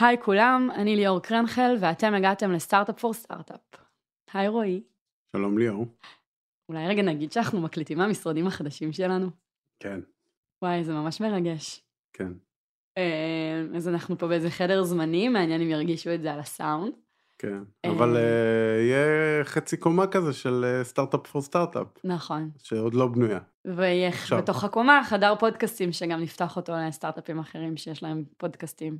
היי 0.00 0.16
כולם, 0.22 0.68
אני 0.74 0.96
ליאור 0.96 1.20
קרנחל 1.20 1.76
ואתם 1.80 2.14
הגעתם 2.14 2.52
לסטארט-אפ 2.52 3.00
פור 3.00 3.14
סטארט-אפ. 3.14 3.60
היי 4.32 4.48
רועי. 4.48 4.82
שלום 5.32 5.58
ליאור. 5.58 5.86
אולי 6.68 6.88
רגע 6.88 7.02
נגיד 7.02 7.32
שאנחנו 7.32 7.60
מקליטים 7.60 7.98
מהמשרדים 7.98 8.46
החדשים 8.46 8.92
שלנו? 8.92 9.30
כן. 9.80 10.00
וואי, 10.62 10.84
זה 10.84 10.92
ממש 10.92 11.20
מרגש. 11.20 11.84
כן. 12.12 12.32
אה, 12.98 13.64
אז 13.76 13.88
אנחנו 13.88 14.18
פה 14.18 14.28
באיזה 14.28 14.50
חדר 14.50 14.82
זמני, 14.82 15.28
מעניין 15.28 15.60
אם 15.60 15.68
ירגישו 15.68 16.14
את 16.14 16.22
זה 16.22 16.32
על 16.32 16.40
הסאונד. 16.40 16.92
כן, 17.38 17.62
אה. 17.84 17.90
אבל 17.90 18.16
אה, 18.16 18.82
יהיה 18.82 19.44
חצי 19.44 19.76
קומה 19.76 20.06
כזה 20.06 20.32
של 20.32 20.80
סטארט-אפ 20.82 21.26
פור 21.26 21.42
סטארט-אפ, 21.42 21.86
נכון. 22.04 22.50
שעוד 22.58 22.94
לא 22.94 23.06
בנויה. 23.06 23.40
ויהיה. 23.64 24.10
בתוך 24.38 24.64
הקומה 24.64 25.00
חדר 25.04 25.34
פודקאסטים 25.38 25.92
שגם 25.92 26.20
נפתח 26.20 26.56
אותו 26.56 26.72
לסטארט-אפים 26.88 27.38
אחרים 27.38 27.76
שיש 27.76 28.02
להם 28.02 28.24
פודקאסטים. 28.36 28.98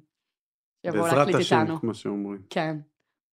שיבואו 0.86 1.02
בעזרת 1.02 1.18
להקליט 1.18 1.36
השם, 1.36 1.60
איתנו. 1.60 1.80
כמו 1.80 1.94
שאומרים. 1.94 2.42
כן. 2.50 2.76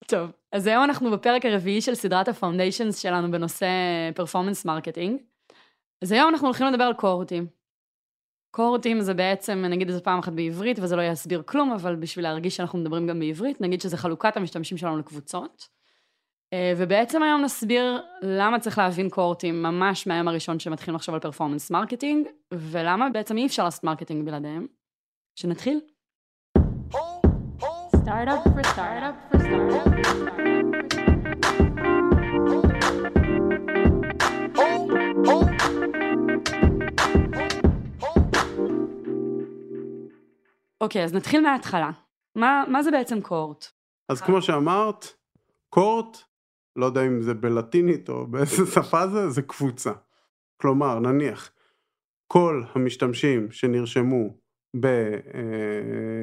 טוב, 0.08 0.32
אז 0.52 0.68
היום 0.68 0.84
אנחנו 0.84 1.12
בפרק 1.12 1.46
הרביעי 1.46 1.82
של 1.82 1.96
סדרת 1.96 2.28
ה 2.28 2.33
foundations 2.33 2.98
שלנו 2.98 3.32
בנושא 3.32 3.68
performance 4.16 4.66
marketing. 4.66 5.22
אז 6.02 6.12
היום 6.12 6.30
אנחנו 6.30 6.48
הולכים 6.48 6.68
לדבר 6.68 6.84
על 6.84 6.94
קוהורטים. 6.94 7.48
קוהורטים 8.52 9.02
זה 9.02 9.14
בעצם, 9.14 9.66
נגיד 9.70 9.90
את 9.90 9.94
זה 9.94 10.02
פעם 10.02 10.20
אחת 10.20 10.34
בעברית, 10.34 10.80
וזה 10.80 10.96
לא 10.96 11.02
יסביר 11.02 11.44
כלום, 11.46 11.72
אבל 11.72 11.96
בשביל 11.96 12.26
להרגיש 12.26 12.56
שאנחנו 12.56 12.80
מדברים 12.80 13.08
גם 13.08 13.20
בעברית, 13.20 13.62
נגיד 13.62 13.82
שזה 13.82 13.98
חלוקת 13.98 14.38
המשתמשים 14.38 14.78
שלנו 14.78 14.98
לקבוצות. 14.98 15.68
אה, 16.54 16.74
ובעצם 16.78 17.24
היום 17.24 17.42
נסביר 17.42 18.02
למה 18.22 18.60
צריך 18.60 18.78
להבין 18.78 19.10
קוהורטים 19.10 19.64
ממש 19.64 20.08
מהיום 20.08 20.28
הראשון 20.28 20.60
שמתחילים 20.60 20.96
לחשוב 20.96 21.16
על 21.16 21.22
performance 21.22 21.72
marketing, 21.72 22.28
ולמה 22.54 23.10
בעצם 23.10 23.38
אי 23.38 23.46
אפשר 23.46 23.64
לעשות 23.64 23.84
marketing 23.84 24.26
בלעדיהם. 24.26 24.68
שנתחיל. 25.36 25.80
Startup 28.06 28.44
for 28.44 28.64
startup 28.64 29.16
for 29.30 29.40
startup. 29.40 30.06
אוקיי, 40.82 41.04
אז 41.04 41.14
נתחיל 41.14 41.42
מההתחלה. 41.42 41.92
מה, 42.36 42.64
מה 42.68 42.84
זה 42.84 42.92
בעצם 42.92 43.22
קורט? 43.22 43.66
אז 44.10 44.22
כמו 44.22 44.42
שאמרת, 44.42 45.06
קורט, 45.70 46.18
לא 46.76 46.86
יודע 46.86 47.02
אם 47.06 47.22
זה 47.22 47.34
בלטינית 47.34 48.10
או 48.10 48.28
באיזה 48.28 48.66
שפה 48.74 49.08
זה, 49.08 49.30
זה 49.30 49.42
קבוצה. 49.42 49.92
כלומר, 50.58 51.00
נניח, 51.00 51.52
כל 52.28 52.64
המשתמשים 52.76 53.52
שנרשמו 53.52 54.45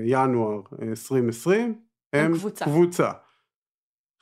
בינואר 0.04 0.60
2020 0.82 1.74
הם 2.12 2.24
הם 2.24 2.34
קבוצה. 2.38 2.64
קבוצה. 2.64 3.10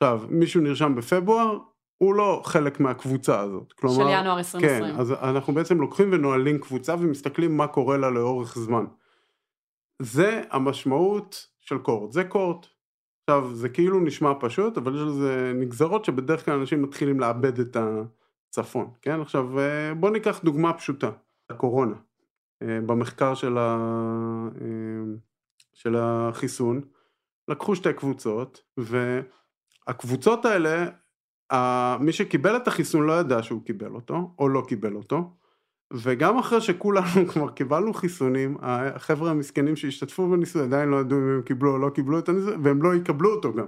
עכשיו, 0.03 0.23
מישהו 0.29 0.61
נרשם 0.61 0.95
בפברואר, 0.95 1.59
הוא 1.99 2.15
לא 2.15 2.43
חלק 2.45 2.81
מהקבוצה 2.81 3.41
הזאת. 3.41 3.73
כלומר, 3.73 3.97
של 3.97 4.21
ינואר 4.21 4.39
2020. 4.39 4.95
כן, 4.95 5.01
אז 5.01 5.13
אנחנו 5.13 5.55
בעצם 5.55 5.81
לוקחים 5.81 6.13
ונועלים 6.13 6.59
קבוצה 6.59 6.95
ומסתכלים 6.95 7.57
מה 7.57 7.67
קורה 7.67 7.97
לה 7.97 8.11
לאורך 8.11 8.59
זמן. 8.59 8.85
זה 10.03 10.43
המשמעות 10.51 11.47
של 11.61 11.79
קורט, 11.79 12.13
זה 12.13 12.25
קורט. 12.25 12.67
עכשיו, 13.21 13.55
זה 13.55 13.69
כאילו 13.69 14.01
נשמע 14.01 14.33
פשוט, 14.41 14.79
אבל 14.79 14.95
יש 14.95 15.01
לזה 15.01 15.53
נגזרות 15.55 16.05
שבדרך 16.05 16.45
כלל 16.45 16.59
אנשים 16.59 16.83
מתחילים 16.83 17.21
לאבד 17.21 17.59
את 17.59 17.77
הצפון, 18.49 18.91
כן? 19.03 19.21
עכשיו, 19.21 19.59
אה, 19.59 19.95
בוא 19.95 20.11
ניקח 20.11 20.41
דוגמה 20.45 20.73
פשוטה, 20.73 21.11
הקורונה. 21.51 21.97
אה, 22.63 22.81
במחקר 22.87 23.35
של, 23.35 23.59
ה... 23.59 23.77
אה, 24.61 25.15
של 25.75 25.97
החיסון, 25.99 26.81
לקחו 27.49 27.77
שתי 27.77 27.93
קבוצות, 27.93 28.63
והקבוצות 28.77 30.45
האלה, 30.45 30.87
מי 32.01 32.13
שקיבל 32.13 32.57
את 32.57 32.69
החיסון 32.69 33.07
לא 33.07 33.13
ידע 33.13 33.43
שהוא 33.43 33.65
קיבל 33.65 33.95
אותו, 33.95 34.35
או 34.39 34.49
לא 34.49 34.65
קיבל 34.69 34.95
אותו, 34.95 35.37
וגם 35.93 36.39
אחרי 36.39 36.61
שכולנו 36.61 37.27
כבר 37.33 37.51
קיבלנו 37.51 37.95
חיסונים, 37.95 38.57
החבר'ה 38.61 39.31
המסכנים 39.31 39.77
שהשתתפו 39.77 40.29
בניסוי 40.29 40.63
עדיין 40.63 40.89
לא 40.89 41.01
ידעו 41.01 41.19
אם 41.19 41.29
הם 41.29 41.43
קיבלו 41.43 41.73
או 41.73 41.79
לא 41.79 41.91
קיבלו 41.91 42.19
את 42.19 42.29
הניסוי, 42.29 42.55
והם 42.63 42.83
לא 42.83 42.95
יקבלו 42.95 43.35
אותו 43.35 43.53
גם. 43.55 43.67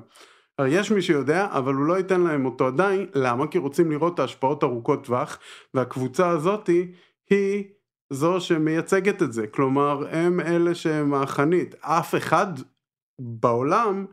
יש 0.67 0.91
מי 0.91 1.03
שיודע, 1.03 1.47
אבל 1.51 1.75
הוא 1.75 1.85
לא 1.85 1.99
ייתן 1.99 2.21
להם 2.21 2.47
אותו 2.47 2.67
עדיין, 2.67 3.07
למה? 3.15 3.47
כי 3.47 3.59
רוצים 3.59 3.91
לראות 3.91 4.15
את 4.15 4.19
ההשפעות 4.19 4.65
ארוכות 4.65 5.05
טווח, 5.05 5.39
והקבוצה 5.75 6.29
הזאתי 6.29 6.93
היא 7.31 7.65
זו 8.13 8.41
שמייצגת 8.41 9.23
את 9.23 9.33
זה, 9.33 9.47
כלומר 9.47 10.07
הם 10.11 10.41
אלה 10.41 10.75
שהם 10.75 11.15
החנית, 11.15 11.75
אף 11.81 12.15
אחד 12.15 12.47
בעולם 13.19 14.07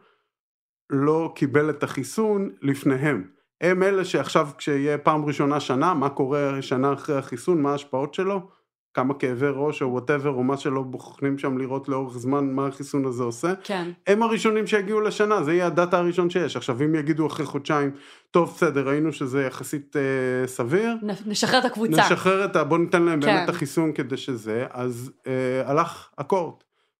לא 0.89 1.31
קיבל 1.35 1.69
את 1.69 1.83
החיסון 1.83 2.49
לפניהם. 2.61 3.29
הם 3.61 3.83
אלה 3.83 4.05
שעכשיו 4.05 4.49
כשיהיה 4.57 4.97
פעם 4.97 5.25
ראשונה 5.25 5.59
שנה, 5.59 5.93
מה 5.93 6.09
קורה 6.09 6.61
שנה 6.61 6.93
אחרי 6.93 7.17
החיסון, 7.17 7.61
מה 7.61 7.71
ההשפעות 7.71 8.13
שלו, 8.13 8.49
כמה 8.93 9.13
כאבי 9.13 9.47
ראש 9.53 9.81
או 9.81 9.91
whatever 9.91 10.29
או 10.29 10.43
מה 10.43 10.57
שלא 10.57 10.81
בוחנים 10.81 11.37
שם 11.37 11.57
לראות 11.57 11.89
לאורך 11.89 12.17
זמן 12.17 12.53
מה 12.53 12.67
החיסון 12.67 13.05
הזה 13.05 13.23
עושה, 13.23 13.53
כן. 13.63 13.91
הם 14.07 14.23
הראשונים 14.23 14.67
שיגיעו 14.67 15.01
לשנה, 15.01 15.43
זה 15.43 15.53
יהיה 15.53 15.67
הדאטה 15.67 15.97
הראשון 15.97 16.29
שיש. 16.29 16.55
עכשיו 16.55 16.83
אם 16.83 16.95
יגידו 16.95 17.27
אחרי 17.27 17.45
חודשיים, 17.45 17.91
טוב 18.31 18.49
בסדר, 18.55 18.87
ראינו 18.87 19.13
שזה 19.13 19.43
יחסית 19.43 19.95
אה, 19.95 20.47
סביר, 20.47 20.95
נשחרר 21.25 21.59
את 21.59 21.65
הקבוצה. 21.65 22.01
נשחרר 22.01 22.45
את 22.45 22.55
ה... 22.55 22.63
בוא 22.63 22.77
ניתן 22.77 23.03
להם 23.03 23.21
כן. 23.21 23.27
באמת 23.27 23.43
את 23.43 23.49
החיסון 23.49 23.93
כדי 23.93 24.17
שזה, 24.17 24.65
אז 24.71 25.11
אה, 25.27 25.69
הלך 25.69 26.09
ה 26.15 26.20
cohort, 26.20 26.55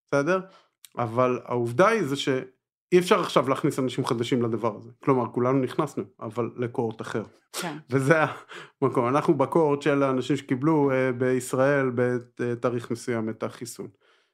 בסדר? 0.08 0.40
אבל 0.98 1.40
העובדה 1.46 1.88
היא 1.88 2.04
זה 2.04 2.16
שאי 2.92 3.00
אפשר 3.00 3.20
עכשיו 3.20 3.50
להכניס 3.50 3.80
אנשים 3.80 4.06
חדשים 4.06 4.42
לדבר 4.42 4.76
הזה. 4.78 4.90
כלומר, 5.04 5.26
כולנו 5.32 5.60
נכנסנו, 5.60 6.04
אבל 6.20 6.50
ל 6.58 6.64
cohort 6.64 7.02
אחר. 7.02 7.24
כן. 7.54 7.78
וזה 7.90 8.16
המקום. 8.82 9.08
אנחנו 9.08 9.34
ב 9.34 9.41
cohort 9.41 9.82
של 9.82 10.04
האנשים 10.04 10.36
שקיבלו 10.36 10.92
אה, 10.92 11.12
בישראל 11.12 11.92
בתאריך 11.96 12.92
מסוים 12.92 13.30
את 13.30 13.44
החיסון. 13.44 13.88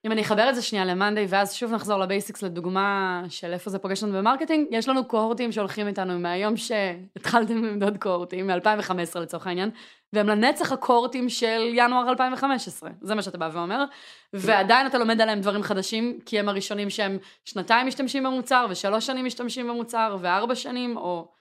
אם 0.06 0.12
אני 0.12 0.22
אחבר 0.22 0.50
את 0.50 0.56
זה 0.56 0.62
שנייה 0.62 0.86
למאנדיי, 0.86 1.26
ואז 1.30 1.54
שוב 1.54 1.74
נחזור 1.74 2.00
ל 2.00 2.06
basics 2.06 2.44
לדוגמה 2.44 3.22
של 3.30 3.54
איפה 3.54 3.70
זה 3.70 3.80
פוגש 3.80 4.04
לנו 4.04 4.18
ב 4.18 4.22
marketing, 4.22 4.68
יש 4.72 4.90
לנו 4.90 5.06
קוהורטים 5.06 5.52
שהולכים 5.52 5.88
איתנו 5.88 6.20
מהיום 6.20 6.58
שהתחלתם 6.58 7.64
למדוד 7.64 7.98
קוהורטים, 7.98 8.48
מ-2015 8.48 9.20
לצורך 9.20 9.48
העניין, 9.48 9.70
והם 10.14 10.28
לנצח 10.28 10.72
הקוהורטים 10.72 11.30
של 11.30 11.62
ינואר 11.74 12.10
2015, 12.10 12.90
זה 13.02 13.16
מה 13.16 13.22
שאתה 13.22 13.38
בא 13.38 13.50
ואומר, 13.54 13.84
ועדיין 14.34 14.88
אתה 14.88 14.98
לומד 14.98 15.22
עליהם 15.22 15.42
דברים 15.42 15.64
חדשים, 15.64 16.20
כי 16.26 16.40
הם 16.40 16.50
הראשונים 16.50 16.90
שהם 16.90 17.18
שנתיים 17.46 17.88
משתמשים 17.88 18.24
במוצר, 18.24 18.68
ושלוש 18.70 19.06
שנים 19.06 19.26
משתמשים 19.26 19.68
במוצר, 19.68 20.18
וארבע 20.22 20.56
שנים, 20.56 20.98
או... 20.98 21.32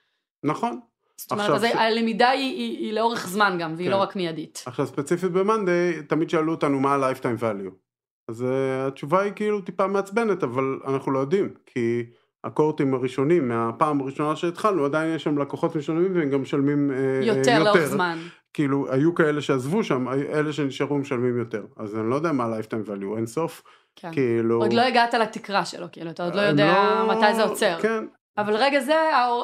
נכון. 0.43 0.79
זאת 1.17 1.31
אומרת, 1.31 1.49
עכשיו 1.49 1.69
אז 1.69 1.73
ש- 1.73 1.75
הלמידה 1.75 2.29
היא, 2.29 2.55
היא, 2.55 2.77
היא 2.77 2.93
לאורך 2.93 3.27
זמן 3.27 3.57
גם, 3.59 3.73
והיא 3.75 3.87
כן. 3.87 3.91
לא 3.91 3.97
רק 3.97 4.15
מיידית. 4.15 4.63
עכשיו 4.65 4.87
ספציפית 4.87 5.31
במאנדיי, 5.31 6.03
תמיד 6.03 6.29
שאלו 6.29 6.51
אותנו 6.51 6.79
מה 6.79 6.95
ה-lifetime 6.95 7.41
value. 7.41 7.84
אז 8.29 8.41
uh, 8.41 8.45
התשובה 8.87 9.21
היא 9.21 9.31
כאילו 9.35 9.61
טיפה 9.61 9.87
מעצבנת, 9.87 10.43
אבל 10.43 10.79
אנחנו 10.87 11.11
לא 11.11 11.19
יודעים, 11.19 11.49
כי 11.65 12.05
הקורטים 12.43 12.93
הראשונים, 12.93 13.47
מהפעם 13.47 14.01
הראשונה 14.01 14.35
שהתחלנו, 14.35 14.85
עדיין 14.85 15.15
יש 15.15 15.23
שם 15.23 15.37
לקוחות 15.37 15.75
משלמים 15.75 16.15
והם 16.15 16.29
גם 16.29 16.41
משלמים 16.41 16.91
uh, 16.91 17.25
יותר 17.25 17.63
לאורך 17.63 17.85
זמן. 17.85 18.17
כאילו, 18.53 18.91
היו 18.91 19.15
כאלה 19.15 19.41
שעזבו 19.41 19.83
שם, 19.83 20.07
אלה 20.07 20.53
שנשארו 20.53 20.97
משלמים 20.97 21.37
יותר. 21.37 21.65
אז 21.77 21.97
אני 21.97 22.09
לא 22.09 22.15
יודע 22.15 22.31
מה 22.31 22.43
ה-lifetime 22.43 22.89
value, 22.89 23.17
אין 23.17 23.25
סוף. 23.25 23.63
כן. 23.95 24.11
כאילו... 24.11 24.61
עוד 24.61 24.73
לא 24.73 24.81
הגעת 24.81 25.13
לתקרה 25.13 25.65
שלו, 25.65 25.87
כאילו, 25.91 26.09
אתה 26.09 26.25
עוד 26.25 26.35
לא 26.35 26.41
יודע 26.41 26.73
לא- 27.07 27.17
מתי 27.17 27.35
זה 27.35 27.43
עוצר. 27.43 27.77
כן, 27.81 28.05
אבל 28.37 28.55
רגע, 28.55 28.79
זה 28.79 28.95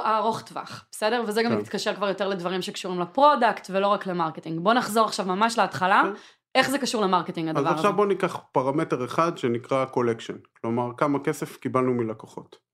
הארוך 0.04 0.42
טווח, 0.42 0.86
בסדר? 0.92 1.24
וזה 1.28 1.44
גם 1.44 1.52
כן. 1.52 1.58
מתקשר 1.58 1.94
כבר 1.94 2.08
יותר 2.08 2.28
לדברים 2.28 2.62
שקשורים 2.62 3.00
ל 3.00 3.08
product 3.08 3.68
ולא 3.70 3.88
רק 3.88 4.08
ל 4.08 4.12
marketing. 4.12 4.60
בוא 4.60 4.74
נחזור 4.74 5.06
עכשיו 5.06 5.26
ממש 5.26 5.58
להתחלה, 5.58 6.02
כן. 6.06 6.14
איך 6.56 6.70
זה 6.70 6.78
קשור 6.78 7.02
ל 7.02 7.07
marketing 7.07 7.50
הדבר 7.50 7.62
אז 7.62 7.66
הזה. 7.66 7.76
עכשיו 7.76 7.94
בוא 7.94 8.06
ניקח 8.06 8.40
פרמטר 8.52 9.06
אחד 9.06 9.38
שנקרא 9.38 9.86
collection, 9.86 10.60
כלומר 10.62 10.92
כמה 10.98 11.20
כסף 11.20 11.58
קיבלנו 11.58 11.94
מלקוחות. 11.94 12.72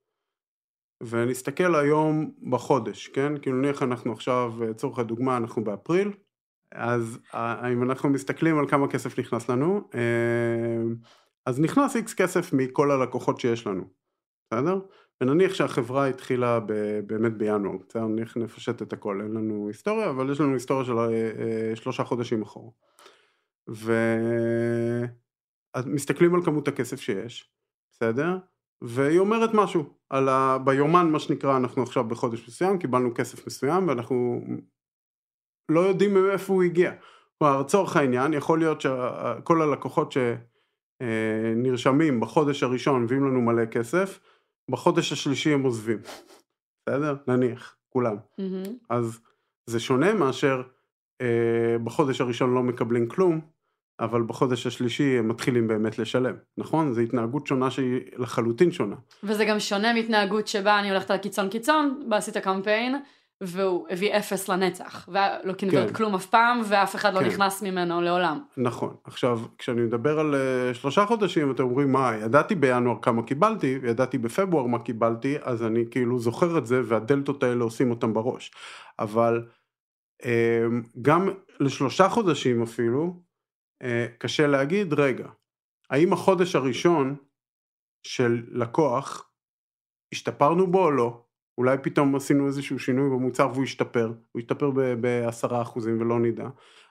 ונסתכל 1.04 1.76
היום 1.76 2.32
בחודש, 2.50 3.08
כן? 3.08 3.38
כאילו 3.42 3.58
נניח 3.58 3.84
אנחנו 3.84 4.14
עכשיו, 4.14 4.54
לצורך 4.70 5.00
הדוגמה, 5.00 5.38
אנחנו 5.38 5.64
באפריל, 5.64 6.12
אז 6.72 7.20
אה, 7.34 7.72
אם 7.74 7.84
אנחנו 7.84 8.10
מסתכלים 8.10 8.60
על 8.60 8.68
כמה 8.68 8.88
כסף 8.88 9.20
נכנס 9.20 9.50
לנו, 9.50 9.90
אה, 9.96 10.94
אז 11.46 11.60
נכנס 11.60 11.96
איקס 11.96 12.14
כסף 12.14 12.54
מכל 12.54 12.92
הלקוחות 12.92 13.40
שיש 13.40 13.68
לנו, 13.68 13.84
בסדר? 14.52 14.80
ונניח 15.22 15.54
שהחברה 15.54 16.08
התחילה 16.08 16.60
ב, 16.60 16.74
באמת 17.08 17.38
בינואר, 17.38 17.78
בסדר? 17.90 18.06
נניח 18.06 18.38
נפשט 18.38 18.82
את 18.82 18.94
הכל, 18.94 19.22
אין 19.22 19.32
לנו 19.32 19.68
היסטוריה, 19.68 20.10
אבל 20.10 20.32
יש 20.32 20.42
לנו 20.42 20.54
היסטוריה 20.54 20.86
של 20.86 21.00
אה, 21.00 21.76
שלושה 21.76 22.04
חודשים 22.04 22.42
אחורה. 22.42 22.72
ו... 23.70 23.94
אז 25.74 25.86
מסתכלים 25.86 26.36
על 26.36 26.46
כמות 26.46 26.68
הכסף 26.68 27.00
שיש, 27.02 27.52
בסדר? 27.92 28.38
והיא 28.84 29.20
אומרת 29.20 29.50
משהו 29.54 29.84
על 30.10 30.30
ה... 30.30 30.58
ביומן 30.66 31.12
מה 31.12 31.20
שנקרא 31.20 31.58
אנחנו 31.58 31.84
עכשיו 31.84 32.04
בחודש 32.04 32.48
מסוים 32.48 32.80
קיבלנו 32.80 33.14
כסף 33.16 33.48
מסוים 33.48 33.88
ואנחנו 33.88 34.42
לא 35.72 35.80
יודעים 35.80 36.14
מאיפה 36.14 36.54
הוא 36.54 36.64
הגיע. 36.64 36.92
כלומר 37.38 37.62
לצורך 37.62 37.96
העניין 37.96 38.34
יכול 38.34 38.60
להיות 38.60 38.82
שכל 38.82 39.62
הלקוחות 39.62 40.14
שנרשמים 41.02 42.20
בחודש 42.20 42.64
הראשון 42.64 43.04
מביאים 43.04 43.24
לנו 43.26 43.42
מלא 43.42 43.66
כסף 43.66 44.20
בחודש 44.72 45.12
השלישי 45.12 45.54
הם 45.54 45.64
עוזבים. 45.64 45.98
בסדר? 46.90 47.16
נניח, 47.28 47.78
כולם. 47.90 48.16
מהמם. 48.38 48.78
אז 48.90 49.20
זה 49.70 49.80
שונה 49.80 50.14
מאשר 50.14 50.62
אה, 51.22 51.76
בחודש 51.84 52.22
הראשון 52.22 52.54
לא 52.54 52.64
מקבלים 52.64 53.10
כלום, 53.10 53.42
אבל 54.00 54.22
בחודש 54.22 54.68
השלישי 54.68 55.18
הם 55.20 55.28
מתחילים 55.28 55.68
באמת 55.68 56.00
לשלם, 56.00 56.36
נכון? 56.58 56.94
זו 56.94 57.02
התנהגות 57.02 57.48
שונה 57.48 57.72
שהיא 57.72 58.00
לחלוטין 58.18 58.72
שונה. 58.72 58.96
וזה 59.24 59.46
גם 59.46 59.60
שונה 59.60 59.94
מהתנהגות 59.94 60.48
שבה 60.48 60.80
אני 60.80 60.90
הולכת 60.90 61.12
על 61.12 61.18
קיצון 61.18 61.50
קיצון, 61.50 62.04
בה 62.10 62.18
עשית 62.18 62.38
קמפיין, 62.38 62.96
והוא 63.42 63.88
הביא 63.90 64.18
אפס 64.18 64.50
לנצח, 64.50 65.10
ולא 65.10 65.54
קינברט 65.54 65.88
כן. 65.88 65.94
כלום 65.94 66.16
אף 66.16 66.26
פעם, 66.26 66.62
ואף 66.66 66.96
אחד 66.96 67.14
לא 67.14 67.20
כן. 67.20 67.26
נכנס 67.26 67.62
ממנו 67.62 68.02
לעולם. 68.02 68.40
נכון. 68.58 68.96
עכשיו, 69.04 69.40
כשאני 69.58 69.82
מדבר 69.82 70.20
על 70.20 70.36
uh, 70.36 70.74
שלושה 70.74 71.06
חודשים, 71.06 71.52
אתם 71.52 71.64
אומרים, 71.64 71.92
מה, 71.92 72.12
ידעתי 72.16 72.56
בינואר 72.56 72.96
כמה 73.02 73.24
קיבלתי, 73.24 73.80
ידעתי 73.84 74.18
בפברואר 74.18 74.66
מה 74.66 74.80
קיבלתי, 74.80 75.36
אז 75.42 75.64
אני 75.64 75.84
כאילו 75.92 76.20
זוכר 76.20 76.58
את 76.58 76.66
זה, 76.66 76.82
והדלתות 76.86 77.44
האלה 77.44 77.64
עושים 77.64 77.92
אותם 77.92 78.14
בראש. 78.14 78.52
אבל 79.00 79.46
um, 80.22 80.26
גם 81.02 81.30
לשלושה 81.60 82.10
חודשים 82.10 82.62
אפילו, 82.62 83.27
קשה 84.18 84.48
להגיד, 84.48 84.94
רגע, 84.94 85.30
האם 85.90 86.14
החודש 86.14 86.56
הראשון 86.56 87.16
של 88.04 88.44
לקוח, 88.52 89.30
השתפרנו 90.14 90.72
בו 90.72 90.84
או 90.84 90.92
לא? 90.92 91.24
אולי 91.58 91.78
פתאום 91.84 92.16
עשינו 92.16 92.48
איזשהו 92.48 92.80
שינוי 92.80 93.10
במוצר 93.10 93.50
והוא 93.54 93.64
השתפר, 93.64 94.14
הוא 94.32 94.40
השתפר 94.40 94.72
בעשרה 95.02 95.62
אחוזים 95.62 96.02
ולא 96.02 96.20
נדע. 96.20 96.48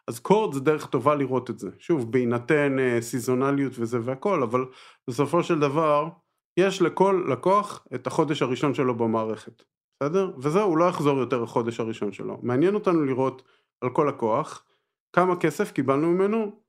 אז 0.08 0.18
קורד 0.18 0.54
זה 0.54 0.60
דרך 0.60 0.86
טובה 0.86 1.14
לראות 1.14 1.50
את 1.50 1.58
זה. 1.58 1.70
שוב, 1.78 2.12
בהינתן 2.12 2.78
אה, 2.78 2.98
סיזונליות 3.00 3.72
וזה 3.78 3.98
והכל, 4.02 4.42
אבל 4.42 4.64
בסופו 5.10 5.42
של 5.42 5.60
דבר, 5.60 6.08
יש 6.56 6.82
לכל 6.82 7.24
לקוח 7.32 7.86
את 7.94 8.06
החודש 8.06 8.42
הראשון 8.42 8.74
שלו 8.74 8.94
במערכת, 8.94 9.62
בסדר? 10.02 10.32
וזהו, 10.38 10.68
הוא 10.68 10.78
לא 10.78 10.84
יחזור 10.84 11.18
יותר 11.18 11.42
לחודש 11.42 11.80
הראשון 11.80 12.12
שלו. 12.12 12.38
מעניין 12.42 12.74
אותנו 12.74 13.04
לראות 13.04 13.42
על 13.80 13.90
כל 13.90 14.06
לקוח 14.08 14.64
כמה 15.12 15.36
כסף 15.36 15.72
קיבלנו 15.72 16.10
ממנו 16.12 16.60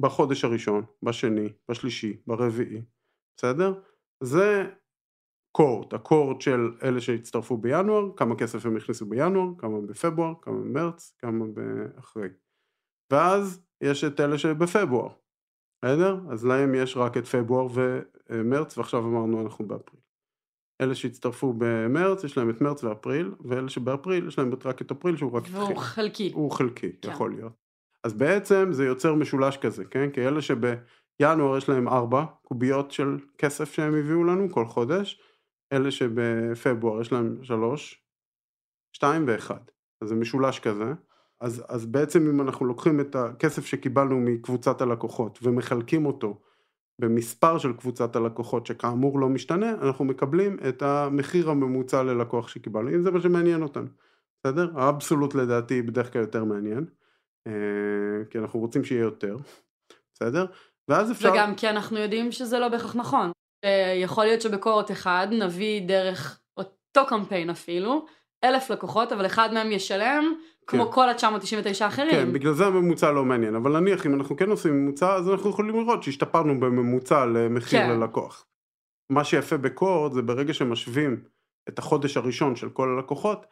בחודש 0.00 0.44
הראשון, 0.44 0.84
בשני, 1.02 1.52
בשלישי, 1.70 2.16
ברביעי, 2.26 2.82
בסדר? 3.36 3.80
זה 4.22 4.64
קורט, 5.52 5.92
הקורט 5.92 6.40
של 6.40 6.70
אלה 6.82 7.00
שהצטרפו 7.00 7.56
בינואר, 7.56 8.16
כמה 8.16 8.36
כסף 8.36 8.66
הם 8.66 8.76
הכניסו 8.76 9.06
בינואר, 9.06 9.48
כמה 9.58 9.80
בפברואר, 9.80 10.34
כמה 10.42 10.54
במרץ, 10.54 11.16
כמה 11.18 11.44
באחרי. 11.46 12.28
ואז 13.12 13.66
יש 13.80 14.04
את 14.04 14.20
אלה 14.20 14.38
שבפברואר, 14.38 15.08
בסדר? 15.84 16.20
אז 16.30 16.46
להם 16.46 16.74
יש 16.74 16.96
רק 16.96 17.16
את 17.16 17.26
פברואר 17.26 17.66
ומרץ, 18.30 18.78
ועכשיו 18.78 19.00
אמרנו 19.00 19.42
אנחנו 19.42 19.68
באפריל. 19.68 20.00
אלה 20.80 20.94
שהצטרפו 20.94 21.54
במרץ, 21.58 22.24
יש 22.24 22.38
להם 22.38 22.50
את 22.50 22.60
מרץ 22.60 22.84
ואפריל, 22.84 23.34
ואלה 23.40 23.68
שבאפריל 23.68 24.28
יש 24.28 24.38
להם 24.38 24.50
רק 24.64 24.82
את 24.82 24.90
אפריל 24.90 25.16
שהוא 25.16 25.32
רק 25.32 25.44
והוא 25.50 25.62
התחיל. 25.62 25.78
חלקי. 25.78 26.32
הוא 26.34 26.50
חלקי, 26.50 26.92
כן. 27.02 27.10
יכול 27.10 27.34
להיות. 27.34 27.65
אז 28.06 28.14
בעצם 28.14 28.68
זה 28.72 28.84
יוצר 28.84 29.14
משולש 29.14 29.56
כזה, 29.56 29.84
כן? 29.84 30.10
כי 30.10 30.28
אלה 30.28 30.40
שבינואר 30.42 31.56
יש 31.56 31.68
להם 31.68 31.88
ארבע 31.88 32.24
קוביות 32.42 32.90
של 32.90 33.18
כסף 33.38 33.72
שהם 33.72 33.94
הביאו 33.94 34.24
לנו 34.24 34.50
כל 34.50 34.66
חודש, 34.66 35.20
אלה 35.72 35.90
שבפברואר 35.90 37.00
יש 37.00 37.12
להם 37.12 37.38
שלוש, 37.42 38.04
שתיים 38.92 39.24
ואחד. 39.26 39.60
אז 40.00 40.08
זה 40.08 40.14
משולש 40.14 40.58
כזה. 40.58 40.92
אז, 41.40 41.64
אז 41.68 41.86
בעצם 41.86 42.28
אם 42.28 42.40
אנחנו 42.40 42.66
לוקחים 42.66 43.00
את 43.00 43.16
הכסף 43.16 43.66
שקיבלנו 43.66 44.20
מקבוצת 44.20 44.80
הלקוחות 44.80 45.38
ומחלקים 45.42 46.06
אותו 46.06 46.40
במספר 46.98 47.58
של 47.58 47.72
קבוצת 47.72 48.16
הלקוחות 48.16 48.66
שכאמור 48.66 49.20
לא 49.20 49.28
משתנה, 49.28 49.72
אנחנו 49.82 50.04
מקבלים 50.04 50.56
את 50.68 50.82
המחיר 50.82 51.50
הממוצע 51.50 52.02
ללקוח 52.02 52.48
שקיבלנו, 52.48 52.88
אם 52.88 53.02
זה 53.02 53.10
מה 53.10 53.20
שמעניין 53.20 53.62
אותנו, 53.62 53.88
בסדר? 54.40 54.70
האבסולוט 54.74 55.34
לדעתי 55.34 55.82
בדרך 55.82 56.12
כלל 56.12 56.22
יותר 56.22 56.44
מעניין, 56.44 56.86
כי 58.30 58.38
אנחנו 58.38 58.60
רוצים 58.60 58.84
שיהיה 58.84 59.02
יותר, 59.02 59.36
בסדר? 60.14 60.46
ואז 60.88 61.12
אפשר... 61.12 61.30
וגם 61.32 61.54
כי 61.54 61.68
אנחנו 61.68 61.98
יודעים 61.98 62.32
שזה 62.32 62.58
לא 62.58 62.68
בהכרח 62.68 62.96
נכון. 62.96 63.30
אה, 63.64 63.94
יכול 64.02 64.24
להיות 64.24 64.40
שבקורות 64.40 64.90
אחד 64.90 65.28
נביא 65.30 65.88
דרך 65.88 66.40
אותו 66.56 67.06
קמפיין 67.08 67.50
אפילו, 67.50 68.06
אלף 68.44 68.70
לקוחות, 68.70 69.12
אבל 69.12 69.26
אחד 69.26 69.54
מהם 69.54 69.72
ישלם 69.72 70.34
כמו 70.66 70.86
כן. 70.86 70.92
כל 70.92 71.08
ה-999 71.08 71.84
האחרים. 71.84 72.10
כן, 72.10 72.32
בגלל 72.32 72.52
זה 72.52 72.66
הממוצע 72.66 73.12
לא 73.12 73.24
מעניין, 73.24 73.54
אבל 73.54 73.80
נניח 73.80 74.06
אם 74.06 74.14
אנחנו 74.14 74.36
כן 74.36 74.50
עושים 74.50 74.72
ממוצע, 74.72 75.14
אז 75.14 75.30
אנחנו 75.30 75.50
יכולים 75.50 75.80
לראות 75.80 76.02
שהשתפרנו 76.02 76.60
בממוצע 76.60 77.26
למחיר 77.26 77.80
כן. 77.80 77.90
ללקוח. 77.90 78.46
מה 79.12 79.24
שיפה 79.24 79.56
בקורד 79.56 80.12
זה 80.12 80.22
ברגע 80.22 80.54
שמשווים 80.54 81.24
את 81.68 81.78
החודש 81.78 82.16
הראשון 82.16 82.56
של 82.56 82.70
כל 82.70 82.88
הלקוחות, 82.88 83.46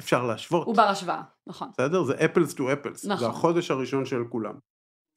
אפשר 0.00 0.26
להשוות. 0.26 0.66
הוא 0.66 0.76
בר 0.76 0.82
השוואה, 0.82 1.22
נכון. 1.46 1.68
בסדר? 1.72 2.02
זה 2.02 2.14
אפלס 2.24 2.54
טו 2.54 2.72
אפלס. 2.72 3.04
נכון. 3.04 3.18
זה 3.18 3.26
החודש 3.26 3.70
הראשון 3.70 4.04
של 4.04 4.24
כולם. 4.28 4.54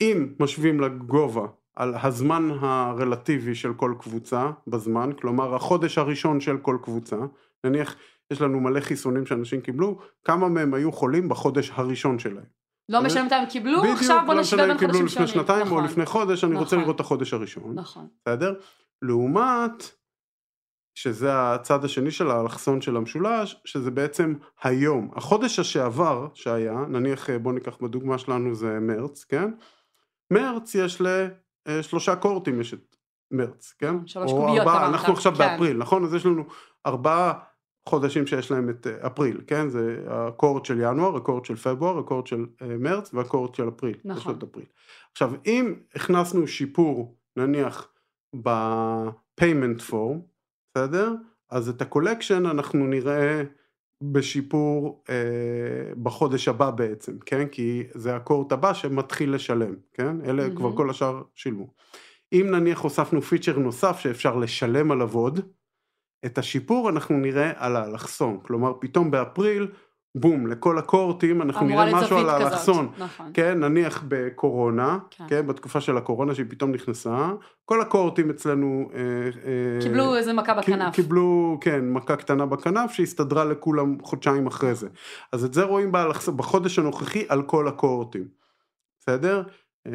אם 0.02 0.34
משווים 0.40 0.82
לגובה 0.82 1.48
על 1.76 1.94
הזמן 2.04 2.50
הרלטיבי 2.62 3.56
של 3.56 3.74
כל 3.74 3.96
קבוצה 4.00 4.52
בזמן, 4.68 5.10
כלומר 5.22 5.56
החודש 5.56 5.98
הראשון 5.98 6.40
של 6.40 6.58
כל 6.58 6.78
קבוצה, 6.84 7.18
נניח 7.64 7.96
יש 8.32 8.42
לנו 8.42 8.60
מלא 8.60 8.80
חיסונים 8.80 9.26
שאנשים 9.26 9.62
קיבלו, 9.62 10.00
כמה 10.24 10.50
מהם 10.50 10.74
היו 10.74 10.92
חולים 10.92 11.30
בחודש 11.30 11.72
הראשון 11.76 12.20
שלהם. 12.20 12.46
לא 12.90 13.04
משנה 13.04 13.24
מתי 13.24 13.36
הם 13.36 13.46
קיבלו, 13.46 13.82
בדיוק, 13.82 13.98
עכשיו 13.98 14.24
בוא 14.26 14.34
לא 14.34 14.42
נשווה 14.42 14.64
משנה 14.64 14.64
בין 14.64 14.72
אם 14.72 14.78
קיבלו 14.78 14.94
חודשים 14.94 15.24
לפני 15.24 15.28
שונים. 15.28 15.46
שנתיים 15.48 15.62
או 15.62 15.66
נכון, 15.66 15.84
לפני 15.84 16.06
חודש, 16.06 16.44
אני 16.44 16.56
רוצה 16.56 16.66
נכון. 16.66 16.80
לראות 16.80 16.96
את 16.96 17.00
החודש 17.00 17.34
הראשון, 17.34 17.74
נכון. 17.76 18.08
בסדר? 18.22 18.54
לעומת, 19.02 19.92
שזה 20.96 21.54
הצד 21.54 21.86
השני 21.86 22.12
של 22.12 22.32
האלכסון 22.32 22.82
של 22.82 22.98
המשולש, 22.98 23.62
שזה 23.66 23.92
בעצם 23.92 24.34
היום. 24.64 25.12
החודש 25.16 25.60
שעבר 25.60 26.28
שהיה, 26.34 26.86
נניח 26.90 27.30
בוא 27.30 27.54
ניקח 27.54 27.78
בדוגמה 27.82 28.18
שלנו 28.18 28.56
זה 28.56 28.80
מרץ, 28.80 29.24
כן? 29.24 29.52
מרץ 30.32 30.76
יש 30.76 31.02
לשלושה 31.68 32.16
קוהורטים 32.16 32.62
יש 32.62 32.74
את 32.74 32.96
מרץ, 33.32 33.74
כן? 33.80 34.08
שלוש 34.08 34.32
או 34.32 34.38
קוביות, 34.38 34.58
ארבעה, 34.60 34.78
אמרת, 34.78 34.94
אנחנו 34.94 35.14
עכשיו 35.14 35.34
כן. 35.36 35.38
באפריל, 35.38 35.78
נכון? 35.78 36.04
אז 36.04 36.14
יש 36.14 36.26
לנו 36.26 36.44
ארבעה 36.86 37.34
חודשים 37.90 38.28
שיש 38.28 38.52
להם 38.52 38.70
את 38.70 38.88
אה, 38.88 39.08
אפריל, 39.08 39.42
כן? 39.48 39.70
זה 39.70 40.06
ה 40.08 40.16
cohort 40.16 40.66
של 40.66 40.82
ינואר, 40.82 41.16
ה 41.16 41.20
cohort 41.20 41.46
של 41.46 41.56
פברואר, 41.56 42.00
ה 42.00 42.04
cohort 42.04 42.28
של 42.28 42.46
אה, 42.62 42.78
מרץ 42.80 43.14
וה 43.14 43.24
cohort 43.24 43.56
של 43.56 43.70
אפריל. 43.70 43.96
יש 43.96 44.02
נכון. 44.06 44.32
לו 44.32 44.38
את 44.38 44.44
אפריל. 44.44 44.66
עכשיו, 45.12 45.32
אם 45.46 45.76
הכנסנו 45.96 46.48
שיפור, 46.48 47.18
נניח, 47.36 47.88
ב-payment 48.44 49.90
form, 49.90 50.35
בסדר? 50.76 51.14
אז 51.50 51.70
את 51.70 51.82
ה 51.82 51.87
collection 51.87 52.46
אנחנו 52.46 52.88
נראה 52.88 53.44
בשיפור 54.02 55.04
אה, 55.10 55.94
בחודש 56.04 56.48
הבא 56.48 56.72
בעצם, 56.72 57.20
כן? 57.26 57.48
כי 57.48 57.84
זה 57.94 58.16
ה 58.16 58.21
cohort 58.21 58.52
הבא 58.52 58.74
שמתחיל 58.74 59.36
לשלם, 59.36 59.76
כן? 59.94 60.22
אלה 60.22 60.44
מהמם. 60.44 60.56
כבר 60.56 60.76
כל 60.76 60.90
השאר 60.90 61.22
שילמו. 61.36 61.68
אם 62.34 62.48
נניח 62.52 62.80
הוספנו 62.80 63.22
פיצ'ר 63.22 63.60
נוסף 63.60 64.00
שאפשר 64.00 64.36
לשלם 64.36 64.92
עליו 64.92 65.14
עוד, 65.14 65.40
את 66.26 66.38
השיפור 66.38 66.90
אנחנו 66.90 67.18
נראה 67.18 67.52
על 67.56 67.76
האלכסון, 67.76 68.40
כלומר 68.44 68.74
פתאום 68.80 69.12
באפריל, 69.12 69.68
בום, 70.16 70.48
לכל 70.48 70.78
הקורטים 70.78 71.42
אנחנו 71.42 71.66
נראה 71.66 71.94
משהו 71.94 72.18
על 72.18 72.30
האלכסון. 72.30 72.90
נכון. 72.98 73.32
כן, 73.34 73.60
נניח 73.60 74.04
בקורונה, 74.08 74.98
כן. 75.10 75.24
כן, 75.28 75.48
בתקופה 75.48 75.82
של 75.82 75.98
הקורונה 75.98 76.36
שהיא 76.36 76.46
פתאום 76.50 76.72
נכנסה, 76.72 77.32
כל 77.66 77.82
הקורטים 77.82 78.30
אצלנו 78.30 78.90
אה, 78.94 79.00
אה, 79.00 79.82
קיבלו 79.82 80.16
איזה 80.16 80.34
מכה 80.34 80.54
בכנף. 80.54 80.96
קיבלו, 80.96 81.58
כן, 81.62 81.90
מכה 81.90 82.16
קטנה 82.16 82.46
בכנף 82.46 82.92
שהסתדרה 82.92 83.46
לכולם 83.46 83.98
חודשיים 84.02 84.48
אחרי 84.48 84.76
זה. 84.76 84.88
אז 85.32 85.46
את 85.46 85.54
זה 85.54 85.64
רואים 85.64 85.92
באלכס- 85.92 86.30
בחודש 86.30 86.80
הנוכחי 86.80 87.26
על 87.30 87.42
כל 87.44 87.68
הקורטים, 87.68 88.28
בסדר? 89.00 89.44
אה, 89.88 89.92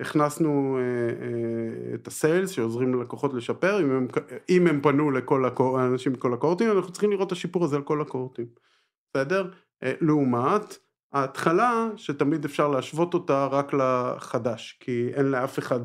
הכנסנו 0.00 0.78
אה, 0.78 0.82
אה, 1.26 1.94
את 1.94 2.06
הסיילס 2.06 2.50
שעוזרים 2.50 2.94
ללקוחות 2.94 3.34
לשפר, 3.34 3.80
אם 3.80 3.90
הם, 3.90 4.06
אם 4.48 4.66
הם 4.66 4.80
פנו 4.82 5.10
לכל 5.10 5.44
הקור, 5.44 5.78
מכל 6.12 6.34
הקורטים, 6.34 6.70
אנחנו 6.72 6.92
צריכים 6.92 7.10
לראות 7.10 7.26
את 7.26 7.32
השיפור 7.32 7.64
הזה 7.64 7.76
על 7.76 7.82
כל 7.82 8.00
הקורטים, 8.00 8.46
בסדר? 9.16 9.50
אה, 9.82 9.92
לעומת 10.00 10.78
ההתחלה 11.12 11.88
שתמיד 11.96 12.44
אפשר 12.44 12.68
להשוות 12.68 13.14
אותה 13.14 13.46
רק 13.46 13.72
לחדש, 13.74 14.78
כי 14.80 15.10
אין 15.14 15.26
לאף 15.26 15.58
אחד 15.58 15.80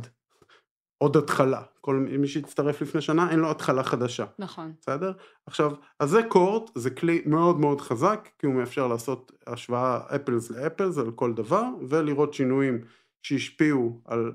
עוד 0.98 1.18
התחלה, 1.18 1.62
כל 1.82 1.96
מי 1.96 2.28
שהצטרף 2.28 2.82
לפני 2.82 3.02
שנה 3.02 3.32
אין 3.32 3.40
לו 3.40 3.52
התחלה 3.52 3.84
חדשה, 3.84 4.26
נכון. 4.40 4.74
בסדר? 4.82 5.12
עכשיו, 5.46 5.72
אז 6.00 6.10
זה 6.10 6.22
קורט, 6.24 6.72
זה 6.76 6.90
כלי 6.90 7.22
מאוד 7.26 7.60
מאוד 7.60 7.82
חזק, 7.82 8.30
כי 8.40 8.46
הוא 8.46 8.56
מאפשר 8.56 8.88
לעשות 8.88 9.32
השוואה 9.48 10.00
אפלס 10.16 10.52
לאפלס 10.52 10.98
על 10.98 11.12
כל 11.12 11.34
דבר, 11.34 11.66
ולראות 11.90 12.34
שינויים 12.34 12.82
שהשפיעו 13.22 14.02
על 14.06 14.32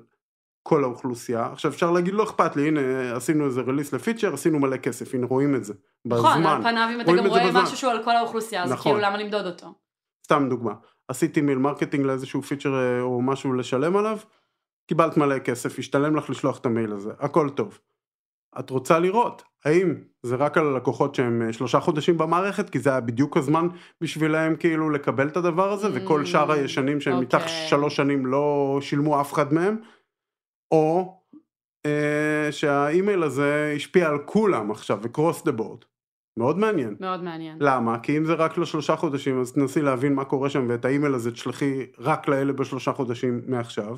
כל 0.67 0.85
האוכלוסייה. 0.85 1.49
עכשיו 1.53 1.71
אפשר 1.71 1.91
להגיד 1.91 2.15
לא 2.15 2.25
אכפת 2.25 2.57
לי, 2.57 2.69
הנה 2.69 2.81
עשינו 3.17 3.47
איזה 3.47 3.61
release 3.61 3.93
ל 3.93 3.97
feature, 3.97 4.35
עשינו 4.35 4.59
מלא 4.59 4.77
כסף, 4.77 5.15
הנה 5.15 5.27
רואים 5.27 5.55
את 5.55 5.65
זה, 5.65 5.75
נכון, 6.05 6.31
בזמן. 6.39 6.47
על 6.47 6.63
פניו 6.63 6.89
אם 6.95 7.01
אתה 7.01 7.13
גם 7.13 7.27
רואה 7.27 7.47
בזמן. 7.47 7.63
משהו 7.63 7.77
שהוא 7.77 7.91
על 7.93 8.05
כל 8.05 8.17
האוכלוסייה, 8.17 8.63
אז 8.63 8.73
נכון. 8.73 8.93
כאילו 8.93 9.07
למה 9.07 9.19
למדוד 9.19 9.47
אותו? 9.47 9.75
סתם 10.25 10.47
דוגמה, 10.51 10.73
עשיתי 11.09 11.41
mail 11.41 11.59
marketing 11.59 12.07
לאיזשהו 12.07 12.43
feature 12.43 12.75
אה, 12.75 13.01
או 13.01 13.23
משהו 13.23 13.53
לשלם 13.53 13.97
עליו, 13.97 14.19
קיבלת 14.89 15.17
מלא 15.17 15.39
כסף, 15.39 15.79
השתלם 15.79 16.17
לך 16.17 16.31
לשלוח 16.31 16.59
את 16.59 16.67
המייל 16.67 16.93
הזה, 16.93 17.11
הכל 17.19 17.49
טוב. 17.49 17.79
את 18.59 18.71
רוצה 18.71 18.99
לראות, 18.99 19.43
האם 19.65 19.95
זה 20.23 20.37
רק 20.37 20.59
על 20.59 20.67
הלקוחות 20.67 21.15
שהם 21.15 21.43
אה, 21.43 21.53
שלושה 21.53 21.81
חודשים 21.81 22.19
במערכת, 22.19 22.71
כי 22.71 22.79
זה 22.79 22.91
היה 22.91 23.01
בדיוק 23.01 23.37
הזמן 23.37 23.69
בשבילם 24.01 24.57
כאילו 24.57 24.91
לקבל 24.91 25.29
את 25.29 25.37
הדבר 25.37 25.73
הזה, 25.73 25.89
וכל 25.93 26.23
Mm, 26.23 26.27
שאר 26.27 26.53
הישנים 26.53 27.01
שהם 27.01 27.21
מתחת 27.21 27.43
אוקיי. 27.43 27.67
שלוש 27.69 27.97
שנים 27.97 28.27
לא 28.27 28.79
שילמו 28.81 29.21
אף 29.21 29.33
אחד 29.33 29.53
מהם, 29.53 29.77
או 30.73 31.19
אה, 31.87 32.53
שהאימייל 32.53 33.23
הזה 33.23 33.73
השפיע 33.77 34.09
על 34.09 34.19
כולם 34.25 34.71
עכשיו, 34.71 34.99
ו-cross 35.03 35.43
the 35.43 35.61
board. 35.61 35.85
מאוד 36.39 36.59
מעניין. 36.59 36.97
מאוד 37.01 37.23
מעניין. 37.23 37.57
למה? 37.61 37.99
כי 37.99 38.17
אם 38.19 38.25
זה 38.25 38.35
רק 38.35 38.59
לשלושה 38.59 38.97
חודשים, 38.97 39.41
אז 39.41 39.53
תנסי 39.53 39.83
להבין 39.83 40.15
מה 40.15 40.25
קורה 40.25 40.51
שם, 40.51 40.67
ואת 40.69 40.85
האימייל 40.85 41.15
הזה 41.15 41.33
תשלחי 41.33 41.87
רק 41.99 42.29
לאלה 42.29 42.53
בשלושה 42.53 42.93
חודשים 42.93 43.41
מעכשיו. 43.47 43.97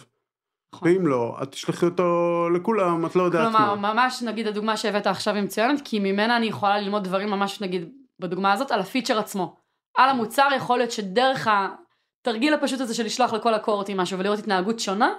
נכון. 0.75 0.89
ואם 0.89 1.07
לא, 1.07 1.37
את 1.43 1.53
תשלחי 1.53 1.87
אותו 1.87 2.49
לכולם, 2.55 3.07
את 3.07 3.17
לא 3.17 3.23
יודעת 3.23 3.53
כלומר, 3.53 3.75
מה. 3.75 3.93
ממש 3.93 4.23
נגיד 4.23 4.47
הדוגמה 4.47 4.77
שהבאת 4.77 5.07
עכשיו 5.07 5.35
היא 5.35 5.43
מצוינת, 5.43 5.81
כי 5.85 5.99
ממנה 5.99 6.37
אני 6.37 6.47
יכולה 6.47 6.81
ללמוד 6.81 7.05
דברים 7.05 7.31
ממש 7.31 7.61
נגיד 7.61 7.91
בדוגמה 8.21 8.53
הזאת 8.53 8.71
על 8.71 8.81
ה 8.81 8.86
feature 8.86 9.19
עצמו. 9.19 9.57
על 9.97 10.09
המוצר 10.09 10.49
יכול 10.57 10.79
להיות 10.79 10.91
שדרך 10.91 11.49
התרגיל 11.51 12.55
הפשוט 12.55 12.81
הזה 12.81 12.95
של 12.95 13.05
לשלוח 13.05 13.33
לכל 13.33 13.55
הקוהורטים 13.55 13.97
משהו 13.97 14.19
ולראות 14.19 14.39
התנהגות 14.39 14.81
שונה, 14.81 15.15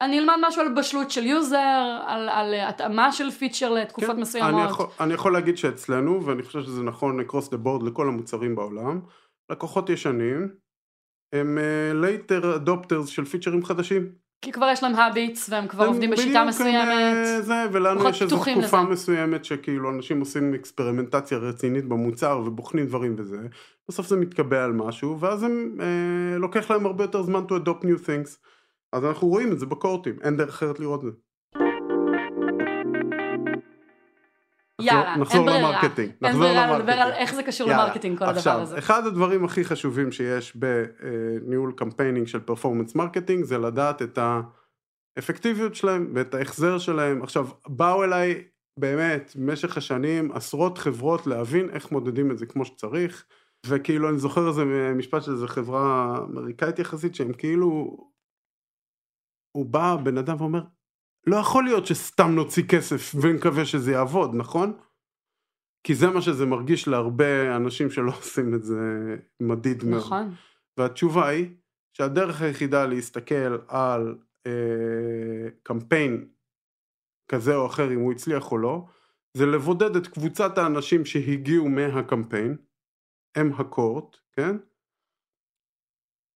אני 0.00 0.18
אלמד 0.18 0.34
משהו 0.40 0.62
על 0.62 0.74
בשלות 0.74 1.10
של 1.10 1.26
user, 1.26 1.98
על, 2.06 2.28
על 2.28 2.54
התאמה 2.54 3.12
של 3.12 3.30
feature 3.30 3.70
לתקופות 3.70 4.16
כן, 4.16 4.20
מסוימות. 4.20 4.54
אני 4.54 4.70
יכול, 4.70 4.86
אני 5.00 5.14
יכול 5.14 5.32
להגיד 5.32 5.56
שאצלנו, 5.56 6.26
ואני 6.26 6.42
חושב 6.42 6.62
שזה 6.62 6.82
נכון 6.82 7.20
across 7.20 7.48
the 7.48 7.66
board 7.66 7.84
לכל 7.84 8.08
המוצרים 8.08 8.54
בעולם, 8.54 9.00
לקוחות 9.50 9.90
ישנים 9.90 10.48
הם 11.34 11.58
uh, 11.58 12.04
later 12.04 12.44
adopters 12.44 13.06
של 13.06 13.24
פיצ'רים 13.24 13.64
חדשים. 13.64 14.12
כי 14.44 14.52
כבר 14.52 14.68
יש 14.72 14.82
להם 14.82 14.94
habits 14.94 15.50
והם 15.50 15.68
כבר 15.68 15.84
הם 15.84 15.88
עובדים 15.88 16.10
בשיטה 16.10 16.44
מסוימת. 16.44 16.88
אה, 16.88 17.42
זה, 17.42 17.54
ולנו 17.72 18.08
יש 18.08 18.22
איזו 18.22 18.36
תקופה 18.36 18.52
לזה. 18.60 18.76
מסוימת 18.76 19.44
שכאילו 19.44 19.90
אנשים 19.90 20.20
עושים 20.20 20.54
אקספרימנטציה 20.54 21.38
רצינית 21.38 21.84
במוצר 21.84 22.42
ובוחנים 22.46 22.86
דברים 22.86 23.14
וזה, 23.18 23.38
בסוף 23.88 24.06
זה 24.06 24.16
מתקבע 24.16 24.64
על 24.64 24.72
משהו, 24.72 25.20
ואז 25.20 25.42
הם, 25.42 25.76
אה, 25.80 26.38
לוקח 26.38 26.70
להם 26.70 26.86
הרבה 26.86 27.04
יותר 27.04 27.22
זמן 27.22 27.44
to 27.48 27.52
adopt 27.52 27.84
new 27.84 28.06
things. 28.06 28.49
אז 28.92 29.04
אנחנו 29.04 29.28
רואים 29.28 29.52
את 29.52 29.58
זה 29.58 29.66
בקוהורטים, 29.66 30.16
אין 30.22 30.36
דרך 30.36 30.48
אחרת 30.48 30.80
לראות 30.80 31.04
את 31.04 31.12
זה. 31.12 31.18
יאללה, 34.80 35.16
נחזור 35.16 35.36
אין 35.36 35.46
ברירה. 35.46 35.70
ל 35.70 35.74
marketing, 35.74 36.10
אין 36.24 36.36
ברירה 36.36 36.78
לדבר. 36.78 36.92
על 36.92 37.12
איך 37.12 37.34
זה 37.34 37.42
קשור 37.42 37.68
יאללה, 37.68 37.84
ל 37.84 37.87
marketing 37.87 38.18
כל 38.18 38.24
הדבר 38.24 38.38
עכשיו, 38.38 38.60
הזה. 38.60 38.78
אחד 38.78 39.06
הדברים 39.06 39.44
הכי 39.44 39.64
חשובים 39.64 40.12
שיש 40.12 40.56
בניהול 40.56 41.72
campaigning 41.76 42.26
של 42.26 42.40
performance 42.40 42.94
marketing 42.94 43.44
זה 43.44 43.58
לדעת 43.58 44.02
את 44.02 44.18
האפקטיביות 45.16 45.74
שלהם 45.74 46.12
ואת 46.14 46.34
ההחזר 46.34 46.78
שלהם. 46.78 47.22
עכשיו, 47.22 47.46
באו 47.68 48.04
אליי 48.04 48.44
באמת 48.78 49.32
במשך 49.36 49.76
השנים 49.76 50.32
עשרות 50.32 50.78
חברות 50.78 51.26
להבין 51.26 51.70
איך 51.70 51.92
מודדים 51.92 52.30
את 52.30 52.38
זה 52.38 52.46
כמו 52.46 52.64
שצריך, 52.64 53.24
וכאילו 53.66 54.08
אני 54.08 54.18
זוכר 54.18 54.48
איזה 54.48 54.64
משפט 54.94 55.22
של 55.22 55.32
איזה 55.32 55.48
חברה 55.48 56.18
אמריקאית 56.30 56.78
יחסית 56.78 57.14
שהם 57.14 57.32
כאילו, 57.32 57.96
הוא 59.52 59.66
בא 59.66 59.96
בן 60.04 60.18
אדם 60.18 60.36
ואומר, 60.38 60.62
לא 61.26 61.36
יכול 61.36 61.64
להיות 61.64 61.86
שסתם 61.86 62.30
נוציא 62.30 62.62
כסף 62.68 63.14
ונקווה 63.22 63.64
שזה 63.64 63.92
יעבוד, 63.92 64.34
נכון? 64.34 64.78
כי 65.86 65.94
זה 65.94 66.10
מה 66.10 66.22
שזה 66.22 66.46
מרגיש 66.46 66.88
להרבה 66.88 67.56
אנשים 67.56 67.90
שלא 67.90 68.12
עושים 68.18 68.54
את 68.54 68.64
זה 68.64 69.16
מדיד 69.40 69.84
מאוד. 69.84 70.00
נכון. 70.00 70.34
והתשובה 70.76 71.28
היא 71.28 71.54
שהדרך 71.92 72.42
היחידה 72.42 72.86
להסתכל 72.86 73.58
על 73.68 74.18
אה, 74.46 75.50
קמפיין 75.62 76.28
כזה 77.28 77.56
או 77.56 77.66
אחר, 77.66 77.92
אם 77.92 78.00
הוא 78.00 78.12
הצליח 78.12 78.52
או 78.52 78.58
לא, 78.58 78.86
זה 79.36 79.46
לבודד 79.46 79.96
את 79.96 80.06
קבוצת 80.06 80.58
האנשים 80.58 81.04
שהגיעו 81.04 81.68
מהקמפיין, 81.68 82.56
הם 83.34 83.52
ה 83.58 83.65
cohort, 83.65 84.16
כן? 84.32 84.56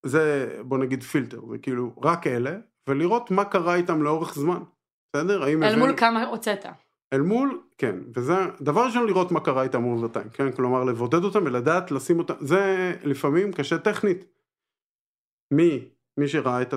זה 0.06 0.56
בוא 0.64 0.78
נגיד 0.78 1.02
פילטר, 1.02 1.40
זה 1.50 1.58
כאילו 1.58 1.94
רק 2.02 2.26
אלה, 2.26 2.58
ולראות 2.88 3.30
מה 3.30 3.44
קרה 3.44 3.74
איתם 3.74 4.02
לאורך 4.02 4.34
זמן, 4.34 4.62
בסדר? 5.16 5.42
האם 5.42 5.62
אל 5.62 5.78
מול 5.78 5.96
כמה 5.96 6.24
הוצאת. 6.24 6.66
אל 7.12 7.20
מול, 7.20 7.62
כן, 7.78 7.96
וזה 8.14 8.34
דבר 8.60 8.86
ראשון 8.86 9.06
לראות 9.06 9.32
מה 9.32 9.40
קרה 9.40 9.62
איתם 9.62 9.84
over 9.84 10.08
time, 10.08 10.28
כן, 10.28 10.52
כלומר 10.52 10.84
לבודד 10.84 11.24
אותם 11.24 11.44
ולדעת 11.44 11.90
לשים 11.90 12.18
אותם, 12.18 12.34
זה 12.40 12.94
לפעמים 13.04 13.52
קשה 13.52 13.78
טכנית. 13.78 14.24
מי, 15.50 15.88
מי 16.16 16.28
שראה 16.28 16.62
את, 16.62 16.74
ה, 16.74 16.76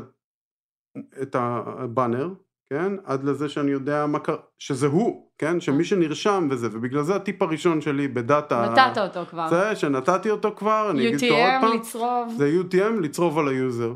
את 1.22 1.36
הבאנר, 1.40 2.30
כן, 2.70 2.94
עד 3.06 3.24
לזה 3.24 3.50
שאני 3.50 3.72
יודע 3.72 4.06
מה 4.06 4.20
קרה, 4.20 4.38
שזה 4.60 4.88
הוא, 4.88 5.32
כן, 5.38 5.60
שמי 5.60 5.84
שנרשם 5.84 6.48
וזה, 6.52 6.68
ובגלל 6.72 7.04
זה 7.04 7.16
הטיפ 7.16 7.42
הראשון 7.42 7.82
שלי 7.82 8.08
ב 8.08 8.18
data, 8.18 8.70
נתת 8.72 8.98
אותו 8.98 9.26
כבר. 9.30 9.50
זה 9.50 9.76
שנתתי 9.76 10.30
אותו 10.30 10.56
כבר, 10.56 10.92
אני 10.92 11.08
אגיד 11.08 11.24
אותו 11.24 11.36
עוד 11.36 11.50
UTM, 11.50 11.62
פעם, 11.62 11.78
לצרוב. 11.78 12.34
זה 12.38 12.52
UTM 12.62 13.02
לצרוב 13.02 13.40
על 13.40 13.48
ה 13.48 13.55
user. 13.55 13.94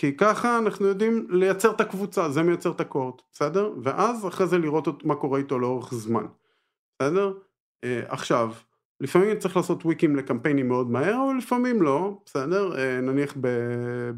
כי 0.00 0.16
ככה 0.16 0.58
אנחנו 0.58 0.86
יודעים 0.86 1.26
לייצר 1.30 1.70
את 1.70 1.80
הקבוצה, 1.80 2.30
זה 2.30 2.42
מייצר 2.42 2.70
את 2.70 2.80
ה 2.80 2.85
cohort, 2.85 3.22
בסדר? 3.32 3.72
ואז 3.82 4.26
אחרי 4.26 4.46
זה 4.46 4.58
לראות 4.58 5.04
מה 5.04 5.14
קורה 5.14 5.38
איתו 5.38 5.58
לאורך 5.58 5.94
זמן, 5.94 6.26
בסדר? 6.98 7.32
אה, 7.84 8.02
עכשיו, 8.08 8.52
לפעמים 9.00 9.38
צריך 9.38 9.56
לעשות 9.56 9.84
וויקים 9.84 10.16
לקמפיינים 10.16 10.68
מאוד 10.68 10.90
מהר, 10.90 11.16
אבל 11.26 11.38
לפעמים 11.38 11.82
לא, 11.82 12.20
בסדר? 12.26 12.78
אה, 12.78 13.00
נניח 13.00 13.34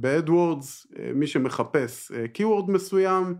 ב 0.01 0.10
AdWords, 0.10 0.87
מי 1.15 1.27
שמחפש 1.27 2.13
keyword 2.33 2.71
מסוים, 2.71 3.35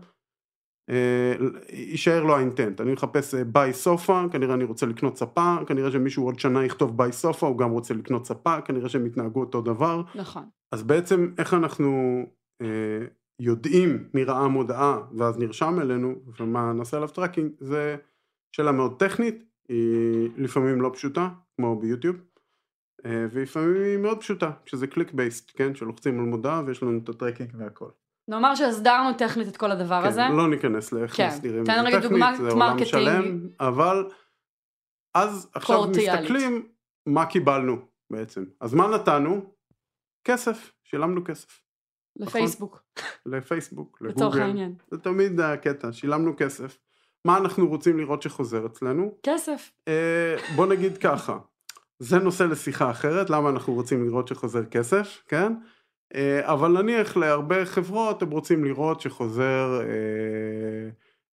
אה, 0.89 1.33
יישאר 1.69 2.23
לו 2.23 2.35
ה 2.35 2.41
intent, 2.41 2.81
אני 2.81 2.93
מחפש 2.93 3.35
אה, 3.35 3.43
buy 3.43 3.73
sofa, 3.73 4.23
כנראה 4.31 4.53
אני 4.55 4.63
רוצה 4.63 4.85
לקנות 4.85 5.17
ספה, 5.17 5.55
כנראה 5.67 5.91
שמישהו 5.91 6.25
עוד 6.25 6.39
שנה 6.39 6.65
יכתוב 6.65 6.97
buy 6.97 7.11
sofa, 7.11 7.47
הוא 7.47 7.57
גם 7.57 7.71
רוצה 7.71 7.93
לקנות 7.93 8.25
ספה, 8.25 8.61
כנראה 8.61 8.89
שהם 8.89 9.05
יתנהגו 9.05 9.39
אותו 9.39 9.61
דבר, 9.61 10.01
נכון. 10.15 10.43
אז 10.73 10.83
בעצם 10.83 11.33
איך 11.37 11.53
אנחנו 11.53 12.21
אה, 12.61 13.05
יודעים 13.39 14.09
מי 14.13 14.23
ראה 14.23 14.47
מודעה 14.47 14.97
ואז 15.17 15.37
נרשם 15.37 15.79
אלינו 15.81 16.15
ומה 16.39 16.73
נעשה 16.73 16.97
עליו 16.97 17.09
tracking 17.09 17.51
זה 17.59 17.95
שאלה 18.51 18.71
מאוד 18.71 18.99
טכנית, 18.99 19.43
היא 19.69 20.29
לפעמים 20.37 20.81
לא 20.81 20.91
פשוטה 20.93 21.29
כמו 21.55 21.79
ב 21.79 21.84
YouTube 21.84 22.15
אה, 23.05 23.25
ולפעמים 23.31 23.83
היא 23.83 23.97
מאוד 23.97 24.19
פשוטה 24.19 24.51
שזה 24.65 24.87
click 24.87 25.11
based, 25.13 25.51
כן, 25.55 25.75
שלוחצים 25.75 26.19
על 26.19 26.25
מודעה 26.25 26.61
ויש 26.65 26.83
לנו 26.83 26.99
את 27.03 27.09
ה 27.09 27.13
tracking 27.13 27.49
והכל. 27.57 27.89
נאמר 28.27 28.55
שהסדרנו 28.55 29.13
טכנית 29.17 29.47
את 29.47 29.57
כל 29.57 29.71
הדבר 29.71 30.05
הזה. 30.05 30.21
כן, 30.29 30.35
לא 30.35 30.49
ניכנס 30.49 30.91
לאיך 30.91 31.17
כן, 31.17 31.27
מסדירים 31.27 31.61
את 31.61 31.65
זה 31.65 31.71
טכנית, 31.91 32.11
דוגמת 32.11 32.37
זה 32.37 32.43
עולם 32.43 32.59
marketing. 32.59 32.87
שלם, 32.87 33.47
אבל 33.59 34.07
אז 35.13 35.49
עכשיו 35.53 35.77
קוהורטיאלית. 35.77 36.21
מסתכלים 36.21 36.67
מה 37.05 37.25
קיבלנו 37.25 37.77
בעצם. 38.11 38.45
אז 38.59 38.73
מה 38.73 38.87
נתנו? 38.87 39.52
כסף, 40.23 40.71
שילמנו 40.83 41.23
כסף. 41.23 41.61
לפייסבוק, 42.15 42.83
לפייסבוק, 43.25 43.97
לצורך 44.01 44.35
לגוגל, 44.35 44.41
העניין. 44.41 44.75
זה 44.91 44.97
תמיד 44.97 45.39
הקטע, 45.39 45.91
שילמנו 45.91 46.33
כסף. 46.37 46.79
מה 47.25 47.37
אנחנו 47.37 47.67
רוצים 47.67 47.97
לראות 47.97 48.21
שחוזר 48.21 48.65
אצלנו? 48.65 49.17
כסף. 49.23 49.71
אה, 49.87 50.35
בוא 50.55 50.65
נגיד 50.65 50.97
ככה, 50.97 51.37
זה 51.99 52.19
נושא 52.19 52.43
לשיחה 52.43 52.91
אחרת, 52.91 53.29
למה 53.29 53.49
אנחנו 53.49 53.73
רוצים 53.73 54.05
לראות 54.05 54.27
שחוזר 54.27 54.65
כסף, 54.65 55.23
כן? 55.27 55.53
אה, 56.15 56.53
אבל 56.53 56.81
נניח 56.81 57.17
להרבה 57.17 57.65
חברות 57.65 58.21
הם 58.21 58.31
רוצים 58.31 58.63
לראות 58.65 59.01
שחוזר 59.01 59.81
אה, 59.81 60.89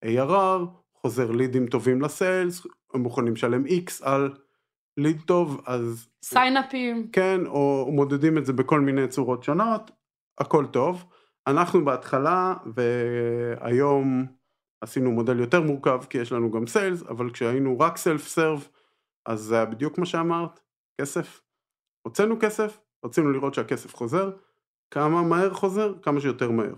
ARR, 0.05 0.65
חוזר 0.95 1.31
לידים 1.31 1.67
טובים 1.67 2.03
לסיילס, 2.03 2.67
הם 2.95 3.01
מוכנים 3.01 3.33
לשלם 3.33 3.67
X 3.67 3.91
על 4.03 4.31
ליד 4.99 5.21
טוב, 5.27 5.63
אז 5.67 6.09
סיינאפים. 6.25 7.09
כן, 7.13 7.47
או 7.47 7.89
מודדים 7.93 8.39
את 8.39 8.47
זה 8.47 8.53
בכל 8.53 8.81
מיני 8.81 9.09
צורות 9.09 9.43
שונות, 9.43 9.91
הכל 10.39 10.67
טוב. 10.67 11.05
אנחנו 11.47 11.85
בהתחלה, 11.85 12.55
והיום 12.75 14.27
עשינו 14.81 15.13
מודל 15.13 15.41
יותר 15.41 15.63
מורכב, 15.63 16.01
כי 16.11 16.19
יש 16.19 16.33
לנו 16.33 16.51
גם 16.51 16.67
סיילס, 16.67 17.03
אבל 17.03 17.31
כשהיינו 17.31 17.79
רק 17.79 17.97
סלף 17.97 18.29
סרב, 18.29 18.69
אז 19.27 19.41
זה 19.41 19.55
היה 19.55 19.65
בדיוק 19.65 19.99
מה 19.99 20.07
שאמרת, 20.07 20.61
כסף. 21.01 21.41
הוצאנו 22.03 22.37
כסף, 22.41 22.79
רצינו 23.05 23.33
לראות 23.33 23.55
שהכסף 23.55 23.95
חוזר, 23.95 24.31
כמה 24.91 25.23
מהר 25.23 25.55
חוזר? 25.55 25.95
כמה 26.03 26.21
שיותר 26.21 26.51
מהר. 26.51 26.75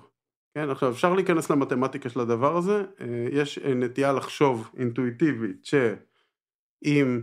כן, 0.55 0.71
עכשיו 0.71 0.91
אפשר 0.91 1.15
להיכנס 1.15 1.51
למתמטיקה 1.51 2.09
של 2.09 2.21
הדבר 2.21 2.57
הזה, 2.57 2.85
אה, 3.01 3.27
יש 3.33 3.59
אה, 3.59 3.75
נטייה 3.75 4.13
לחשוב 4.13 4.71
אינטואיטיבית 4.77 5.65
שאם 5.65 7.21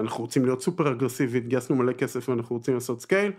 אנחנו 0.00 0.24
רוצים 0.24 0.44
להיות 0.44 0.62
סופר 0.62 0.92
אגרסיבית, 0.92 1.48
גייסנו 1.48 1.76
מלא 1.76 1.92
כסף 1.92 2.28
ואנחנו 2.28 2.56
רוצים 2.56 2.74
לעשות 2.74 3.00
scale, 3.00 3.32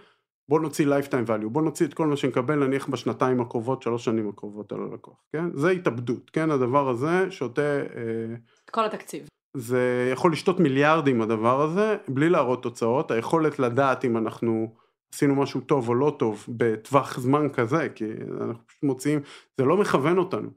בוא 0.49 0.59
נוציא 0.59 0.87
lifetime 0.87 1.29
value, 1.29 1.49
בוא 1.49 1.61
נוציא 1.61 1.85
את 1.85 1.93
כל 1.93 2.07
מה 2.07 2.17
שנקבל 2.17 2.65
נניח 2.65 2.87
בשנתיים 2.87 3.41
הקרובות, 3.41 3.81
שלוש 3.81 4.05
שנים 4.05 4.29
הקרובות 4.29 4.71
על 4.71 4.79
הלקוח, 4.81 5.23
כן? 5.33 5.45
זה 5.53 5.69
התאבדות, 5.69 6.29
כן? 6.29 6.51
הדבר 6.51 6.89
הזה 6.89 7.31
שותה, 7.31 7.61
אה, 7.61 8.35
כל 8.71 8.85
התקציב. 8.85 9.27
זה 9.57 10.09
יכול 10.13 10.31
לשתות 10.31 10.59
מיליארדים 10.59 11.21
הדבר 11.21 11.61
הזה, 11.61 11.97
בלי 12.07 12.29
להראות 12.29 12.63
תוצאות, 12.63 13.11
היכולת 13.11 13.59
לדעת 13.59 14.05
אם 14.05 14.17
אנחנו 14.17 14.73
עשינו 15.13 15.35
משהו 15.35 15.61
טוב 15.61 15.89
או 15.89 15.95
לא 15.95 16.15
טוב 16.19 16.45
בטווח 16.49 17.19
זמן 17.19 17.49
כזה, 17.49 17.89
כי 17.95 18.05
אנחנו 18.41 18.67
פשוט 18.67 18.83
מוציאים, 18.83 19.19
זה 19.57 19.65
לא 19.65 19.77
מכוון 19.77 20.17
אותנו. 20.17 20.49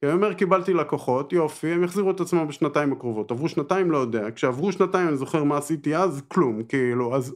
כי 0.00 0.06
אני 0.06 0.14
אומר, 0.14 0.34
קיבלתי 0.34 0.74
לקוחות, 0.74 1.32
יופי, 1.32 1.72
הם 1.72 1.84
יחזירו 1.84 2.10
את 2.10 2.20
עצמם 2.20 2.48
בשנתיים 2.48 2.92
הקרובות. 2.92 3.30
עברו 3.30 3.48
שנתיים, 3.48 3.90
לא 3.90 3.98
יודע. 3.98 4.30
כשעברו 4.34 4.72
שנתיים, 4.72 5.08
אני 5.08 5.16
זוכר 5.16 5.44
מה 5.44 5.56
עשיתי 5.58 5.96
אז, 5.96 6.22
כלום, 6.28 6.62
כאילו, 6.62 7.16
אז 7.16 7.34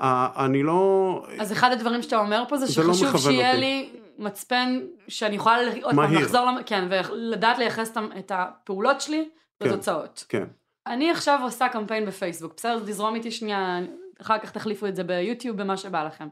אה, 0.00 0.28
אני 0.44 0.62
לא... 0.62 1.22
אז 1.40 1.52
אחד 1.52 1.72
הדברים 1.72 2.02
שאתה 2.02 2.18
אומר 2.18 2.42
פה 2.48 2.56
זה 2.56 2.66
זה 2.66 2.82
לא 2.82 2.94
שחשוב 2.94 3.08
מכוון 3.08 3.32
שיהיה 3.32 3.48
אותי. 3.50 3.60
לי 3.60 3.90
מצפן 4.18 4.80
שאני 5.08 5.36
יכולה 5.36 5.56
עוד 5.82 5.94
פעם. 5.94 6.14
לחזור, 6.14 6.46
למ- 6.46 6.62
כן, 6.66 6.88
ולדעת 6.90 7.58
לייחס 7.58 7.92
את- 8.18 8.32
הפעולות 8.34 9.00
שלי 9.00 9.28
כן. 9.60 9.68
לתוצאות. 9.68 10.24
כן, 10.28 10.44
אני 10.86 11.10
עכשיו 11.10 11.40
עושה 11.42 11.68
קמפיין 11.68 12.06
בפייסבוק, 12.06 12.52
בסדר? 12.56 12.78
תזרום 12.80 13.14
איתי 13.14 13.30
שנייה, 13.30 13.78
אחר 14.20 14.38
כך 14.38 14.50
תחליפו 14.50 14.86
את 14.86 14.96
זה 14.96 15.04
ביוטיוב, 15.04 15.56
במה 15.56 15.76
שבא 15.76 16.04
לכם. 16.04 16.28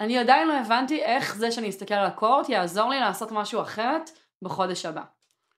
אני 0.00 0.18
עדיין 0.18 0.48
לא 0.48 0.54
הבנתי 0.58 1.02
איך 1.02 1.36
זה 1.36 1.50
שאני 1.50 1.68
אסתכל 1.68 1.94
על 1.94 2.06
הקורט 2.06 2.48
יעזור 2.48 2.90
לי 2.90 3.00
לעשות 3.00 3.32
משהו 3.32 3.60
אחרת 3.62 4.10
בחודש 4.42 4.86
הבא. 4.86 5.02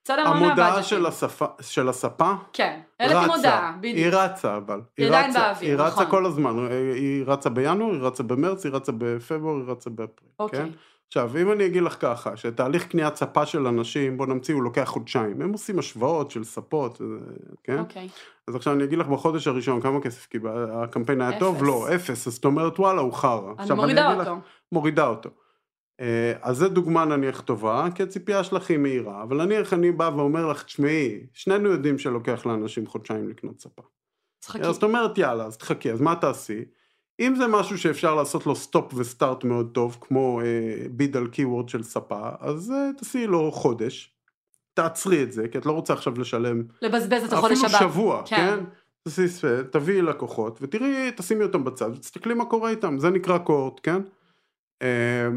בסדר? 0.05 0.25
לא 0.25 0.29
המודעה. 0.29 0.83
של, 0.83 1.07
השפה, 1.07 1.47
של 1.61 1.89
הספה 1.89 2.33
כן, 2.53 2.81
העליתי 3.01 3.27
מודעה, 3.37 3.73
היא 3.83 3.93
בדיוק. 3.95 4.15
רצה 4.15 4.57
אבל. 4.57 4.81
היא 4.99 5.07
עדיין 5.07 5.33
באוויר, 5.33 5.69
היא 5.71 5.87
רצה 5.87 5.93
נכון. 5.95 6.11
כל 6.11 6.27
הזמן, 6.27 6.57
היא 6.95 7.25
רצה 7.27 7.51
בינואר, 7.51 7.93
היא 7.93 8.01
רצה 8.03 8.23
במרץ, 8.23 8.65
היא 8.67 8.73
רצה 8.73 8.93
בפברואר, 8.99 9.57
היא 9.57 9.65
רצה 9.67 9.91
באפריל. 9.91 10.31
אוקיי. 10.39 10.59
כן? 10.61 10.69
עכשיו, 11.09 11.31
אם 11.43 11.53
אני 11.53 11.67
אגיד 11.67 11.83
לך 11.83 11.97
ככה, 12.01 12.37
שתהליך 12.37 12.87
קניית 12.87 13.17
ספה 13.17 13.47
של 13.47 13.67
אנשים, 13.67 14.17
בוא 14.17 14.27
נמציא, 14.27 14.55
הוא 14.55 14.62
לוקח 14.62 14.85
חודשיים. 14.85 15.43
הם 15.43 15.53
עושים 15.53 15.79
השוואות 15.79 16.31
של 16.31 16.45
ספות, 16.45 17.01
אה, 17.01 17.07
כן? 17.65 17.79
אוקיי. 17.79 18.09
אז 18.49 18.55
עכשיו 18.57 18.73
אני 18.73 18.85
אגיד 18.85 18.99
לך 18.99 19.07
בחודש 19.07 19.47
הראשון 19.47 19.81
כמה 19.81 20.01
כסף 20.01 20.27
קיבל, 20.27 20.67
הקמפיין 20.73 21.21
היה 21.21 21.39
טוב? 21.39 21.57
אפס. 21.57 21.67
לא, 21.67 21.95
אפס, 21.95 22.27
אז 22.27 22.33
זאת 22.35 22.45
אומרת 22.45 22.79
וואלה 22.79 23.01
הוא 23.01 23.12
חרא. 23.12 23.53
אני 23.59 23.75
מורידה 23.75 24.12
לך- 24.15 24.19
אותו. 24.29 24.37
מורידה 24.73 25.07
אותו. 25.07 25.31
אה, 26.00 26.32
אז 26.42 26.56
זה 26.56 26.68
דוגמה 26.68 27.04
נניח 27.04 27.40
טובה, 27.40 27.88
כי 27.94 28.02
הציפייה 28.02 28.44
שלך 28.44 28.70
היא 28.70 28.78
מהירה, 28.78 29.22
אבל 29.22 29.44
נניח 29.44 29.72
אני 29.72 29.92
בא 29.92 30.11
ואומר 30.16 30.46
לך, 30.46 30.62
תשמעי, 30.62 31.26
שנינו 31.32 31.68
יודעים 31.68 31.99
שלוקח 31.99 32.46
לאנשים 32.46 32.87
חודשיים 32.87 33.28
לקנות 33.28 33.61
ספה. 33.61 33.82
צחקי. 34.40 34.62
אז 34.62 34.76
את 34.76 34.82
אומרת 34.82 35.18
יאללה, 35.18 35.44
אז 35.44 35.56
תחכי, 35.56 35.92
אז 35.92 36.00
מה 36.00 36.16
תעשי? 36.16 36.64
אם 37.20 37.34
זה 37.37 37.46
משהו 37.46 37.78
שאפשר 37.78 38.14
לעשות 38.14 38.46
לו 38.46 38.56
stop 38.57 38.95
ו 38.95 39.03
start 39.03 39.45
מאוד 39.44 39.70
טוב, 39.75 39.99
כמו 40.00 40.40
אה, 40.40 40.87
bid 40.90 41.16
על 41.16 41.26
keyword 41.26 41.69
של 41.68 41.82
ספה, 41.82 42.30
אז 42.40 42.70
אה, 42.70 42.90
תעשי 42.99 43.26
לו 43.26 43.52
חודש, 43.52 44.14
תעצרי 44.75 45.22
את 45.22 45.32
זה, 45.32 45.49
כי 45.49 45.58
את 45.58 45.66
לא 45.66 45.72
רוצה 45.72 45.92
עכשיו 45.92 46.20
לשלם 46.20 46.62
לבזבז 46.82 47.25
את 47.25 47.32
החודש 47.32 47.64
אפילו 47.64 47.78
הבא. 47.78 47.78
שבוע, 47.78 48.22
כן. 48.26 48.37
כן? 48.37 48.64
תעשי 49.02 49.46
תביאי 49.72 50.02
לקוחות, 50.02 50.58
ותראי, 50.62 51.11
תשימי 51.16 51.44
אותם 51.44 51.64
בצד, 51.64 51.90
ותסתכלי 51.90 52.34
מה 52.34 52.44
קורה 52.44 52.70
איתם, 52.70 52.99
זה 52.99 53.11
נקרא 53.11 53.38
cohort, 53.38 53.81
כן? 53.82 54.02
אה, 54.82 55.28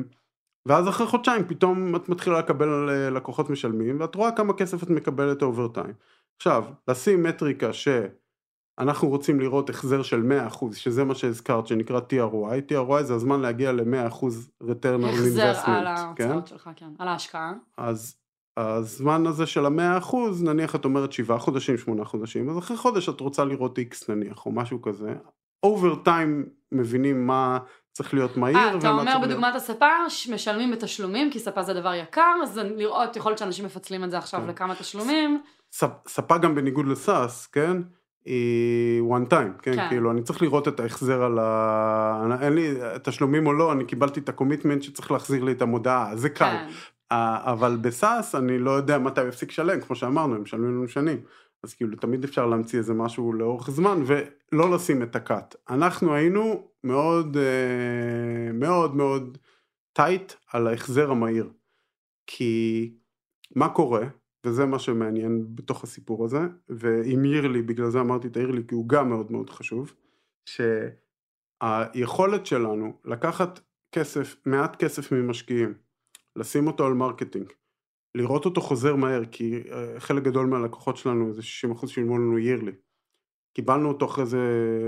ואז 0.67 0.89
אחרי 0.89 1.07
חודשיים 1.07 1.47
פתאום 1.47 1.95
את 1.95 2.09
מתחילה 2.09 2.39
לקבל 2.39 2.89
אה, 2.89 3.09
לקוחות 3.09 3.49
משלמים, 3.49 3.99
ואת 3.99 4.15
רואה 4.15 4.31
כמה 4.31 4.53
כסף 4.53 4.83
את 4.83 4.89
מקבלת 4.89 5.41
over 5.41 5.67
time. 5.67 5.93
עכשיו, 6.37 6.65
לשים 6.87 7.23
מטריקה 7.23 7.69
שאנחנו 7.73 9.09
רוצים 9.09 9.39
לראות 9.39 9.69
החזר 9.69 10.03
של 10.03 10.23
100%, 10.49 10.73
שזה 10.73 11.03
מה 11.03 11.15
שהזכרת, 11.15 11.67
שנקרא 11.67 11.99
TROI, 11.99 12.71
TROI 12.71 13.03
זה 13.03 13.13
הזמן 13.13 13.41
להגיע 13.41 13.71
ל-100% 13.71 14.23
return 14.63 15.03
on 15.03 15.05
החזר 15.05 15.53
investment, 15.53 15.69
על 15.69 15.87
כן? 16.15 16.29
ההוצאות 16.29 16.47
שלך, 16.47 16.69
כן. 16.75 16.89
על 16.99 17.07
ההשקעה. 17.07 17.53
אז 17.77 18.17
הזמן 18.57 19.27
הזה 19.27 19.45
של 19.45 19.65
המאה 19.65 19.97
אחוז, 19.97 20.43
נניח 20.43 20.75
את 20.75 20.85
אומרת 20.85 21.11
שבעה 21.11 21.39
חודשים, 21.39 21.77
שמונה 21.77 22.05
חודשים, 22.05 22.49
אז 22.49 22.57
אחרי 22.57 22.77
חודש 22.77 23.09
את 23.09 23.19
רוצה 23.19 23.45
לראות 23.45 23.77
איקס 23.77 24.09
נניח, 24.09 24.45
או 24.45 24.51
משהו 24.51 24.81
כזה. 24.81 25.13
אובר 25.63 25.95
טיים 25.95 26.45
מבינים 26.71 27.27
מה 27.27 27.59
צריך 27.95 28.13
להיות 28.13 28.37
מהיר. 28.37 28.57
אה, 28.57 28.77
אתה 28.77 28.89
אומר 28.89 29.17
בדוגמת 29.21 29.55
הספה, 29.55 29.85
משלמים 30.33 30.71
בתשלומים, 30.71 31.31
כי 31.31 31.39
ספה 31.39 31.63
זה 31.63 31.73
דבר 31.73 31.93
יקר, 31.93 32.35
אז 32.43 32.57
לראות, 32.57 33.15
יכול 33.15 33.29
להיות 33.29 33.39
שאנשים 33.39 33.65
מפצלים 33.65 34.03
את 34.03 34.11
זה 34.11 34.17
עכשיו 34.17 34.39
כן. 34.41 34.47
לכמה 34.47 34.75
תשלומים. 34.75 35.41
ספ- 35.73 36.07
ספה 36.07 36.37
גם 36.37 36.55
בניגוד 36.55 36.87
ל 36.87 36.97
SaaS, 36.97 37.47
כן? 37.47 37.77
היא 38.25 39.01
one 39.01 39.29
time, 39.31 39.61
כן? 39.61 39.75
כן. 39.75 39.89
כאילו, 39.89 40.11
אני 40.11 40.21
צריך 40.23 40.41
לראות 40.41 40.67
את 40.67 40.79
ההחזר 40.79 41.23
על 41.23 41.39
ה... 41.39 42.37
אין 42.41 42.53
לי 42.53 42.73
תשלומים 43.03 43.47
או 43.47 43.53
לא, 43.53 43.71
אני 43.71 43.85
קיבלתי 43.85 44.19
את 44.19 44.29
ה 44.29 44.34
commitment 44.34 44.83
שצריך 44.83 45.11
להחזיר 45.11 45.43
לי 45.43 45.51
את 45.51 45.61
המודעה, 45.61 46.15
זה 46.15 46.29
קל. 46.29 46.45
כן. 46.45 46.67
אבל 47.43 47.77
ב 47.81 47.92
SaaS 47.92 48.35
אני 48.35 48.59
לא 48.59 48.71
יודע 48.71 48.97
מתי 48.97 49.21
הוא 49.21 49.29
יפסיק 49.29 49.49
לשלם, 49.49 49.81
כמו 49.81 49.95
שאמרנו, 49.95 50.35
הם 50.35 50.41
משלמים 50.41 50.69
לנו 50.69 50.87
שנים. 50.87 51.17
אז 51.65 51.73
כאילו 51.73 51.97
תמיד 51.97 52.23
אפשר 52.23 52.45
להמציא 52.45 52.79
איזה 52.79 52.93
משהו 52.93 53.33
לאורך 53.33 53.69
זמן 53.69 54.03
ולא 54.05 54.75
לשים 54.75 55.03
את 55.03 55.15
ה 55.15 55.23
cut. 55.23 55.55
אנחנו 55.69 56.13
היינו 56.13 56.67
מאוד 56.83 57.37
אה, 57.37 58.51
מאוד 58.53 58.95
מאוד 58.95 59.37
tight 59.93 60.33
על 60.53 60.67
ההחזר 60.67 61.11
המהיר. 61.11 61.49
כי 62.27 62.93
מה 63.55 63.69
קורה, 63.69 64.07
וזה 64.45 64.65
מה 64.65 64.79
שמעניין 64.79 65.45
בתוך 65.55 65.83
הסיפור 65.83 66.25
הזה, 66.25 66.39
ועם 66.69 67.25
yearly, 67.25 67.61
בגלל 67.61 67.89
זה 67.89 67.99
אמרתי 67.99 68.27
את 68.27 68.37
ה 68.37 68.40
yearly, 68.40 68.61
כי 68.67 68.75
הוא 68.75 68.89
גם 68.89 69.09
מאוד 69.09 69.31
מאוד 69.31 69.49
חשוב, 69.49 69.93
שהיכולת 70.45 72.45
שלנו 72.45 72.93
לקחת 73.05 73.59
כסף, 73.91 74.35
מעט 74.45 74.75
כסף 74.75 75.11
ממשקיעים, 75.11 75.73
לשים 76.35 76.67
אותו 76.67 76.85
על 76.85 76.93
marketing, 76.93 77.51
לראות 78.15 78.45
אותו 78.45 78.61
חוזר 78.61 78.95
מהר, 78.95 79.25
כי 79.25 79.63
אה, 79.71 79.99
חלק 79.99 80.23
גדול 80.23 80.45
מהלקוחות 80.45 80.97
שלנו, 80.97 81.27
איזה 81.27 81.41
60% 81.81 81.87
שילמו 81.87 82.17
לנו 82.17 82.39
yearly. 82.39 82.71
קיבלנו 83.53 83.87
אותו 83.87 84.05
אחרי 84.05 84.25
זה, 84.25 84.39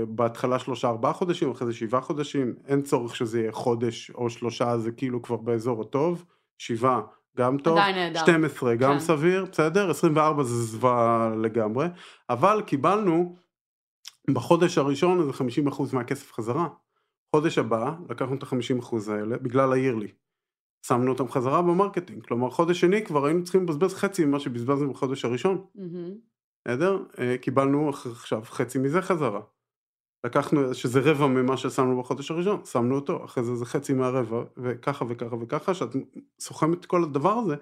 בהתחלה 0.08 0.58
שלושה 0.58 0.88
ארבעה 0.88 1.12
חודשים, 1.12 1.50
אחרי 1.50 1.66
זה 1.66 1.72
שבעה 1.72 2.00
חודשים, 2.00 2.54
אין 2.66 2.82
צורך 2.82 3.16
שזה 3.16 3.40
יהיה 3.40 3.52
חודש 3.52 4.10
או 4.10 4.30
שלושה, 4.30 4.78
זה 4.78 4.92
כאילו 4.92 5.22
כבר 5.22 5.36
באזור 5.36 5.82
הטוב, 5.82 6.24
שבעה 6.58 7.00
גם 7.36 7.58
טוב, 7.58 7.78
עדיין 7.78 7.96
נהדר. 7.96 8.20
12 8.20 8.74
גם 8.74 8.92
כן. 8.92 8.98
סביר, 8.98 9.46
בסדר, 9.52 9.90
24 9.90 10.42
זה 10.42 10.62
זוועה 10.62 11.30
לגמרי, 11.42 11.86
אבל 12.30 12.62
קיבלנו 12.66 13.36
בחודש 14.30 14.78
הראשון 14.78 15.20
איזה 15.20 15.32
50% 15.70 15.82
מהכסף 15.92 16.32
חזרה. 16.32 16.68
חודש 17.36 17.58
הבא 17.58 17.94
לקחנו 18.10 18.34
את 18.34 18.42
ה-50% 18.42 19.10
האלה 19.10 19.38
בגלל 19.38 19.72
ה-early. 19.72 20.08
שמנו 20.88 21.12
אותם 21.12 21.28
חזרה 21.28 21.62
במרקטינג, 21.62 22.26
כלומר 22.26 22.50
חודש 22.50 22.80
שני 22.80 23.04
כבר 23.04 23.26
היינו 23.26 23.44
צריכים 23.44 23.62
לבזבז 23.62 23.94
חצי 23.94 24.24
ממה 24.24 24.40
שבזבזנו 24.40 24.92
בחודש 24.92 25.24
הראשון. 25.24 25.64
בסדר? 26.68 27.04
אה, 27.18 27.38
קיבלנו 27.38 27.88
עכשיו 27.88 28.42
חצי 28.44 28.78
מזה 28.78 29.02
חזרה. 29.02 29.40
לקחנו, 30.26 30.74
שזה 30.74 31.00
רבע 31.00 31.26
ממה 31.26 31.56
ששמנו 31.56 31.98
בחודש 31.98 32.30
הראשון, 32.30 32.64
שמנו 32.64 32.94
אותו, 32.94 33.24
אחרי 33.24 33.44
זה 33.44 33.54
זה 33.54 33.66
חצי 33.66 33.94
מהרבע, 33.94 34.42
וככה 34.56 35.04
וככה 35.08 35.36
וככה, 35.36 35.74
שאת 35.74 35.88
סוכמת 36.40 36.80
את 36.80 36.86
כל 36.86 37.02
הדבר 37.02 37.32
הזה, 37.32 37.56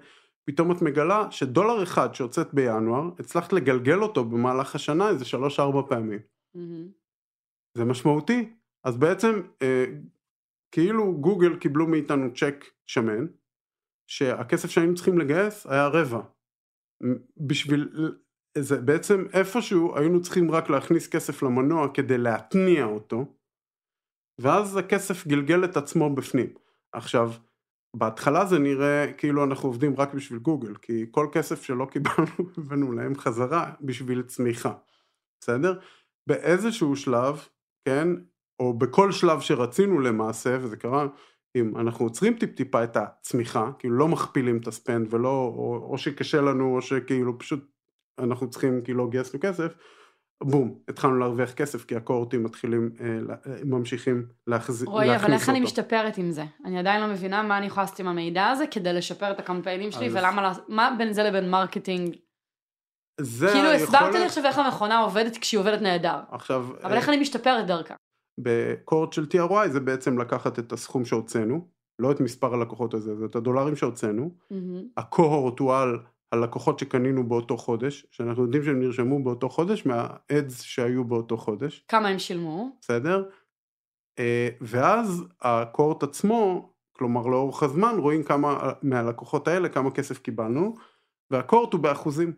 פתאום 0.45 0.71
את 0.71 0.81
מגלה 0.81 1.31
שדולר 1.31 1.83
אחד 1.83 2.15
שהוצאת 2.15 2.53
בינואר, 2.53 3.09
הצלחת 3.19 3.53
לגלגל 3.53 4.01
אותו 4.01 4.25
במהלך 4.25 4.75
השנה 4.75 5.09
איזה 5.09 5.25
שלוש-ארבע 5.25 5.81
פעמים. 5.89 6.19
מהמם. 6.55 6.87
זה 7.77 7.85
משמעותי. 7.85 8.53
אז 8.83 8.97
בעצם, 8.97 9.41
אה, 9.61 9.85
כאילו 10.71 11.17
גוגל 11.17 11.55
קיבלו 11.55 11.87
מאיתנו 11.87 12.33
צ'ק 12.33 12.65
שמן, 12.85 13.25
שהכסף 14.07 14.69
שהיינו 14.69 14.95
צריכים 14.95 15.17
לגייס 15.17 15.67
היה 15.67 15.87
רבע. 15.87 16.21
בשביל, 17.37 17.89
זה 18.57 18.81
בעצם 18.81 19.25
איפשהו 19.33 19.97
היינו 19.97 20.21
צריכים 20.21 20.51
רק 20.51 20.69
להכניס 20.69 21.07
כסף 21.07 21.43
למנוע 21.43 21.93
כדי 21.93 22.17
להתניע 22.17 22.85
אותו, 22.85 23.35
ואז 24.41 24.77
הכסף 24.77 25.27
גלגל 25.27 25.65
את 25.65 25.77
עצמו 25.77 26.15
בפנים. 26.15 26.53
עכשיו, 26.93 27.31
בהתחלה 27.95 28.45
זה 28.45 28.59
נראה 28.59 29.13
כאילו 29.17 29.43
אנחנו 29.43 29.69
עובדים 29.69 29.95
רק 29.97 30.13
בשביל 30.13 30.39
גוגל, 30.39 30.75
כי 30.75 31.05
כל 31.11 31.27
כסף 31.31 31.63
שלא 31.63 31.85
קיבלנו 31.85 32.49
הבאנו 32.57 32.91
להם 32.91 33.15
חזרה 33.15 33.73
בשביל 33.81 34.23
צמיחה, 34.23 34.73
בסדר? 35.39 35.79
באיזשהו 36.27 36.95
שלב, 36.95 37.47
כן, 37.85 38.07
או 38.59 38.73
בכל 38.73 39.11
שלב 39.11 39.41
שרצינו 39.41 39.99
למעשה, 39.99 40.57
וזה 40.61 40.77
קרה, 40.77 41.07
אם 41.55 41.77
אנחנו 41.77 42.05
עוצרים 42.05 42.33
טיפ 42.33 42.55
טיפה 42.55 42.83
את 42.83 42.97
הצמיחה, 42.97 43.69
כאילו 43.79 43.97
לא 43.97 44.07
מכפילים 44.07 44.57
את 44.57 44.67
הספנד 44.67 45.13
ולא, 45.13 45.53
או, 45.57 45.87
או 45.91 45.97
שקשה 45.97 46.41
לנו, 46.41 46.75
או 46.75 46.81
שכאילו 46.81 47.39
פשוט 47.39 47.71
אנחנו 48.19 48.49
צריכים 48.49 48.81
כאילו 48.83 49.07
לגייס 49.07 49.33
לו 49.33 49.39
כסף, 49.43 49.73
בום, 50.43 50.75
התחלנו 50.87 51.17
להרוויח 51.17 51.51
כסף 51.51 51.85
כי 51.85 51.95
הקוהורטים 51.95 52.43
מתחילים, 52.43 52.89
אה, 52.99 53.05
אה, 53.05 53.59
ממשיכים 53.65 54.25
להחז... 54.47 54.83
רואי, 54.83 55.07
להכניס 55.07 55.25
אבל 55.25 55.33
איך 55.33 55.49
אני 55.49 55.57
אותו. 55.57 55.65
משתפרת 55.65 56.17
עם 56.17 56.31
זה? 56.31 56.43
אני 56.65 56.79
עדיין 56.79 57.01
לא 57.01 57.07
מבינה 57.07 57.43
מה 57.43 57.57
אני 57.57 57.65
יכולה 57.65 57.83
לעשות 57.83 57.99
עם 57.99 58.07
המידע 58.07 58.47
הזה 58.47 58.67
כדי 58.71 58.93
לשפר 58.93 59.31
את 59.31 59.39
הקמפיינים 59.39 59.91
שלי, 59.91 60.07
אז- 60.07 60.13
ולמה, 60.15 60.53
מה 60.67 60.95
בין 60.97 61.13
זה 61.13 61.23
לבין 61.23 61.49
מרקטינג? 61.49 62.15
זה 63.21 63.47
כאילו 63.47 63.71
הסברת 63.71 64.15
לי 64.15 64.25
עכשיו 64.25 64.45
איך 64.45 64.57
המכונה 64.57 64.99
עובדת 64.99 65.37
כשהיא 65.37 65.59
עובדת 65.59 65.81
נהדר. 65.81 66.19
עכשיו, 66.31 66.65
אבל 66.83 66.91
אה, 66.91 66.97
איך 66.97 67.09
אני 67.09 67.17
משתפרת 67.17 67.65
דרכה? 67.65 67.95
בקוהורט 68.37 69.13
של 69.13 69.25
TRY 69.31 69.67
זה 69.67 69.79
בעצם 69.79 70.17
לקחת 70.17 70.59
את 70.59 70.71
הסכום 70.71 71.05
שהוצאנו, 71.05 71.67
לא 71.99 72.11
את 72.11 72.19
מספר 72.19 72.53
הלקוחות 72.53 72.93
הזה, 72.93 73.15
זה 73.15 73.25
את 73.25 73.35
הדולרים 73.35 73.75
שהוצאנו, 73.75 74.31
מהמם. 74.51 74.83
הקוהורט 74.97 75.59
הוא 75.59 75.73
על 75.75 75.99
הלקוחות 76.31 76.79
שקנינו 76.79 77.29
באותו 77.29 77.57
חודש, 77.57 78.07
שאנחנו 78.11 78.43
יודעים 78.43 78.63
שהם 78.63 78.79
נרשמו 78.79 79.23
באותו 79.23 79.49
חודש, 79.49 79.85
מהאדס 79.85 80.61
שהיו 80.61 81.03
באותו 81.03 81.37
חודש, 81.37 81.85
כמה 81.87 82.07
הם 82.07 82.19
שילמו? 82.19 82.69
בסדר? 82.81 83.23
אה, 84.19 84.49
ואז 84.61 85.23
הקורט 85.41 86.03
עצמו, 86.03 86.69
כלומר 86.91 87.27
לאורך 87.27 87.63
הזמן, 87.63 87.95
רואים 87.97 88.23
כמה 88.23 88.71
מהלקוחות 88.81 89.47
האלה, 89.47 89.69
כמה 89.69 89.91
כסף 89.91 90.17
קיבלנו, 90.17 90.75
והקורט 91.31 91.73
הוא 91.73 91.81
באחוזים. 91.81 92.33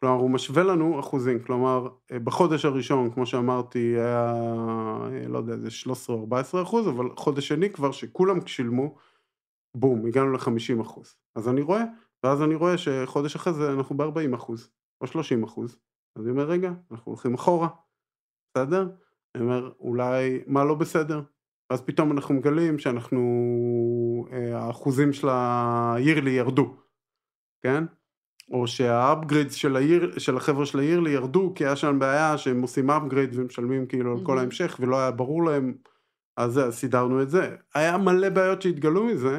כלומר, 0.00 0.16
הוא 0.20 0.30
משווה 0.30 0.62
לנו 0.62 1.00
אחוזים, 1.00 1.42
כלומר, 1.42 1.88
אה, 2.12 2.18
בחודש 2.18 2.64
הראשון, 2.64 3.10
כמו 3.10 3.26
שאמרתי, 3.26 3.78
היה, 3.78 4.34
אה, 5.12 5.28
לא 5.28 5.38
יודע, 5.38 5.52
איזה 5.52 5.70
13 5.70 6.16
או 6.16 6.20
14 6.20 6.62
אחוז, 6.62 6.88
אבל 6.88 7.06
חודש 7.16 7.48
שני 7.48 7.70
כבר 7.70 7.92
שכולם 7.92 8.46
שילמו, 8.46 8.96
בום, 9.76 10.06
הגענו 10.06 10.32
ל-50 10.32 10.82
אחוז. 10.82 11.14
אז 11.36 11.48
אני 11.48 11.60
רואה, 11.60 11.84
ואז 12.24 12.42
אני 12.42 12.54
רואה 12.54 12.78
שחודש 12.78 13.36
אחרי 13.36 13.52
זה 13.52 13.72
אנחנו 13.72 13.96
ב-40 13.96 14.34
אחוז, 14.34 14.70
או 15.00 15.06
30 15.06 15.44
אחוז. 15.44 15.78
אז 16.16 16.22
אני 16.22 16.30
אומר, 16.30 16.44
רגע, 16.44 16.72
אנחנו 16.90 17.12
הולכים 17.12 17.34
אחורה, 17.34 17.68
בסדר? 18.50 18.88
אני 19.34 19.44
אומר, 19.44 19.72
אולי, 19.80 20.40
מה 20.46 20.64
לא 20.64 20.74
בסדר? 20.74 21.22
ואז 21.70 21.82
פתאום 21.82 22.12
אנחנו 22.12 22.34
מגלים 22.34 22.78
שאנחנו, 22.78 23.20
אה, 24.32 24.58
האחוזים 24.58 25.12
של 25.12 25.28
ה-yearly 25.28 26.28
ירדו, 26.28 26.76
כן? 27.62 27.84
או 28.50 28.66
שהאפגרידס 28.66 29.54
של, 29.54 29.76
העיר, 29.76 30.18
של 30.18 30.36
החבר'ה 30.36 30.66
של 30.66 30.78
העיר 30.78 31.08
ירדו, 31.08 31.52
כי 31.54 31.64
היה 31.64 31.76
שם 31.76 31.98
בעיה 31.98 32.38
שהם 32.38 32.62
עושים 32.62 32.90
אפגריד 32.90 33.30
ומשלמים 33.32 33.86
כאילו 33.86 34.12
על 34.12 34.24
כל 34.24 34.38
ההמשך, 34.38 34.76
ולא 34.80 34.98
היה 35.00 35.10
ברור 35.10 35.44
להם, 35.44 35.74
אז 36.36 36.60
סידרנו 36.70 37.22
את 37.22 37.30
זה. 37.30 37.56
היה 37.74 37.98
מלא 37.98 38.28
בעיות 38.28 38.62
שהתגלו 38.62 39.04
מזה, 39.04 39.38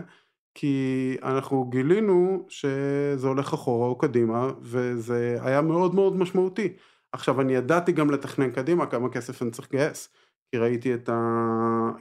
כי 0.56 1.18
אנחנו 1.24 1.66
גילינו 1.70 2.46
שזה 2.50 3.28
הולך 3.28 3.54
אחורה 3.54 3.88
או 3.88 3.98
קדימה, 3.98 4.50
וזה 4.62 5.38
היה 5.42 5.62
מאוד 5.62 5.96
מאוד 5.96 6.16
משמעותי. 6.16 6.74
עכשיו, 7.12 7.42
אני 7.42 7.54
ידעתי 7.56 7.92
גם 7.92 8.10
לתכנן 8.10 8.52
קדימה 8.52 8.86
כמה 8.86 9.10
כסף 9.10 9.42
אני 9.42 9.52
צריך 9.52 9.68
לגייס, 9.74 10.10
כי 10.52 10.58
ראיתי 10.58 10.94
את 10.94 11.10
ה... 11.10 11.18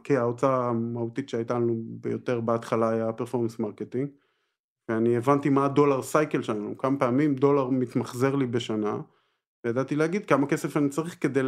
כי 0.05 0.17
ההוצאה 0.17 0.69
המהותית 0.69 1.29
שהייתה 1.29 1.55
לנו 1.55 1.77
ביותר 1.87 2.41
בהתחלה 2.41 2.91
היה 2.91 3.13
performance 3.13 3.59
marketing. 3.59 4.09
ואני 4.89 5.17
הבנתי 5.17 5.49
מה 5.49 5.65
הדולר 5.65 6.03
cycle 6.03 6.43
שלנו, 6.43 6.79
כמה 6.79 6.99
פעמים 6.99 7.35
דולר 7.35 7.71
מתמחזר 7.71 8.37
לי 8.37 8.47
בשנה, 8.47 9.01
וידעתי 9.65 9.97
להגיד 9.97 10.27
כמה 10.27 10.47
כסף 10.47 10.77
אני 10.77 10.89
צריך 10.89 11.17
כדי 11.21 11.41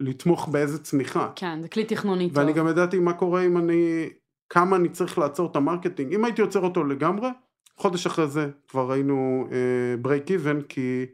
לתמוך 0.00 0.48
באיזה 0.48 0.82
צמיחה. 0.82 1.32
כן, 1.36 1.62
זה 1.62 1.68
כלי 1.68 1.84
תכנוני 1.84 2.28
טוב. 2.28 2.38
ואני 2.38 2.52
גם 2.52 2.68
ידעתי 2.68 2.98
מה 2.98 3.12
קורה 3.12 3.46
אם 3.46 3.56
אני, 3.56 4.08
כמה 4.52 4.76
אני 4.76 4.88
צריך 4.88 5.18
לעצור 5.18 5.50
את 5.50 5.56
המרקטינג. 5.56 6.14
אם 6.14 6.24
הייתי 6.24 6.42
עוצר 6.42 6.60
אותו 6.60 6.84
לגמרי, 6.84 7.28
חודש 7.76 8.06
אחרי 8.06 8.26
זה 8.28 8.50
כבר 8.68 8.92
היינו 8.92 9.48
break 10.02 10.28
uh, 10.28 10.32
even, 10.32 10.62
כי 10.62 11.06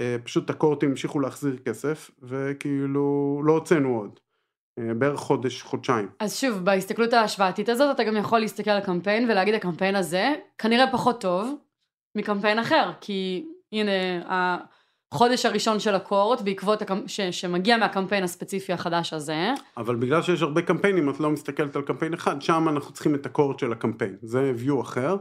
uh, 0.00 0.02
פשוט 0.24 0.50
הקוהורטים 0.50 0.90
המשיכו 0.90 1.20
להחזיר 1.20 1.56
כסף, 1.56 2.10
וכאילו 2.22 3.40
לא 3.44 3.52
הוצאנו 3.52 3.98
עוד. 3.98 4.20
אה, 4.78 4.94
בערך 4.94 5.20
חודש, 5.20 5.62
חודשיים. 5.62 6.08
אז 6.20 6.40
שוב, 6.40 6.58
בהסתכלות 6.58 7.12
ההשוואתית 7.12 7.68
הזאת, 7.68 7.94
אתה 7.94 8.04
גם 8.04 8.16
יכול 8.16 8.38
להסתכל 8.38 8.70
על 8.70 8.80
קמפיין 8.80 9.30
ולהגיד 9.30 9.54
הקמפיין 9.54 9.96
הזה 9.96 10.34
כנראה 10.58 10.92
פחות 10.92 11.20
טוב 11.20 11.54
מקמפיין 12.16 12.58
אחר, 12.58 12.90
כי 13.00 13.46
הנה 13.72 13.92
החודש 15.12 15.46
הראשון 15.46 15.80
של 15.80 15.94
הקורט 15.94 16.40
בעקבות 16.40 16.82
הקמפ... 16.82 17.02
ש... 17.06 17.20
שמגיע 17.20 17.76
מהקמפיין 17.76 18.24
הספציפי 18.24 18.72
החדש 18.72 19.12
הזה. 19.12 19.50
אבל 19.76 19.96
בגלל 19.96 20.22
שיש 20.22 20.42
הרבה 20.42 20.62
קמפיינים, 20.62 21.10
את 21.10 21.20
לא 21.20 21.30
מסתכלת 21.30 21.76
על 21.76 21.82
קמפיין 21.82 22.14
אחד, 22.14 22.42
שם 22.42 22.68
אנחנו 22.68 22.92
צריכים 22.92 23.14
את 23.14 23.26
הקורט 23.26 23.58
של 23.58 23.72
הקמפיין, 23.72 24.16
זה 24.22 24.52
view 24.66 24.80
אחר. 24.80 25.16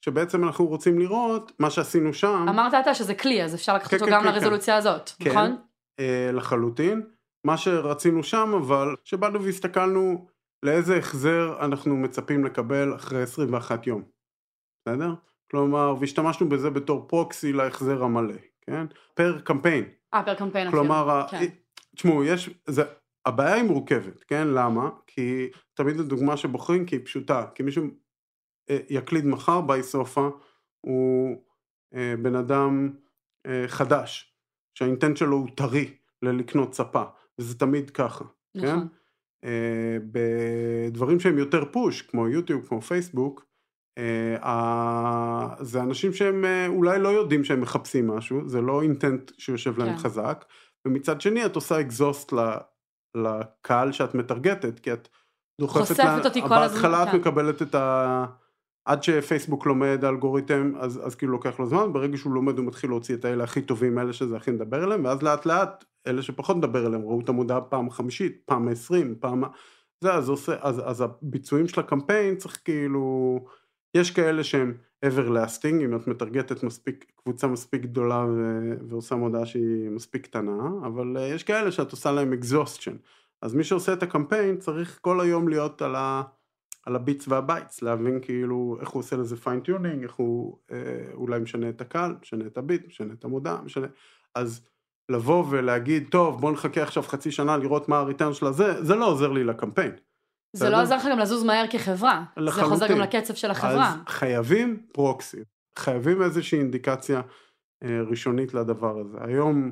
שבעצם 0.00 0.44
אנחנו 0.44 0.66
רוצים 0.66 0.98
לראות 0.98 1.52
מה 1.58 1.70
שעשינו 1.70 2.14
שם. 2.14 2.46
אמרת 2.48 2.74
אתה 2.74 2.94
שזה 2.94 3.14
כלי, 3.14 3.44
אז 3.44 3.54
אפשר 3.54 3.74
לקחת 3.74 3.90
כן, 3.90 3.96
אותו 3.96 4.06
כן, 4.06 4.12
גם 4.12 4.22
כן, 4.22 4.28
לרזולוציה 4.28 4.74
כן. 4.74 4.78
הזאת, 4.78 5.10
כן, 5.20 5.30
נכון? 5.30 5.56
אה, 6.00 6.30
לחלוטין. 6.32 7.02
מה 7.44 7.56
שרצינו 7.56 8.22
שם 8.22 8.52
אבל, 8.56 8.94
שבאנו 9.04 9.42
והסתכלנו 9.42 10.26
לאיזה 10.62 10.96
החזר 10.96 11.64
אנחנו 11.64 11.96
מצפים 11.96 12.44
לקבל 12.44 12.94
אחרי 12.94 13.22
21 13.22 13.86
יום, 13.86 14.02
בסדר? 14.80 15.14
כלומר, 15.50 15.94
והשתמשנו 16.00 16.48
בזה 16.48 16.70
בתור 16.70 17.08
proxy 17.08 17.52
להחזר 17.52 18.02
המלא, 18.04 18.34
כן? 18.60 18.86
פר 19.14 19.40
קמפיין. 19.40 19.84
אה, 20.14 20.22
פר 20.22 20.34
קמפיין 20.34 20.70
כלומר, 20.70 21.24
אפילו, 21.26 21.40
כן. 21.40 21.46
תשמעו, 21.96 22.24
יש, 22.24 22.50
זה, 22.66 22.82
הבעיה 23.26 23.54
היא 23.54 23.64
מורכבת, 23.64 24.24
כן? 24.24 24.48
למה? 24.48 24.90
כי 25.06 25.50
תמיד 25.74 26.00
הדוגמה 26.00 26.36
שבוחרים 26.36 26.86
כי 26.86 26.96
היא 26.96 27.04
פשוטה, 27.04 27.46
כי 27.54 27.62
מישהו 27.62 27.84
אה, 28.70 28.78
יקליד 28.90 29.26
מחר 29.26 29.60
buy 29.60 29.82
sofa, 29.82 30.28
הוא 30.80 31.36
אה, 31.94 32.14
בן 32.22 32.34
אדם 32.34 32.90
אה, 33.46 33.64
חדש, 33.68 34.34
שה-intent 34.74 35.16
שלו 35.16 35.36
הוא 35.36 35.48
טרי 35.56 35.96
ללקנות 36.22 36.74
ספה. 36.74 37.02
וזה 37.40 37.58
תמיד 37.58 37.90
ככה, 37.90 38.24
כן? 38.24 38.60
נכון. 38.60 38.80
כן? 38.80 38.86
Uh, 39.44 40.02
בדברים 40.12 41.20
שהם 41.20 41.38
יותר 41.38 41.64
push, 41.72 42.02
כמו 42.02 42.28
יוטיוב, 42.28 42.66
כמו 42.66 42.82
פייסבוק, 42.82 43.46
uh, 43.98 44.42
uh, 44.42 45.64
זה 45.64 45.82
אנשים 45.82 46.12
שהם 46.12 46.44
uh, 46.44 46.68
אולי 46.68 46.98
לא 46.98 47.08
יודעים 47.08 47.44
שהם 47.44 47.60
מחפשים 47.60 48.06
משהו, 48.06 48.48
זה 48.48 48.60
לא 48.60 48.82
אינטנט 48.82 49.30
שיושב 49.38 49.78
להם 49.78 49.92
כן. 49.92 49.96
חזק, 49.96 50.44
ומצד 50.86 51.20
שני 51.20 51.46
את 51.46 51.54
עושה 51.54 51.80
אקזוסט 51.80 52.32
לקהל 53.16 53.92
שאת 53.92 54.14
מטרגטת, 54.14 54.78
כי 54.78 54.92
את 54.92 55.08
דוחפת, 55.60 55.80
חושפת 55.80 55.98
לה, 55.98 56.24
אותי 56.24 56.42
כל 56.42 56.54
הזמן, 56.54 56.68
בהתחלה 56.68 57.02
את 57.02 57.08
כן. 57.08 57.16
מקבלת 57.16 57.62
את 57.62 57.74
ה... 57.74 58.26
עד 58.84 59.02
שפייסבוק 59.02 59.66
לומד 59.66 60.04
אלגוריתם 60.04 60.72
אז, 60.78 61.06
אז 61.06 61.14
כאילו 61.14 61.32
לוקח 61.32 61.60
לו 61.60 61.66
זמן, 61.66 61.92
ברגע 61.92 62.16
שהוא 62.16 62.32
לומד 62.32 62.58
הוא 62.58 62.66
מתחיל 62.66 62.90
להוציא 62.90 63.14
את 63.14 63.24
האלה 63.24 63.44
הכי 63.44 63.62
טובים, 63.62 63.98
אלה 63.98 64.12
שזה 64.12 64.36
הכי 64.36 64.50
נדבר 64.50 64.84
אליהם, 64.84 65.04
ואז 65.04 65.22
לאט 65.22 65.46
לאט 65.46 65.84
אלה 66.06 66.22
שפחות 66.22 66.56
נדבר 66.56 66.86
אליהם 66.86 67.02
ראו 67.02 67.20
את 67.20 67.28
המודעה 67.28 67.60
פעם 67.60 67.90
חמישית, 67.90 68.42
פעם 68.44 68.68
עשרים, 68.68 69.14
פעם... 69.20 69.42
זה 70.00 70.14
אז 70.14 70.28
עושה, 70.28 70.56
אז, 70.60 70.82
אז 70.84 71.00
הביצועים 71.00 71.68
של 71.68 71.80
הקמפיין 71.80 72.36
צריך 72.36 72.60
כאילו, 72.64 73.38
יש 73.94 74.10
כאלה 74.10 74.44
שהם 74.44 74.74
everlasting, 75.06 75.84
אם 75.84 75.96
את 75.96 76.06
מטרגטת 76.06 76.62
מספיק, 76.62 77.12
קבוצה 77.16 77.46
מספיק 77.46 77.82
גדולה 77.82 78.26
ו, 78.28 78.70
ועושה 78.88 79.14
מודעה 79.14 79.46
שהיא 79.46 79.90
מספיק 79.90 80.24
קטנה, 80.24 80.68
אבל 80.86 81.16
uh, 81.16 81.20
יש 81.20 81.42
כאלה 81.42 81.72
שאת 81.72 81.90
עושה 81.90 82.12
להם 82.12 82.32
exhaustion, 82.32 82.92
אז 83.42 83.54
מי 83.54 83.64
שעושה 83.64 83.92
את 83.92 84.02
הקמפיין 84.02 84.56
צריך 84.56 84.98
כל 85.02 85.20
היום 85.20 85.48
להיות 85.48 85.82
על 85.82 85.94
ה... 85.96 86.22
על 86.86 86.96
ה-bids 86.96 87.28
וה-bids, 87.28 87.82
להבין 87.82 88.20
כאילו 88.22 88.76
איך 88.80 88.88
הוא 88.88 89.00
עושה 89.00 89.16
לזה 89.16 89.36
fine-tuning, 89.36 90.02
איך 90.02 90.14
הוא 90.14 90.58
אה, 90.72 90.78
אולי 91.14 91.40
משנה 91.40 91.68
את 91.68 91.80
הקהל, 91.80 92.14
משנה 92.22 92.46
את 92.46 92.58
ה-bid, 92.58 92.86
משנה 92.86 93.12
את 93.12 93.24
המודעה, 93.24 93.56
משנה, 93.64 93.86
אז 94.34 94.68
לבוא 95.08 95.44
ולהגיד, 95.50 96.08
טוב, 96.10 96.40
בוא 96.40 96.52
נחכה 96.52 96.82
עכשיו 96.82 97.02
חצי 97.02 97.30
שנה 97.30 97.56
לראות 97.56 97.88
מה 97.88 97.98
הריטרן 97.98 98.34
של 98.34 98.46
הזה, 98.46 98.84
זה 98.84 98.94
לא 98.94 99.06
עוזר 99.06 99.32
לי 99.32 99.44
לקמפיין. 99.44 99.92
זה 100.52 100.70
לא 100.70 100.82
עוזר 100.82 100.96
לך 100.96 101.06
גם 101.10 101.18
לזוז 101.18 101.44
מהר 101.44 101.64
כחברה, 101.70 102.24
לחלוטין. 102.36 102.64
זה 102.64 102.70
חוזר 102.70 102.88
גם 102.88 103.00
לקצב 103.00 103.34
של 103.34 103.50
החברה. 103.50 103.88
אז 103.88 103.98
חייבים 104.08 104.82
פרוקסי, 104.92 105.40
חייבים 105.78 106.22
איזושהי 106.22 106.58
אינדיקציה 106.58 107.20
אה, 107.84 108.00
ראשונית 108.10 108.54
לדבר 108.54 108.98
הזה. 108.98 109.18
היום, 109.20 109.70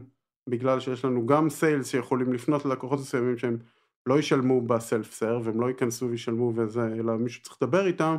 בגלל 0.48 0.80
שיש 0.80 1.04
לנו 1.04 1.26
גם 1.26 1.50
סיילס 1.50 1.88
שיכולים 1.88 2.32
לפנות 2.32 2.64
ללקוחות 2.64 2.98
מסוימים 2.98 3.38
שהם 3.38 3.58
לא 4.06 4.18
ישלמו 4.18 4.60
בסלף 4.60 5.12
סרב, 5.12 5.48
הם 5.48 5.60
לא 5.60 5.66
ייכנסו 5.66 6.08
וישלמו 6.10 6.52
וזה, 6.56 6.86
אלא 6.86 7.16
מישהו 7.16 7.42
צריך 7.42 7.56
לדבר 7.62 7.86
איתם, 7.86 8.16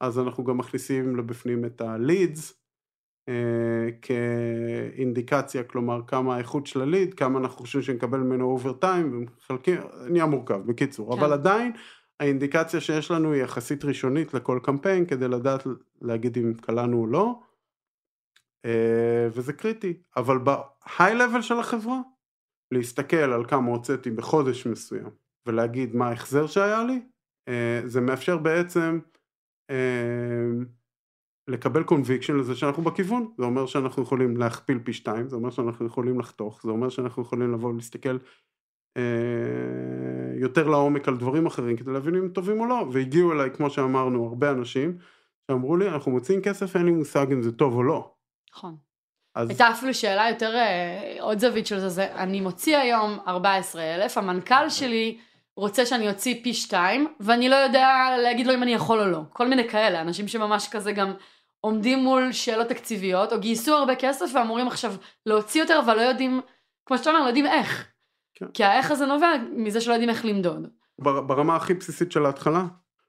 אז 0.00 0.18
אנחנו 0.18 0.44
גם 0.44 0.58
מכניסים 0.58 1.16
לבפנים 1.16 1.64
את 1.64 1.80
הלידס 1.80 2.65
כאינדיקציה, 4.02 5.64
כלומר 5.64 6.00
כמה 6.06 6.34
האיכות 6.34 6.66
של 6.66 6.80
הליד, 6.80 7.14
כמה 7.14 7.38
אנחנו 7.38 7.58
חושבים 7.58 7.82
שנקבל 7.82 8.18
ממנו 8.18 8.44
over 8.44 8.72
time, 8.72 9.12
ומחלקים, 9.12 9.80
נהיה 10.08 10.26
מורכב, 10.26 10.60
בקיצור, 10.66 11.12
כן. 11.12 11.18
אבל 11.18 11.32
עדיין 11.32 11.72
האינדיקציה 12.20 12.80
שיש 12.80 13.10
לנו 13.10 13.32
היא 13.32 13.42
יחסית 13.42 13.84
ראשונית 13.84 14.34
לכל 14.34 14.60
קמפיין, 14.62 15.06
כדי 15.06 15.28
לדעת 15.28 15.66
להגיד 16.02 16.38
אם 16.38 16.54
קלענו 16.54 17.00
או 17.00 17.06
לא, 17.06 17.40
אה, 18.64 19.28
וזה 19.30 19.52
קריטי, 19.52 20.02
אבל 20.16 20.38
ב-high 20.38 21.14
level 21.14 21.42
של 21.42 21.58
החברה, 21.58 22.00
להסתכל 22.72 23.16
על 23.16 23.44
כמה 23.48 23.70
הוצאתי 23.70 24.10
בחודש 24.10 24.66
מסוים, 24.66 25.10
ולהגיד 25.46 25.96
מה 25.96 26.08
ההחזר 26.08 26.46
שהיה 26.46 26.84
לי, 26.84 27.00
אה, 27.48 27.80
זה 27.84 28.00
מאפשר 28.00 28.36
בעצם 28.36 28.98
אה, 29.70 30.46
לקבל 31.48 31.82
קונביקשן 31.82 32.36
לזה 32.36 32.56
שאנחנו 32.56 32.82
בכיוון, 32.82 33.32
זה 33.38 33.44
אומר 33.44 33.66
שאנחנו 33.66 34.02
יכולים 34.02 34.36
להכפיל 34.36 34.78
פי 34.78 34.92
שתיים, 34.92 35.28
זה 35.28 35.36
אומר 35.36 35.50
שאנחנו 35.50 35.86
יכולים 35.86 36.20
לחתוך, 36.20 36.60
זה 36.64 36.70
אומר 36.70 36.88
שאנחנו 36.88 37.22
יכולים 37.22 37.52
לבוא 37.52 37.70
ולהסתכל 37.70 38.18
אה, 38.96 39.02
יותר 40.40 40.68
לעומק 40.68 41.08
על 41.08 41.16
דברים 41.16 41.46
אחרים 41.46 41.76
כדי 41.76 41.92
להבין 41.92 42.14
אם 42.14 42.28
טובים 42.28 42.60
או 42.60 42.66
לא, 42.66 42.86
והגיעו 42.92 43.32
אליי 43.32 43.50
כמו 43.50 43.70
שאמרנו 43.70 44.26
הרבה 44.26 44.50
אנשים 44.50 44.98
שאמרו 45.50 45.76
לי 45.76 45.88
אנחנו 45.88 46.12
מוצאים 46.12 46.42
כסף 46.42 46.76
אין 46.76 46.84
לי 46.84 46.90
מושג 46.90 47.32
אם 47.32 47.42
זה 47.42 47.52
טוב 47.52 47.74
או 47.74 47.82
לא. 47.82 48.10
נכון. 48.54 48.76
אז... 49.34 49.48
הייתה 49.48 49.70
אפילו 49.70 49.94
שאלה 49.94 50.28
יותר, 50.28 50.54
עוד 51.20 51.38
זווית 51.38 51.66
של 51.66 51.88
זה, 51.88 52.14
אני 52.14 52.40
מוציא 52.40 52.76
היום 52.76 53.18
14,000, 53.26 54.18
המנכ"ל 54.18 54.68
שלי 54.68 55.18
רוצה 55.56 55.86
שאני 55.86 56.08
אוציא 56.08 56.42
פי 56.42 56.54
שתיים, 56.54 57.06
ואני 57.20 57.48
לא 57.48 57.56
יודע 57.56 57.88
להגיד 58.22 58.46
לו 58.46 58.54
אם 58.54 58.62
אני 58.62 58.72
יכול 58.72 59.00
או 59.00 59.06
לא. 59.06 59.20
כל 59.32 59.48
מיני 59.48 59.68
כאלה, 59.68 60.00
אנשים 60.00 60.28
שממש 60.28 60.68
כזה 60.68 60.92
גם 60.92 61.12
עומדים 61.66 61.98
מול 61.98 62.32
שאלות 62.32 62.68
תקציביות, 62.68 63.32
או 63.32 63.40
גייסו 63.40 63.74
הרבה 63.74 63.96
כסף 63.96 64.26
ואמורים 64.34 64.66
עכשיו 64.66 64.94
להוציא 65.26 65.62
יותר, 65.62 65.80
אבל 65.84 65.96
לא 65.96 66.00
יודעים, 66.00 66.40
כמו 66.86 66.98
שאתה 66.98 67.10
אומר, 67.10 67.22
לא 67.22 67.26
יודעים 67.26 67.46
איך. 67.46 67.86
כן. 68.34 68.46
כי 68.54 68.64
האיך 68.64 68.90
הזה 68.90 69.06
נובע 69.06 69.28
מזה 69.52 69.80
שלא 69.80 69.92
יודעים 69.92 70.10
איך 70.10 70.24
למדוד. 70.24 70.68
ברמה 70.98 71.56
הכי 71.56 71.74
בסיסית 71.74 72.12
של 72.12 72.26
ההתחלה, 72.26 72.64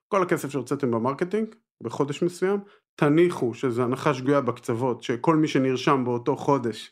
כל 0.07 0.23
הכסף 0.23 0.49
שהוצאתם 0.49 0.91
במרקטינג, 0.91 1.55
בחודש 1.83 2.23
מסוים, 2.23 2.59
תניחו 2.95 3.53
שזו 3.53 3.83
הנחה 3.83 4.13
שגויה 4.13 4.41
בקצוות, 4.41 5.03
שכל 5.03 5.35
מי 5.35 5.47
שנרשם 5.47 6.03
באותו 6.05 6.35
חודש, 6.35 6.91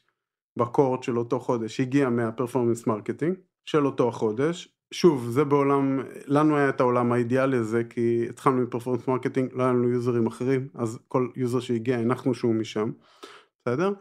בקוהורט 0.59 1.03
של 1.03 1.17
אותו 1.17 1.39
חודש, 1.39 1.79
הגיע 1.79 2.09
מה-performance 2.09 2.87
marketing 2.87 3.35
של 3.65 3.85
אותו 3.85 4.07
החודש. 4.07 4.74
שוב, 4.95 5.29
זה 5.29 5.43
בעולם, 5.43 5.99
לנו 6.27 6.57
היה 6.57 6.69
את 6.69 6.79
העולם 6.79 7.11
האידיאלי 7.11 7.57
הזה, 7.57 7.83
כי 7.89 8.25
התחלנו 8.29 8.61
מ-performance 8.61 9.07
marketing, 9.07 9.49
לא 9.53 9.63
היה 9.63 9.71
לנו 9.71 9.89
users 9.89 10.27
אחרים, 10.27 10.67
אז 10.75 10.99
כל 11.07 11.27
user 11.35 11.59
שהגיע, 11.59 11.97
הנחנו 11.97 12.33
שהוא 12.33 12.55
משם, 12.55 12.91
בסדר? 13.61 13.93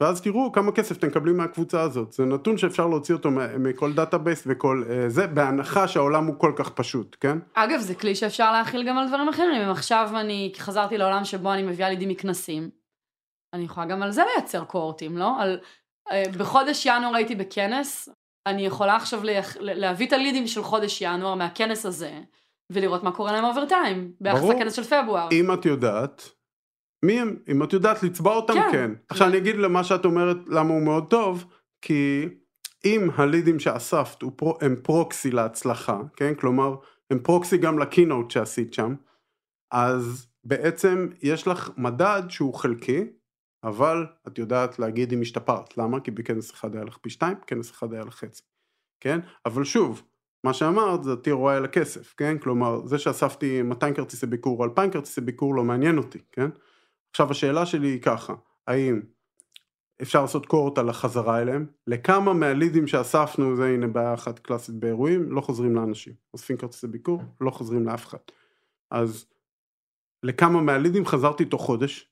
ואז 0.00 0.22
תראו 0.22 0.52
כמה 0.52 0.72
כסף 0.72 0.98
אתם 0.98 1.06
מקבלים 1.06 1.36
מהקבוצה 1.36 1.80
הזאת. 1.80 2.12
זה 2.12 2.24
נתון 2.24 2.58
שאפשר 2.58 2.86
להוציא 2.86 3.14
אותו 3.14 3.30
מכל 3.58 3.92
database 3.92 4.42
וכל 4.46 4.84
uh, 4.86 5.08
זה, 5.08 5.26
בהנחה 5.26 5.88
שהעולם 5.88 6.26
הוא 6.26 6.34
כל 6.38 6.52
כך 6.56 6.70
פשוט, 6.70 7.16
כן? 7.20 7.38
אגב, 7.54 7.80
זה 7.80 7.94
כלי 7.94 8.14
שאפשר 8.14 8.52
להחיל 8.52 8.88
גם 8.88 8.98
על 8.98 9.08
דברים 9.08 9.28
אחרים. 9.28 9.62
אם 9.62 9.70
עכשיו 9.70 10.10
אני 10.14 10.52
חזרתי 10.58 10.98
לעולם 10.98 11.24
שבו 11.24 11.52
אני 11.52 11.62
מביאה 11.62 11.88
לידים 11.90 12.08
מכנסים, 12.08 12.70
אני 13.54 13.64
יכולה 13.64 13.86
גם 13.86 14.02
על 14.02 14.10
זה 14.10 14.22
לייצר 14.34 14.64
קוהורטים, 14.64 15.18
לא? 15.18 15.40
על, 15.40 15.60
uh, 16.08 16.38
בחודש 16.38 16.86
ינואר 16.86 17.16
הייתי 17.16 17.34
בכנס, 17.34 18.08
אני 18.46 18.66
יכולה 18.66 18.96
עכשיו 18.96 19.24
לה, 19.24 19.40
להביא 19.60 20.06
את 20.06 20.12
הלידים 20.12 20.46
של 20.46 20.62
חודש 20.62 21.02
ינואר 21.02 21.34
מהכנס 21.34 21.86
הזה, 21.86 22.20
ולראות 22.72 23.02
מה 23.02 23.12
קורה 23.12 23.32
להם 23.32 23.44
over 23.44 23.64
time, 23.66 24.12
ביחס 24.20 24.42
לכנס 24.48 24.72
של 24.72 24.84
פברואר. 24.84 25.28
אם 25.32 25.52
את 25.52 25.64
יודעת, 25.64 26.30
מי 27.04 27.20
הם? 27.20 27.36
אם 27.48 27.62
את 27.62 27.72
יודעת 27.72 28.02
לצבע 28.02 28.34
אותם, 28.34 28.54
כן. 28.54 28.72
כן. 28.72 28.90
עכשיו 29.08 29.28
אני 29.28 29.38
אגיד 29.38 29.56
למה 29.56 29.84
שאת 29.84 30.04
אומרת 30.04 30.36
למה 30.46 30.74
הוא 30.74 30.82
מאוד 30.82 31.10
טוב, 31.10 31.44
כי 31.82 32.28
אם 32.84 33.08
הלידים 33.16 33.58
שאספת 33.58 34.22
הם 34.60 34.76
proxy 34.82 35.30
להצלחה, 35.30 36.00
כן? 36.16 36.34
כלומר, 36.34 36.74
הם 37.10 37.18
proxy 37.18 37.56
גם 37.56 37.78
ל-keynote 37.78 38.30
שעשית 38.30 38.74
שם, 38.74 38.94
אז 39.72 40.28
בעצם 40.44 41.08
יש 41.22 41.48
לך 41.48 41.70
מדד 41.76 42.22
שהוא 42.28 42.54
חלקי, 42.54 43.04
אבל 43.64 44.06
את 44.26 44.38
יודעת 44.38 44.78
להגיד 44.78 45.12
אם 45.12 45.20
השתפרת. 45.20 45.78
למה? 45.78 46.00
כי 46.00 46.10
בכנס 46.10 46.50
אחד 46.50 46.74
היה 46.74 46.84
לך 46.84 46.96
פי 46.96 47.10
שתיים, 47.10 47.36
בכנס 47.42 47.70
אחד 47.70 47.92
היה 47.92 48.04
לך 48.04 48.14
חצי. 48.14 48.42
כן? 49.00 49.20
אבל 49.46 49.64
שוב, 49.64 50.02
מה 50.44 50.52
שאמרת 50.52 51.04
זה 51.04 51.32
רואה 51.32 51.56
על 51.56 51.64
הכסף, 51.64 52.14
כן? 52.16 52.38
כלומר, 52.38 52.86
זה 52.86 52.98
שאספתי 52.98 53.62
200 53.62 53.94
כרטיסי 53.94 54.26
ביקור 54.26 54.58
או 54.58 54.64
2,000 54.64 54.90
כרטיסי 54.90 55.20
ביקור 55.20 55.54
לא 55.54 55.64
מעניין 55.64 55.98
אותי, 55.98 56.18
כן? 56.32 56.50
עכשיו 57.10 57.30
השאלה 57.30 57.66
שלי 57.66 57.88
היא 57.88 58.02
ככה, 58.02 58.34
האם 58.66 59.00
אפשר 60.02 60.22
לעשות 60.22 60.46
קורט 60.46 60.78
על 60.78 60.88
החזרה 60.88 61.42
אליהם? 61.42 61.66
לכמה 61.86 62.32
מהלידים 62.32 62.86
שאספנו, 62.86 63.56
זה 63.56 63.66
הנה 63.66 63.86
בעיה 63.86 64.14
אחת 64.14 64.38
קלאסית 64.38 64.74
באירועים, 64.74 65.32
לא 65.32 65.40
חוזרים 65.40 65.74
לאנשים. 65.74 66.12
אוספים 66.34 66.56
כרטיסי 66.56 66.86
ביקור, 66.86 67.22
לא 67.40 67.50
חוזרים 67.50 67.86
לאף 67.86 68.06
אחד. 68.06 68.18
אז 68.90 69.26
לכמה 70.22 70.60
מהלידים 70.60 71.06
חזרתי 71.06 71.44
תוך 71.44 71.62
חודש? 71.62 72.11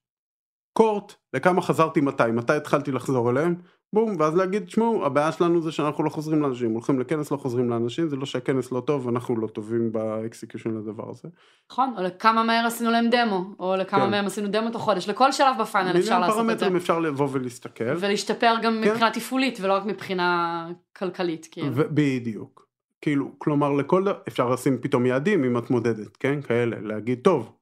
קוהורט, 0.81 1.15
לכמה 1.35 1.63
חזרתי 1.63 2.01
מתי? 2.01 2.23
מתי 2.33 2.53
התחלתי 2.53 2.93
לחזור 2.93 3.31
אליהם? 3.31 3.55
בום, 3.93 4.17
ואז 4.19 4.37
להגיד, 4.37 4.65
תשמעו, 4.65 5.07
הבעיה 5.07 5.33
שלנו 5.33 5.63
זה 5.63 5.73
שאנחנו 5.73 6.05
לא 6.05 6.11
חוזרים 6.11 6.43
לאנשים, 6.43 6.71
הולכים 6.71 7.01
לכנס, 7.01 7.31
לא 7.31 7.37
חוזרים 7.37 7.71
לאנשים, 7.71 8.09
זה 8.09 8.17
לא 8.17 8.27
שהכנס 8.27 8.73
לא 8.73 8.81
טוב, 8.81 9.09
אנחנו 9.09 9.37
לא 9.37 9.47
טובים 9.47 9.93
באקסקיושן 9.93 10.71
לדבר 10.71 11.11
הזה. 11.11 11.29
נכון, 11.71 11.95
או 11.97 12.03
לכמה 12.03 12.43
מהר 12.43 12.67
עשינו 12.67 12.91
להם 12.91 13.11
דמו, 13.11 13.55
או 13.59 13.77
לכמה 13.77 14.05
כן. 14.05 14.11
מהם 14.11 14.27
עשינו 14.27 14.49
דמו 14.49 14.71
תוך 14.71 14.83
חודש, 14.83 15.09
לכל 15.09 15.33
שלב 15.33 15.57
ב-funnel 15.61 15.99
אפשר 15.99 16.19
לעשות 16.19 16.31
את 16.31 16.37
זה. 16.37 16.43
מיליון 16.43 16.59
פרמטרים 16.59 16.77
אפשר 16.77 16.99
לבוא 16.99 17.29
ולהסתכל. 17.33 17.97
ולהשתפר 17.99 18.55
גם 18.63 18.81
כן. 18.85 18.91
מבחינה 18.91 19.11
תפעולית, 19.11 19.59
ולא 19.61 19.73
רק 19.73 19.85
מבחינה 19.85 20.69
כלכלית, 20.97 21.49
כאילו. 21.51 21.69
בדיוק. 21.75 22.67
כאילו, 23.01 23.31
כלומר, 23.39 23.73
לכל 23.73 24.03
דבר, 24.03 24.19
אפשר 24.29 24.51
לשים 24.51 24.79
פתאום 24.79 25.07
יעדים 25.07 25.45
אם 25.45 25.59
את 25.59 25.71
מודדת, 25.71 26.17
כן? 26.17 26.43
כאלה, 26.43 26.77
להגיד, 26.83 27.21
טוב, 27.23 27.53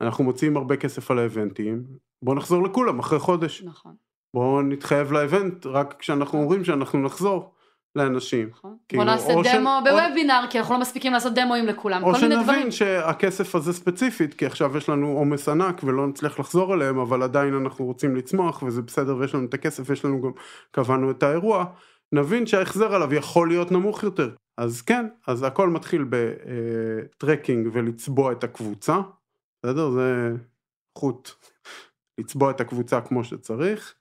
אנחנו 0.00 0.24
מוציאים 0.24 0.56
הרבה 0.56 0.76
כסף 0.76 1.10
על 1.10 1.18
האבנטים, 1.18 1.84
בואו 2.22 2.36
נחזור 2.36 2.62
לכולם 2.62 2.98
אחרי 2.98 3.18
חודש. 3.18 3.62
נכון. 3.62 3.94
בואו 4.34 4.62
נתחייב 4.62 5.12
לאבנט 5.12 5.66
רק 5.66 5.94
כשאנחנו 5.98 6.38
אומרים 6.38 6.64
שאנחנו 6.64 7.02
נחזור 7.02 7.54
לאנשים. 7.96 8.48
נכון. 8.48 8.76
כאילו, 8.88 9.02
בוא 9.02 9.12
נעשה 9.12 9.32
דמו 9.32 9.44
ש... 9.44 9.88
בוובינר, 9.88 10.40
או... 10.44 10.50
כי 10.50 10.58
אנחנו 10.58 10.74
לא 10.74 10.80
מספיקים 10.80 11.12
לעשות 11.12 11.34
דמוים 11.34 11.66
לכולם, 11.66 12.04
או 12.04 12.14
שנבין 12.14 12.70
שהכסף 12.70 13.54
הזה 13.54 13.72
ספציפית, 13.72 14.34
כי 14.34 14.46
עכשיו 14.46 14.76
יש 14.76 14.88
לנו 14.88 15.06
עומס 15.06 15.48
ענק 15.48 15.80
ולא 15.84 16.06
נצליח 16.06 16.40
לחזור 16.40 16.74
אליהם, 16.74 16.98
אבל 16.98 17.22
עדיין 17.22 17.54
אנחנו 17.54 17.84
רוצים 17.84 18.16
לצמוח 18.16 18.62
וזה 18.62 18.82
בסדר 18.82 19.16
ויש 19.16 19.34
לנו 19.34 19.44
את 19.44 19.54
הכסף, 19.54 19.90
יש 19.90 20.04
לנו 20.04 20.22
גם, 20.22 20.30
קבענו 20.70 21.10
את 21.10 21.22
האירוע, 21.22 21.64
נבין 22.12 22.46
שההחזר 22.46 22.94
עליו 22.94 23.14
יכול 23.14 23.48
להיות 23.48 23.72
נמוך 23.72 24.02
יותר. 24.02 24.30
אז 24.58 24.82
כן, 24.82 25.06
אז 25.26 25.42
הכל 25.42 25.68
מתחיל 25.68 26.04
ב-tracking 26.08 27.68
ולצבוע 27.72 28.32
את 28.32 28.44
הקבוצה, 28.44 29.00
בסדר? 29.62 29.90
זה 29.90 30.32
חוט, 30.98 31.30
לצבוע 32.18 32.50
את 32.50 32.60
הקבוצה 32.60 33.00
כמו 33.00 33.24
שצריך. 33.24 33.94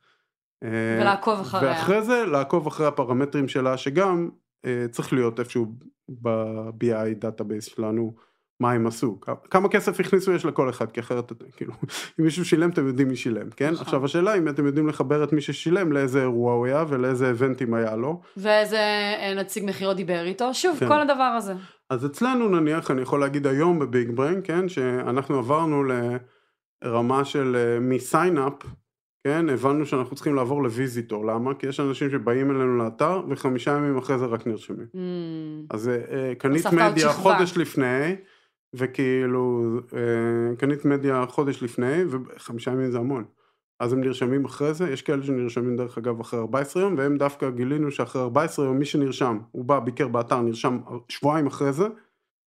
ולעקוב 0.63 1.39
אחריה. 1.39 1.71
ואחרי 1.71 2.01
זה 2.01 2.25
לעקוב 2.25 2.67
אחרי 2.67 2.87
הפרמטרים 2.87 3.47
שלה 3.47 3.77
שגם 3.77 4.29
אה, 4.65 4.85
צריך 4.91 5.13
להיות 5.13 5.39
איפשהו 5.39 5.65
ב-BI 6.09 7.13
database 7.19 7.65
שלנו 7.65 8.15
מה 8.59 8.71
הם 8.71 8.87
עשו, 8.87 9.19
כמה 9.49 9.69
כסף 9.69 9.99
הכניסו 9.99 10.31
יש 10.31 10.45
לכל 10.45 10.69
אחד, 10.69 10.91
כי 10.91 10.99
אחרת 10.99 11.31
כאילו 11.55 11.73
אם 12.19 12.25
מישהו 12.25 12.45
שילם 12.45 12.69
אתם 12.69 12.87
יודעים 12.87 13.07
מי 13.07 13.15
שילם, 13.15 13.49
כן? 13.49 13.69
נכון. 13.71 13.85
עכשיו 13.85 14.05
השאלה 14.05 14.37
אם 14.37 14.47
אתם 14.47 14.65
יודעים 14.65 14.87
לחבר 14.87 15.23
את 15.23 15.33
מי 15.33 15.41
ששילם 15.41 15.91
לאיזה 15.91 16.21
אירוע 16.21 16.53
הוא 16.53 16.65
היה 16.65 16.85
ולאיזה 16.87 17.27
eventים 17.27 17.73
היה 17.73 17.95
לו. 17.95 18.21
ואיזה 18.37 18.77
אה, 19.19 19.33
נציג 19.37 19.63
מכירות 19.65 19.97
דיבר 19.97 20.23
איתו, 20.23 20.53
שוב 20.53 20.77
כן. 20.79 20.87
כל 20.87 21.01
הדבר 21.01 21.23
הזה. 21.37 21.53
אז 21.89 22.05
אצלנו 22.05 22.49
נניח 22.49 22.91
אני 22.91 23.01
יכול 23.01 23.19
להגיד 23.19 23.47
היום 23.47 23.79
בביג 23.79 24.11
בריין, 24.15 24.41
כן, 24.43 24.69
שאנחנו 24.69 25.37
עברנו 25.37 25.83
לרמה 26.83 27.25
של 27.25 27.55
אה, 27.55 28.47
up 28.47 28.67
כן, 29.23 29.49
הבנו 29.49 29.85
שאנחנו 29.85 30.15
צריכים 30.15 30.35
לעבור 30.35 30.63
לוויזיטור, 30.63 31.25
למה? 31.25 31.53
כי 31.53 31.67
יש 31.67 31.79
אנשים 31.79 32.09
שבאים 32.09 32.51
אלינו 32.51 32.77
לאתר 32.77 33.21
וחמישה 33.29 33.71
ימים 33.71 33.97
אחרי 33.97 34.17
זה 34.17 34.25
רק 34.25 34.47
נרשמים. 34.47 34.87
Mm. 34.93 34.97
אז 35.69 35.87
uh, 35.87 36.35
קנית 36.35 36.65
מדיה 36.65 37.09
חודש 37.13 37.57
לפני, 37.57 38.15
וכאילו, 38.75 39.63
uh, 39.89 40.55
קנית 40.57 40.85
מדיה 40.85 41.25
חודש 41.27 41.63
לפני, 41.63 42.03
וחמישה 42.09 42.71
ימים 42.71 42.91
זה 42.91 42.97
המון. 42.97 43.23
אז 43.79 43.93
הם 43.93 44.01
נרשמים 44.01 44.45
אחרי 44.45 44.73
זה, 44.73 44.89
יש 44.89 45.01
כאלה 45.01 45.23
שנרשמים 45.23 45.77
דרך 45.77 45.97
אגב 45.97 46.19
אחרי 46.19 46.39
14 46.39 46.83
יום, 46.83 46.95
והם 46.97 47.17
דווקא 47.17 47.49
גילינו 47.49 47.91
שאחרי 47.91 48.21
14 48.21 48.65
יום 48.65 48.77
מי 48.77 48.85
שנרשם, 48.85 49.39
הוא 49.51 49.65
בא, 49.65 49.79
ביקר 49.79 50.07
באתר, 50.07 50.41
נרשם 50.41 50.77
שבועיים 51.09 51.47
אחרי 51.47 51.73
זה, 51.73 51.85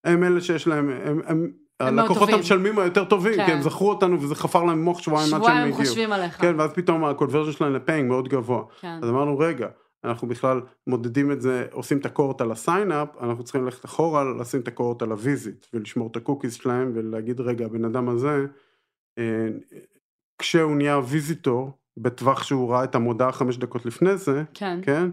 הם 0.04 0.24
אלה 0.24 0.40
שיש 0.40 0.66
להם, 0.66 0.88
הם, 0.90 1.20
הם 1.26 1.52
הלקוחות 1.80 2.28
המשלמים 2.28 2.78
היותר 2.78 3.04
טובים, 3.04 3.34
כן. 3.34 3.46
כי 3.46 3.52
הם 3.52 3.62
זכרו 3.62 3.90
אותנו 3.90 4.20
וזה 4.20 4.34
חפר 4.34 4.64
להם 4.64 4.82
מוח 4.84 4.98
שבועיים 4.98 5.34
עד 5.34 5.42
שהם 5.42 5.56
הגיעו. 5.56 5.72
שבועיים 5.72 5.88
חושבים 5.88 6.12
עליך. 6.12 6.40
כן, 6.40 6.60
ואז 6.60 6.70
פתאום 6.72 7.04
ה 7.04 7.08
conversion 7.08 7.52
שלהם 7.52 7.74
ל 7.74 7.79
paying 7.79 8.08
מאוד 8.08 8.28
גבוה. 8.28 8.62
כן. 8.80 8.98
אז 9.02 9.08
אמרנו, 9.08 9.38
רגע, 9.38 9.68
אנחנו 10.04 10.28
בכלל 10.28 10.60
מודדים 10.86 11.32
את 11.32 11.40
זה, 11.40 11.66
עושים 11.72 11.98
את 11.98 12.06
ה 12.06 12.11
cohort 12.11 12.40
על 12.40 12.52
ה 12.52 12.59
signup, 12.59 13.08
אנחנו 13.20 13.44
צריכים 13.44 13.64
ללכת 13.64 13.84
אחורה, 13.84 14.24
לשים 14.40 14.60
את 14.60 14.68
ה 14.68 14.73
cohort 14.73 15.02
על 15.02 15.10
ה 15.10 15.18
visit, 15.18 15.66
ולשמור 15.74 16.08
את 16.10 16.16
ה 16.16 16.21
cookies 16.21 16.54
שלהם, 16.54 16.92
ולהגיד, 16.94 17.40
רגע, 17.40 17.64
הבן 17.64 17.84
אדם 17.84 18.08
הזה, 18.08 18.46
אה, 19.18 19.48
כשהוא 20.38 20.76
נהיה 20.76 20.98
visitor, 20.98 21.70
בטווח 21.96 22.42
שהוא 22.42 22.70
ראה 22.70 22.84
את 22.84 22.94
המודעה 22.94 23.32
חמש 23.32 23.56
דקות 23.56 23.86
לפני 23.86 24.16
זה, 24.16 24.42
כן. 24.54 24.78
כן? 24.82 25.10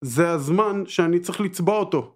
זה 0.00 0.30
הזמן 0.30 0.82
שאני 0.86 1.18
צריך 1.18 1.40
לצבוע 1.40 1.78
אותו. 1.78 2.13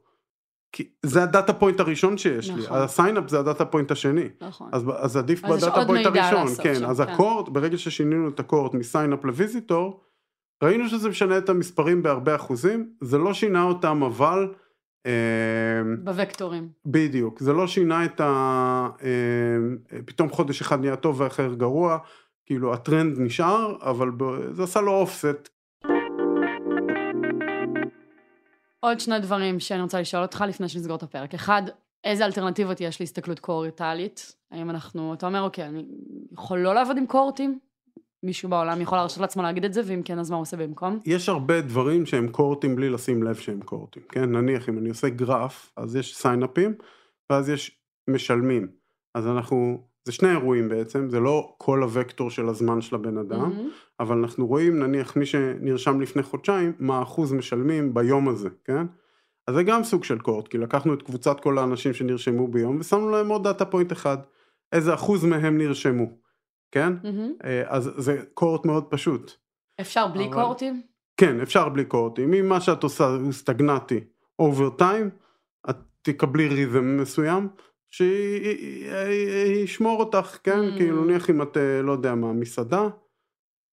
כי 0.73 0.91
זה 1.03 1.23
ה 1.23 1.29
data 1.29 1.53
point 1.53 1.81
הראשון 1.81 2.19
שיש 2.19 2.51
נכון. 2.51 2.61
לי, 2.61 2.85
ה 2.85 2.91
signup 2.91 3.29
זה 3.29 3.39
ה 3.39 3.44
data 3.44 3.65
point 3.65 3.91
השני, 3.91 4.29
נכון. 4.41 4.69
אז, 4.73 4.85
אז 4.97 5.17
עדיף 5.17 5.45
אז 5.45 5.65
ב 5.65 5.69
data 5.69 5.87
point 5.87 6.07
הראשון, 6.07 6.47
כן, 6.63 6.75
שם, 6.75 6.85
אז 6.85 7.01
כן. 7.01 7.09
ה 7.13 7.17
cohort, 7.17 7.49
ברגע 7.49 7.79
ששינינו 7.79 8.29
את 8.29 8.41
ה 8.41 8.46
cohort 8.46 8.75
מ 8.75 8.82
signup 8.82 9.25
ל 9.25 9.33
visitor, 9.33 10.01
ראינו 10.63 10.89
שזה 10.89 11.09
משנה 11.09 11.39
את 11.39 11.49
המספרים 11.49 12.03
בהרבה 12.03 12.35
אחוזים, 12.35 12.91
זה 13.01 13.19
לא 13.19 13.35
שינה 13.35 13.63
אותם 13.63 14.03
אבל... 14.03 14.49
אה, 15.07 16.13
בווקטורים. 16.15 16.69
בדיוק, 16.87 17.41
זה 17.41 17.53
לא 17.53 17.67
שינה 17.67 18.05
את 18.05 18.21
ה... 18.21 18.89
אה, 19.03 19.99
פתאום 20.07 20.29
חודש 20.31 20.61
אחד 20.61 20.81
נהיה 20.81 20.97
טוב 20.97 21.21
ואחר 21.21 21.55
גרוע, 21.55 21.99
כאילו 22.47 22.75
הטרנד 22.75 23.19
נשאר, 23.19 23.77
אבל 23.81 24.09
זה 24.53 24.63
עשה 24.63 24.81
לו 24.81 24.93
אופסט, 24.93 25.49
עוד 28.81 29.01
שני 29.01 29.21
דברים 29.21 29.61
שאני 29.61 29.83
רוצה 29.83 30.01
לשאול 30.01 30.23
אותך 30.23 30.45
לפני 30.49 30.69
שנסגור 30.69 30.97
את 30.97 31.03
הפרק. 31.03 31.35
אחד, 31.35 31.63
איזה 32.05 32.25
אלטרנטיבות 32.25 32.81
יש 32.81 33.01
להסתכלות 33.01 33.39
קורטלית? 33.39 34.37
האם 34.51 34.71
אנחנו, 34.71 35.15
אתה 35.15 35.27
אומר, 35.27 35.43
אוקיי, 35.43 35.67
אני 35.67 35.85
יכול 36.33 36.59
לא 36.59 36.75
לעבוד 36.75 36.97
עם 36.97 37.07
קורטים? 37.07 37.59
מישהו 38.23 38.49
בעולם 38.49 38.81
יכול 38.81 38.99
להרשות 38.99 39.19
לעצמו 39.19 39.43
להגיד 39.43 39.65
את 39.65 39.73
זה, 39.73 39.81
ואם 39.85 40.03
כן, 40.05 40.19
אז 40.19 40.31
מה 40.31 40.37
הוא 40.37 40.43
עושה 40.43 40.57
במקום? 40.57 41.01
יש 41.05 41.29
הרבה 41.29 41.61
דברים 41.61 42.07
שהם 42.07 42.29
קורטים 42.29 42.77
בלי 42.77 42.91
לשים 42.91 43.23
לב 43.23 43.35
שהם 43.35 43.61
קורטים, 43.61 44.03
כן? 44.09 44.33
נניח 44.33 44.69
אם 44.69 44.79
אני 44.79 44.89
עושה 44.89 45.09
גרף, 45.09 45.73
אז 45.77 45.97
יש 45.97 46.17
סיינאפים, 46.17 46.75
ואז 47.31 47.49
יש 47.49 47.81
משלמים. 48.11 48.69
אז 49.15 49.27
אנחנו 49.27 49.88
זה 50.09 50.13
שני 50.13 50.31
אירועים 50.31 50.69
בעצם, 50.69 51.11
זה 51.11 51.21
לא 51.21 51.55
כל 51.59 51.83
הוקטור 51.83 52.31
של 52.31 52.49
הזמן 52.49 52.81
של 52.81 52.95
הבן 52.95 53.19
אדם, 53.19 53.53
mm-hmm. 53.53 54.01
אבל 54.01 54.19
אנחנו 54.19 54.47
רואים 54.47 54.79
נניח 54.79 55.17
מי 55.17 55.27
שנרשם 55.27 56.01
לפני 56.01 56.23
חודשיים, 56.23 56.73
מה 56.79 57.03
אחוז 57.03 57.33
משלמים 57.33 57.95
ביום 57.95 58.29
הזה, 58.29 58.49
כן? 58.65 58.87
אז 59.47 59.55
זה 59.55 59.63
גם 59.63 59.85
סוג 59.85 60.05
של 60.05 60.19
cohort, 60.19 60.49
כי 60.49 60.59
לקחנו 60.59 60.95
את 60.95 61.03
קבוצת 61.03 61.41
כל 61.41 61.59
האנשים 61.59 61.93
שנרשמו 61.95 62.49
ביום 62.49 62.77
ושמנו 62.81 63.11
להם 63.11 63.29
עוד 63.29 63.45
data 63.45 63.65
point 63.65 63.93
אחד. 63.93 64.17
איזה 64.73 64.95
אחוז 64.95 65.25
מהם 65.25 65.59
נרשמו, 65.59 66.07
כן? 66.73 66.93
מהמם. 67.05 67.33
אה, 67.45 67.63
אז 67.67 67.91
זה 67.97 68.23
cohort 68.35 68.67
מאוד 68.67 68.85
פשוט. 68.85 69.33
אפשר 69.81 70.07
בלי 70.07 70.27
אבל- 70.27 70.35
cohortים? 70.35 70.83
כן, 71.17 71.41
אפשר 71.41 71.69
בלי 71.69 71.85
cohortים. 71.85 72.35
אם 72.35 72.49
מה 72.49 72.61
שאת 72.61 72.83
עושה 72.83 73.07
הוא 73.07 73.33
סטגננטי 73.33 74.01
אובר 74.39 74.71
טיים, 74.71 75.11
את 75.71 75.77
תקבלי 76.03 76.49
ריזם 76.49 76.97
מסוים 77.01 77.49
שישמור 78.71 80.01
אותך, 80.01 80.39
כן? 80.45 80.59
Mm. 80.69 80.77
כאילו 80.77 81.05
נניח 81.05 81.31
אם 81.31 81.43
את, 81.43 81.57
אה, 81.57 81.83
לא 81.83 81.93
יודע 81.93 82.15
מה, 82.15 82.33
מסעדה, 82.33 82.89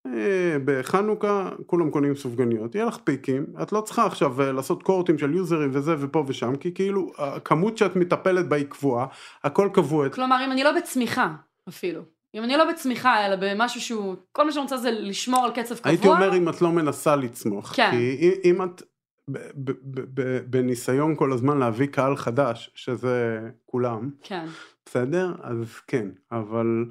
אה, 0.08 0.58
בחנוכה 0.66 1.50
כולם 1.66 1.90
קונים 1.92 2.16
סופגניות, 2.16 2.76
יהיה 2.76 2.86
לך 2.86 2.98
פיקים, 3.04 3.46
את 3.62 3.72
לא 3.72 3.82
צריכה 3.82 4.06
עכשיו 4.06 4.42
אה, 4.42 4.52
לעשות 4.52 4.84
קורטים 4.84 5.18
של 5.18 5.34
יוזרים 5.34 5.70
וזה 5.74 5.96
ופה 6.00 6.24
ושם, 6.28 6.56
כי 6.56 6.74
כאילו 6.74 7.12
הכמות 7.18 7.78
שאת 7.78 7.96
מטפלת 7.96 8.50
בה 8.50 8.56
היא 8.56 8.66
קבועה, 8.66 9.06
הכל 9.44 9.70
קבוע, 9.74 10.10
כלומר, 10.10 10.46
אם 10.46 10.52
אני 10.52 10.64
לא 10.64 10.72
בצמיחה, 10.78 11.34
אפילו. 11.70 12.02
אם 12.36 12.44
אני 12.44 12.58
לא 12.58 12.72
בצמיחה, 12.72 13.26
אלא 13.26 13.36
במשהו 13.42 13.82
שהוא, 13.82 14.16
כל 14.32 14.46
מה 14.46 14.52
שאני 14.52 14.64
רוצה 14.64 14.78
זה 14.78 14.92
לשמור 14.92 15.46
על 15.46 15.52
קצב 15.52 15.76
קבוע. 15.78 15.92
הייתי 15.92 16.08
אומר 16.08 16.38
אם 16.38 16.50
את 16.50 16.62
לא 16.62 16.72
מנסה 16.72 17.16
לצמוח, 17.16 17.74
כן. 17.76 17.92
כי 17.92 18.18
אם- 18.20 18.40
אם 18.44 18.64
את 18.64 18.82
ב- 19.30 19.38
ב- 19.56 19.72
ב- 20.14 20.40
בניסיון 20.50 21.16
כל 21.16 21.34
הזמן 21.34 21.58
להביא 21.58 21.88
קהל 21.88 22.16
חדש, 22.16 22.72
שזה 22.76 23.40
כולם, 23.66 24.10
כן. 24.22 24.46
בסדר? 24.86 25.34
אז 25.42 25.80
כן, 25.88 26.10
אבל 26.32 26.86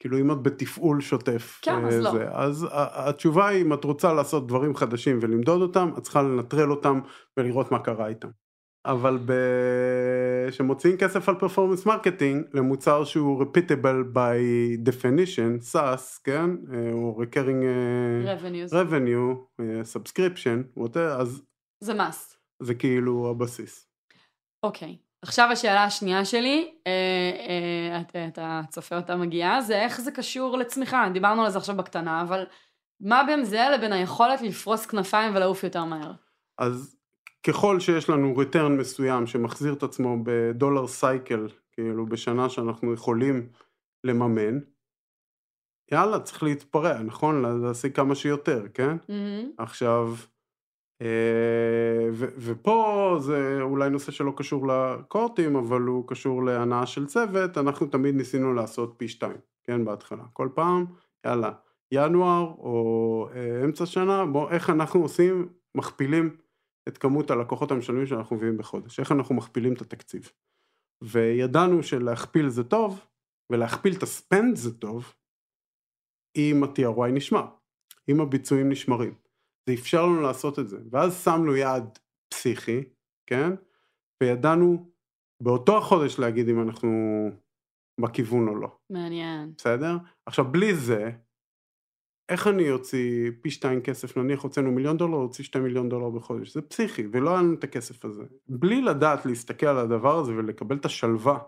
כאילו 0.00 0.18
אם 0.18 0.30
את 0.32 0.42
בתפעול 0.42 1.00
שוטף, 1.00 1.58
כן, 1.62 1.84
אה, 1.84 1.88
אז 1.88 1.98
לא. 1.98 2.10
זה, 2.10 2.28
אז 2.30 2.64
ה- 2.70 3.08
התשובה 3.08 3.48
היא 3.48 3.62
אם 3.64 3.72
את 3.72 3.84
רוצה 3.84 4.12
לעשות 4.12 4.46
דברים 4.46 4.76
חדשים 4.76 5.18
ולמדוד 5.22 5.62
אותם, 5.62 5.90
את 5.98 6.02
צריכה 6.02 6.22
לנטרל 6.22 6.70
אותם 6.70 7.00
ולראות 7.36 7.72
מה 7.72 7.78
קרה 7.78 8.06
איתם. 8.06 8.28
אבל 8.88 9.18
כשמוציאים 10.48 10.96
כסף 10.96 11.28
על 11.28 11.34
performance 11.34 11.86
marketing 11.86 12.44
למוצר 12.54 13.04
שהוא 13.04 13.44
repeatable 13.44 14.14
buy 14.14 14.38
definition, 14.88 15.72
SAS, 15.74 16.20
כן? 16.24 16.50
אה, 16.72 16.92
או 16.92 17.22
recurring 17.22 17.64
אה, 17.64 18.34
revenues. 18.36 18.70
revenue, 18.72 19.36
אה, 19.60 19.80
subscription, 19.94 20.80
whatever, 20.80 21.20
אז 21.20 21.42
זה 21.84 21.92
must. 21.92 22.34
זה 22.62 22.74
כאילו 22.74 23.30
הבסיס. 23.30 23.88
אוקיי. 24.62 24.96
עכשיו 25.22 25.48
השאלה 25.52 25.84
השנייה 25.84 26.24
שלי, 26.24 26.74
אה, 26.86 28.00
את- 28.00 28.16
אתה 28.32 28.60
צופה 28.68 28.96
אותה 28.96 29.16
מגיעה, 29.16 29.60
זה 29.60 29.82
איך 29.82 30.00
זה 30.00 30.10
קשור 30.12 30.58
לצמיחה. 30.58 31.08
דיברנו 31.12 31.44
על 31.44 31.50
זה 31.50 31.58
עכשיו 31.58 31.76
בקטנה, 31.76 32.22
אבל 32.22 32.44
מה 33.00 33.22
בין 33.26 33.44
זה 33.44 33.66
לבין 33.74 33.92
היכולת 33.92 34.42
לפרוס 34.42 34.86
כנפיים 34.86 35.34
ולעוף 35.36 35.64
יותר 35.64 35.84
מהר? 35.84 36.12
אז 36.58 36.97
ככל 37.46 37.80
שיש 37.80 38.10
לנו 38.10 38.34
return 38.42 38.68
מסוים 38.78 39.26
שמחזיר 39.26 39.72
את 39.72 39.82
עצמו 39.82 40.16
בדולר 40.22 40.86
סייקל, 40.86 41.48
כאילו 41.72 42.06
בשנה 42.06 42.48
שאנחנו 42.48 42.92
יכולים 42.92 43.46
לממן, 44.04 44.58
יאללה, 45.92 46.20
צריך 46.20 46.42
להתפרע, 46.42 47.02
נכון? 47.02 47.62
להשיג 47.62 47.96
כמה 47.96 48.14
שיותר, 48.14 48.66
כן? 48.74 48.96
מהמם. 49.08 49.50
עכשיו, 49.58 50.14
אה, 51.02 52.08
ו- 52.12 52.34
ופה 52.38 53.16
זה 53.20 53.58
אולי 53.60 53.90
נושא 53.90 54.12
שלא 54.12 54.32
קשור 54.36 54.66
לקורטים, 54.68 55.56
אבל 55.56 55.80
הוא 55.80 56.08
קשור 56.08 56.44
להנאה 56.44 56.86
של 56.86 57.06
צוות, 57.06 57.58
אנחנו 57.58 57.86
תמיד 57.86 58.14
ניסינו 58.14 58.54
לעשות 58.54 58.94
פי 58.96 59.08
שתיים, 59.08 59.36
כן, 59.64 59.84
בהתחלה. 59.84 60.24
כל 60.32 60.48
פעם, 60.54 60.84
יאללה, 61.26 61.52
ינואר 61.92 62.42
או 62.58 63.28
אה, 63.34 63.64
אמצע 63.64 63.86
שנה, 63.86 64.26
בוא, 64.26 64.50
איך 64.50 64.70
אנחנו 64.70 65.02
עושים, 65.02 65.48
מכפילים 65.74 66.36
את 66.88 66.98
כמות 66.98 67.30
הלקוחות 67.30 67.70
המשלמים 67.70 68.06
שאנחנו 68.06 68.36
מביאים 68.36 68.56
בחודש, 68.56 69.00
איך 69.00 69.12
אנחנו 69.12 69.34
מכפילים 69.34 69.72
את 69.72 69.80
התקציב. 69.80 70.32
וידענו 71.04 71.82
שלהכפיל 71.82 72.48
זה 72.48 72.64
טוב, 72.64 73.06
ולהכפיל 73.52 73.94
את 73.96 74.02
הספנד 74.02 74.56
זה 74.56 74.78
טוב, 74.78 75.14
אם 76.36 76.64
ה-TRY 76.64 77.10
נשמר, 77.12 77.46
אם 78.08 78.20
הביצועים 78.20 78.68
נשמרים. 78.68 79.14
זה 79.68 79.74
אפשר 79.74 80.06
לנו 80.06 80.20
לעשות 80.20 80.58
את 80.58 80.68
זה. 80.68 80.78
ואז 80.90 81.24
שמנו 81.24 81.56
יעד 81.56 81.98
פסיכי, 82.34 82.84
כן? 83.26 83.50
וידענו 84.22 84.90
באותו 85.42 85.78
החודש 85.78 86.18
להגיד 86.18 86.48
אם 86.48 86.62
אנחנו 86.62 86.88
בכיוון 88.00 88.48
או 88.48 88.54
לא, 88.54 88.78
מעניין. 88.90 89.52
בסדר? 89.56 89.96
עכשיו 90.26 90.44
בלי 90.52 90.74
זה, 90.74 91.10
איך 92.28 92.46
אני 92.46 92.70
אוציא 92.70 93.30
פי 93.40 93.50
שתיים 93.50 93.80
כסף, 93.80 94.16
נניח 94.16 94.40
הוצאנו 94.42 94.72
מיליון 94.72 94.96
דולר, 94.96 95.14
הוציא 95.16 95.44
שתי 95.44 95.58
מיליון 95.58 95.88
דולר 95.88 96.10
בחודש, 96.10 96.54
זה 96.54 96.62
פסיכי, 96.62 97.06
ולא 97.12 97.30
היה 97.30 97.38
לנו 97.42 97.54
את 97.54 97.64
הכסף 97.64 98.04
הזה. 98.04 98.22
בלי 98.48 98.82
לדעת 98.82 99.26
להסתכל 99.26 99.66
על 99.66 99.78
הדבר 99.78 100.18
הזה 100.18 100.32
ולקבל 100.36 100.76
את 100.76 100.84
השלווה, 100.84 101.38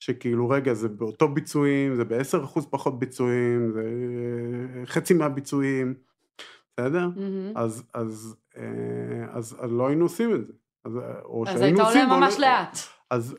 שכאילו 0.00 0.48
רגע 0.48 0.74
זה 0.74 0.88
באותו 0.88 1.28
ביצועים, 1.28 1.96
זה 1.96 2.04
ב-10% 2.04 2.60
פחות 2.70 2.98
ביצועים, 2.98 3.70
זה 3.72 3.82
חצי 4.86 5.14
מהביצועים, 5.14 5.94
בסדר? 6.72 7.08
מהמם. 7.16 7.52
אז, 7.56 7.82
אז, 7.94 8.36
אה, 8.56 8.62
אז, 9.30 9.56
אז 9.60 9.72
לא 9.72 9.86
היינו 9.86 10.04
עושים 10.04 10.34
את 10.34 10.46
זה. 10.46 10.52
אז, 10.84 10.96
אה, 10.96 11.20
או 11.24 11.44
אז 11.48 11.60
היית 11.60 11.78
עולה 11.78 12.04
או 12.04 12.20
ממש 12.20 12.34
לא- 12.38 12.46
לאט. 12.46 12.78
אז 13.10 13.36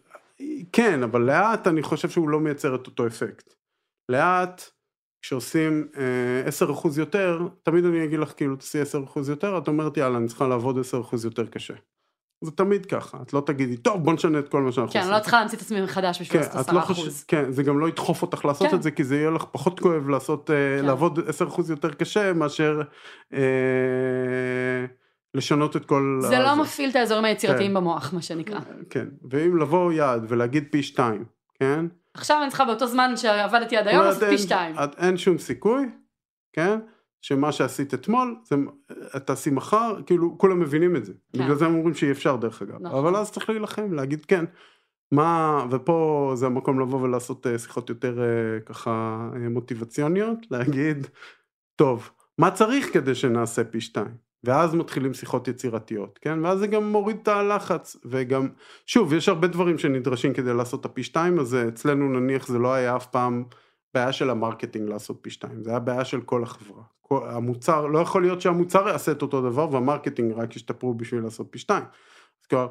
כן, 0.72 1.04
אבל 1.04 1.22
לאט 1.22 1.68
אני 1.68 1.84
חושב 1.84 2.10
שהוא 2.10 2.30
לא 2.30 2.40
מייצר 2.40 2.76
את 2.76 2.88
אותו 2.88 3.08
אפקט. 3.08 3.54
לאט, 4.10 4.62
כשעושים 5.26 5.88
אה, 5.98 6.68
10% 6.70 7.00
יותר, 7.00 7.48
תמיד 7.64 7.86
אני 7.86 8.04
אגיד 8.04 8.20
לך 8.20 8.34
כאילו 8.38 8.56
תעשי 8.56 8.82
10% 8.82 9.20
יותר, 9.30 9.58
את 9.58 9.68
אומרת 9.68 9.98
יאללה 9.98 10.18
אני 10.18 10.28
צריכה 10.28 10.48
לעבוד 10.48 10.78
10% 10.78 11.16
יותר 11.24 11.46
קשה. 11.46 11.74
זה 12.42 12.52
תמיד 12.52 12.86
ככה, 12.86 13.18
את 13.22 13.34
לא 13.34 13.44
תגידי 13.46 13.78
טוב 13.78 14.04
בוא 14.04 14.14
נשנה 14.14 14.40
את 14.40 14.50
כל 14.50 14.62
מה 14.62 14.72
שאנחנו 14.72 14.94
כן, 14.94 15.00
עושים. 15.00 15.12
אני 15.12 15.20
לא 15.20 15.24
צריכה 15.24 15.40
להמציא 15.40 15.58
את 15.58 15.64
עצמי 15.64 15.82
מחדש 15.82 16.22
בשביל 16.22 16.42
כן, 16.42 16.48
לעשות 16.48 16.70
את 16.70 16.74
לא 16.74 16.80
עשרה 16.80 16.96
חושב, 16.96 17.02
אחוז. 17.02 17.24
כן, 17.24 17.52
זה 17.52 17.64
גם 17.64 17.80
לא 17.80 17.88
ידחוף 17.88 18.22
אותך 18.22 18.46
לעשות 18.46 18.70
כן. 18.70 18.76
את 18.76 18.84
זה, 18.84 18.92
כי 18.92 19.04
זה 19.04 19.16
יהיה 19.16 19.30
לך 19.30 19.46
פחות 19.52 19.80
כואב 19.80 20.10
לעשות, 20.10 20.50
אה, 20.52 20.56
כן. 20.80 20.86
לעבוד 20.86 21.20
10% 21.20 21.70
יותר 21.70 21.94
קשה 21.94 22.34
מאשר 22.34 22.82
אה, 23.34 23.40
לשנות 25.34 25.76
את 25.76 25.86
כל... 25.86 26.20
זה 26.22 26.40
לא. 26.40 26.56
מפעיל 26.56 26.90
את 26.90 26.96
האזורים 26.96 27.26
היצירתיים 27.26 27.72
כן. 27.72 27.74
במוח, 27.74 28.14
מה 28.14 28.22
שנקרא. 28.22 28.60
כן, 28.90 29.08
ואם 29.30 29.58
לבוא 29.58 29.94
יעד 29.94 30.26
ולהגיד 30.28 30.68
פי 30.72 30.84
שתיים, 30.84 31.26
כן? 31.60 31.86
עכשיו 32.16 32.40
אני 32.42 32.50
צריכה 32.50 32.66
באותו 32.66 32.88
זמן 32.88 33.18
שעבדתי 33.18 33.78
עד 33.78 33.88
היום, 33.88 34.02
אז 34.04 34.24
פי 34.24 34.38
שתיים. 34.38 34.76
את- 34.84 34.96
אין 34.98 35.18
שום 35.18 35.38
סיכוי, 35.38 35.86
כן? 36.54 36.80
שמה 37.22 37.52
שעשית 37.52 37.94
אתמול, 37.94 38.36
זה, 38.44 38.56
את 39.16 39.28
תעשי 39.28 39.50
מחר, 39.50 40.02
כאילו 40.06 40.38
כולם 40.38 40.60
מבינים 40.60 40.96
את 40.96 41.06
זה. 41.06 41.14
כן. 41.34 41.44
בגלל 41.44 41.56
זה 41.56 41.66
הם 41.66 41.76
אומרים 41.76 41.94
שאי 41.94 42.12
אפשר 42.12 42.36
דרך 42.36 42.62
אגב. 42.62 42.76
נכון. 42.82 42.98
אבל 43.00 43.16
אז 43.16 43.32
צריך 43.32 43.50
להילחם, 43.50 43.94
להגיד 43.94 44.26
כן. 44.26 44.46
מה, 45.12 45.66
ופה 45.72 46.32
זה 46.36 46.46
המקום 46.46 46.80
לבוא 46.80 47.02
ולעשות 47.02 47.48
אה, 47.48 47.60
שיחות 47.60 47.90
יותר 47.90 48.20
אה, 48.22 48.60
ככה 48.66 48.92
אה, 49.36 49.50
מוטיבציוניות, 49.50 50.38
להגיד, 50.52 51.08
טוב, 51.76 52.12
מה 52.38 52.52
צריך 52.52 52.94
כדי 52.94 53.16
שנעשה 53.16 53.64
פי 53.64 53.82
שתיים? 53.82 54.25
ואז 54.46 54.76
מתחילים 54.76 55.14
שיחות 55.14 55.48
יצירתיות, 55.48 56.20
כן? 56.22 56.46
ואז 56.46 56.60
זה 56.60 56.68
גם 56.68 56.92
מוריד 56.92 57.18
את 57.22 57.28
הלחץ, 57.28 57.98
וגם, 58.06 58.48
שוב, 58.86 59.14
יש 59.14 59.30
הרבה 59.30 59.48
דברים 59.48 59.78
שנדרשים 59.78 60.34
כדי 60.34 60.54
לעשות 60.54 60.80
את 60.80 60.86
הפי 60.86 61.04
שתיים, 61.04 61.40
אז 61.40 61.56
אה, 61.56 61.68
אצלנו 61.68 62.20
נניח 62.20 62.48
זה 62.48 62.60
לא 62.60 62.74
היה 62.74 62.96
אף 62.96 63.06
פעם 63.06 63.44
בעיה 63.94 64.12
של 64.12 64.30
ה 64.30 64.36
marketing 64.36 64.90
לעשות 64.90 65.18
פי 65.22 65.30
שתיים, 65.30 65.64
זה 65.64 65.70
היה 65.70 65.80
בעיה 65.80 66.06
של 66.06 66.22
כל 66.22 66.44
החברה. 66.44 66.84
כל, 67.02 67.28
המוצר, 67.30 67.88
לא 67.88 68.00
יכול 68.00 68.22
להיות 68.22 68.42
שהמוצר 68.42 68.88
יעשה 68.88 69.12
את 69.12 69.22
אותו 69.22 69.42
דבר 69.42 69.72
וה 69.72 69.83
marketing 69.83 70.34
רק 70.34 70.56
ישתפרו 70.56 70.94
בשביל 70.94 71.24
לעשות 71.24 71.48
פי 71.50 71.60
שתיים. 71.60 71.84
אז 72.42 72.48
כבר, 72.48 72.68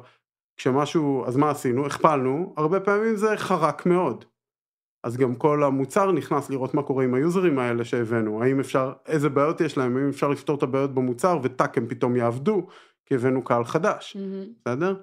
כשמשהו, 0.57 1.25
אז 1.27 1.37
מה 1.37 1.49
עשינו? 1.49 1.85
הכפלנו, 1.85 2.53
הרבה 2.57 2.79
פעמים 2.79 3.15
זה 3.15 3.37
חרק 3.37 3.85
מאוד. 3.85 4.25
אז 5.05 5.17
גם 5.17 5.35
כל 5.35 5.63
המוצר 5.63 6.11
נכנס 6.11 6.49
לראות 6.49 6.73
מה 6.73 6.83
קורה 6.83 7.03
עם 7.03 7.13
היוזרים 7.13 7.59
האלה 7.59 7.85
שהבאנו, 7.85 8.43
האם 8.43 8.59
אפשר, 8.59 8.93
איזה 9.07 9.29
בעיות 9.29 9.61
יש 9.61 9.77
להם, 9.77 9.97
האם 9.97 10.09
אפשר 10.09 10.27
לפתור 10.27 10.57
את 10.57 10.63
הבעיות 10.63 10.93
במוצר 10.93 11.39
ו 11.43 11.51
טאק 11.51 11.77
הם 11.77 11.87
פתאום 11.87 12.15
יעבדו, 12.15 12.67
כי 13.05 13.15
הבאנו 13.15 13.43
קהל 13.43 13.65
חדש, 13.65 14.17
מהמם. 14.19 14.45
בסדר? 14.61 14.95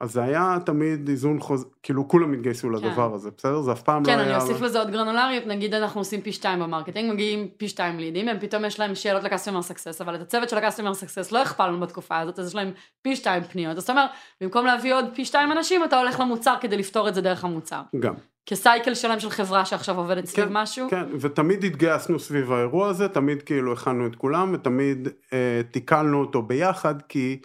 אז 0.00 0.12
זה 0.12 0.22
היה 0.22 0.58
תמיד 0.66 1.08
איזון 1.08 1.40
חוז... 1.40 1.66
כאילו 1.82 2.08
כולם 2.08 2.32
התגייסו 2.32 2.70
לדבר 2.70 3.14
הזה, 3.14 3.30
בסדר? 3.36 3.60
זה 3.60 3.72
אף 3.72 3.82
פעם 3.82 4.04
כן, 4.04 4.16
לא 4.16 4.22
אני 4.22 4.30
היה... 4.30 4.40
אוסיף 4.40 4.60
לזה 4.60 4.78
עוד 4.78 4.90
גרנולריות, 4.90 5.46
נגיד 5.46 5.74
אנחנו 5.74 6.00
עושים 6.00 6.20
פי 6.20 6.32
שתיים 6.32 6.60
ב 6.60 6.65
marketing, 6.65 7.12
מגיעים 7.12 7.48
פי 7.56 7.68
שתיים 7.68 7.98
לידים, 7.98 8.28
הם 8.28 8.38
פתאום 8.38 8.64
יש 8.64 8.80
להם 8.80 8.94
שאלות 8.94 9.24
ל 9.24 9.28
customer 9.28 9.62
success, 9.62 10.00
אבל 10.00 10.14
את 10.14 10.20
הצוות 10.20 10.48
של 10.48 10.58
ה 10.58 10.62
customer 10.62 10.94
success 10.94 11.32
לא 11.32 11.42
הכפלנו 11.42 11.80
בתקופה 11.80 12.18
הזאת, 12.18 12.38
אז 12.38 12.48
יש 12.48 12.54
להם 12.54 12.70
פי 13.02 13.16
שתיים 13.16 13.42
פניות, 13.42 13.76
אז 13.76 13.82
אתה 13.82 13.92
אומר, 13.92 14.06
במקום 14.40 14.66
להביא 14.66 14.94
עוד 14.94 15.04
פי 15.14 15.24
שתיים 15.24 15.52
אנשים, 15.52 15.84
אתה 15.84 16.00
הולך 16.00 16.20
למוצר 16.20 16.54
כדי 16.60 16.76
לפתור 16.76 17.08
את 17.08 17.14
זה 17.14 17.20
דרך 17.20 17.44
המוצר. 17.44 17.80
גם. 18.00 18.14
כ 18.46 18.60
cycle 18.60 18.94
שלם 18.94 19.20
של 19.20 19.30
חברה 19.30 19.64
שעכשיו 19.64 19.96
עובדת 19.96 20.24
סביב 20.24 20.46
כן, 20.46 20.52
משהו. 20.52 20.90
כן, 20.90 21.04
ותמיד 21.20 21.64
התגייסנו 21.64 22.18
סביב 22.18 22.52
האירוע 22.52 22.88
הזה, 22.88 23.08
תמיד 23.08 23.42
כאילו 23.42 23.72
הכנו 23.72 24.06
את 24.06 24.16
כולם, 24.16 24.54
ותמיד 24.54 25.08
אה, 25.32 25.60
טיקלנו 25.70 26.20
אותו 26.20 26.42
ביחד, 26.42 27.02
כי 27.02 27.40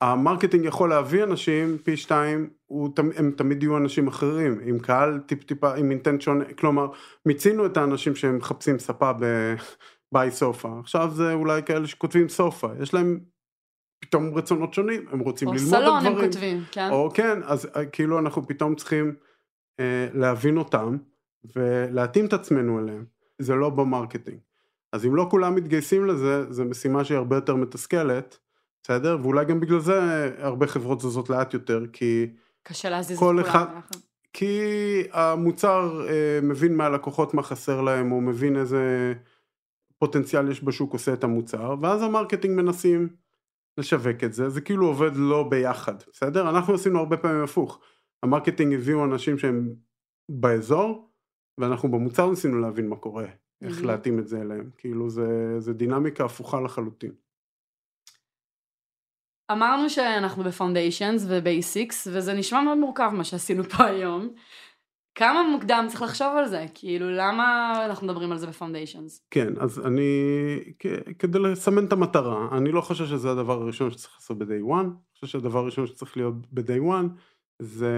ה 0.00 0.06
marketing 0.06 0.64
יכול 0.64 0.88
להביא 0.88 1.24
אנשים 1.24 1.78
פי 1.84 1.96
שתיים, 1.96 2.50
הוא, 2.66 2.90
הם 3.16 3.30
תמיד 3.36 3.62
יהיו 3.62 3.76
אנשים 3.76 4.08
אחרים, 4.08 4.60
עם 4.64 4.78
קהל 4.78 5.20
טיפ 5.26 5.44
טיפה, 5.44 5.74
עם 5.74 5.90
intent 5.90 6.20
שונה, 6.20 6.44
כלומר, 6.44 6.86
מיצינו 7.26 7.66
את 7.66 7.76
האנשים 7.76 8.16
שהם 8.16 8.36
מחפשים 8.36 8.78
ספה 8.78 9.12
ב- 9.12 9.54
buy 10.12 10.30
sofa, 10.30 10.68
עכשיו 10.80 11.10
זה 11.10 11.32
אולי 11.32 11.62
כאלה 11.62 11.86
שכותבים 11.86 12.28
sofa, 12.28 12.68
יש 12.82 12.94
להם 12.94 13.20
פתאום 14.00 14.34
רצונות 14.34 14.74
שונים, 14.74 15.04
הם 15.10 15.18
רוצים 15.18 15.48
או 15.48 15.54
ללמוד 15.54 15.74
על 15.74 15.82
סלון 15.82 16.00
דברים. 16.00 16.18
הם 16.18 16.24
כותבים, 16.24 16.62
כן? 16.72 16.90
או 16.90 17.10
כן, 17.14 17.38
אז 17.44 17.68
אה, 17.76 17.86
כאילו 17.86 18.18
אנחנו 18.18 18.46
פתאום 18.46 18.74
צריכים 18.74 19.14
להבין 20.14 20.56
אותם 20.56 20.96
ולהתאים 21.56 22.26
את 22.26 22.32
עצמנו 22.32 22.78
אליהם, 22.78 23.04
זה 23.38 23.54
לא 23.54 23.70
ב 23.70 23.76
marketing. 23.76 24.38
אז 24.92 25.06
אם 25.06 25.14
לא 25.14 25.26
כולם 25.30 25.54
מתגייסים 25.54 26.06
לזה, 26.06 26.52
זו 26.52 26.64
משימה 26.64 27.04
שהיא 27.04 27.18
הרבה 27.18 27.36
יותר 27.36 27.54
מתסכלת, 27.54 28.38
בסדר? 28.82 29.18
ואולי 29.22 29.44
גם 29.44 29.60
בגלל 29.60 29.80
זה 29.80 30.30
הרבה 30.38 30.66
חברות 30.66 31.00
זזות 31.00 31.30
לאט 31.30 31.54
יותר, 31.54 31.84
כי... 31.92 32.26
קשה 32.62 32.90
להזיז 32.90 33.16
את 33.16 33.22
כולם 33.24 33.38
אחד... 33.38 33.66
כי 34.32 34.58
המוצר 35.12 36.06
אה, 36.08 36.38
מבין 36.42 36.76
מהלקוחות 36.76 37.34
מה 37.34 37.42
חסר 37.42 37.80
להם, 37.80 38.10
הוא 38.10 38.22
מבין 38.22 38.56
איזה 38.56 39.12
פוטנציאל 39.98 40.50
יש 40.50 40.64
בשוק 40.64 40.92
עושה 40.92 41.12
את 41.12 41.24
המוצר, 41.24 41.74
ואז 41.80 42.02
ה 42.02 42.07
marketing 42.07 42.56
מנסים 42.56 43.08
לשווק 43.78 44.24
את 44.24 44.34
זה, 44.34 44.48
זה 44.48 44.60
כאילו 44.60 44.86
עובד 44.86 45.16
לא 45.16 45.42
ביחד, 45.50 45.94
בסדר? 46.12 46.50
אנחנו 46.50 46.74
עשינו 46.74 46.98
הרבה 46.98 47.16
פעמים 47.16 47.44
הפוך, 47.44 47.80
ה 48.24 48.29
marketing 48.29 48.74
הביאו 48.74 49.04
אנשים 49.04 49.38
שהם 49.38 49.74
באזור, 50.28 51.10
ואנחנו 51.60 51.90
במוצר 51.90 52.30
ניסינו 52.30 52.58
להבין 52.58 52.88
מה 52.88 52.96
קורה, 52.96 53.26
איך 53.62 53.78
mm-hmm. 53.78 53.86
להתאים 53.86 54.18
את 54.18 54.28
זה 54.28 54.40
אליהם, 54.40 54.70
כאילו 54.76 55.10
זה, 55.10 55.60
זה 55.60 55.72
דינמיקה 55.72 56.24
הפוכה 56.24 56.60
לחלוטין. 56.60 57.12
אמרנו 59.52 59.90
שאנחנו 59.90 60.44
ב 60.44 60.51
foundations 60.51 61.26
ו 61.28 61.38
basics, 61.38 62.08
וזה 62.12 62.34
נשמע 62.34 62.60
מאוד 62.60 62.78
מורכב 62.78 63.10
מה 63.12 63.24
שעשינו 63.24 63.64
פה 63.64 63.84
היום. 63.84 64.34
כמה 65.14 65.42
מוקדם 65.52 65.84
צריך 65.88 66.02
לחשוב 66.02 66.36
על 66.38 66.48
זה? 66.48 66.66
כאילו, 66.74 67.10
למה 67.10 67.72
אנחנו 67.86 68.06
מדברים 68.06 68.32
על 68.32 68.38
זה 68.38 68.46
ב 68.46 68.52
foundations? 68.52 69.26
כן, 69.30 69.52
אז 69.60 69.86
אני, 69.86 70.10
כדי 71.18 71.38
לסמן 71.38 71.86
את 71.86 71.92
המטרה, 71.92 72.48
אני 72.58 72.72
לא 72.72 72.80
חושב 72.80 73.06
שזה 73.06 73.30
הדבר 73.30 73.62
הראשון 73.62 73.90
שצריך 73.90 74.14
לעשות 74.14 74.38
ב 74.38 74.46
day 74.46 74.70
one, 74.70 74.84
אני 74.84 75.14
חושב 75.14 75.26
שהדבר 75.26 75.58
הראשון 75.58 75.86
שצריך 75.86 76.16
להיות 76.16 76.34
ב 76.52 76.59
day 76.59 76.80
one 76.80 77.20
זה 77.64 77.92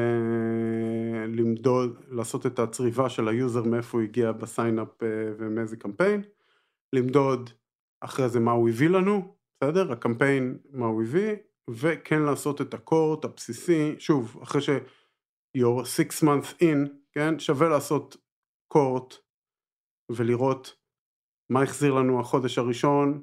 למדוד, 1.29 1.99
לעשות 2.09 2.47
את 2.47 2.59
הצריבה 2.59 3.09
של 3.09 3.29
ה 3.29 3.36
user 3.36 3.63
מאיפה 3.63 3.99
הוא 3.99 4.05
הגיע 4.05 4.33
ב 4.33 4.43
signup 4.43 5.03
אה, 5.03 5.09
ומאיזה 5.39 5.77
קמפיין, 5.77 6.23
למדוד 6.93 7.51
אחרי 8.01 8.29
זה 8.29 8.41
מה 8.41 8.53
הוא 8.53 8.69
הביא 8.69 8.89
לנו, 8.89 9.37
בסדר? 9.65 9.93
הקמפיין, 9.93 10.59
מה 10.71 10.87
הוא 10.87 11.03
הביא, 11.03 11.37
וכן 11.71 12.23
לעשות 12.23 12.61
את 12.61 12.75
ה 12.75 12.82
cohort 12.82 13.25
הבסיסי, 13.25 13.95
שוב, 13.99 14.39
אחרי 14.43 14.61
ש- 14.61 14.71
you're 15.59 15.85
six 15.85 16.23
months 16.23 16.63
in, 16.63 16.91
כן? 17.13 17.39
שווה 17.39 17.69
לעשות 17.69 18.17
cohort 18.73 19.15
ולראות 20.13 20.77
מה 21.51 21.63
החזיר 21.63 21.95
לנו 21.95 22.21
החודש 22.21 22.59
הראשון 22.59 23.23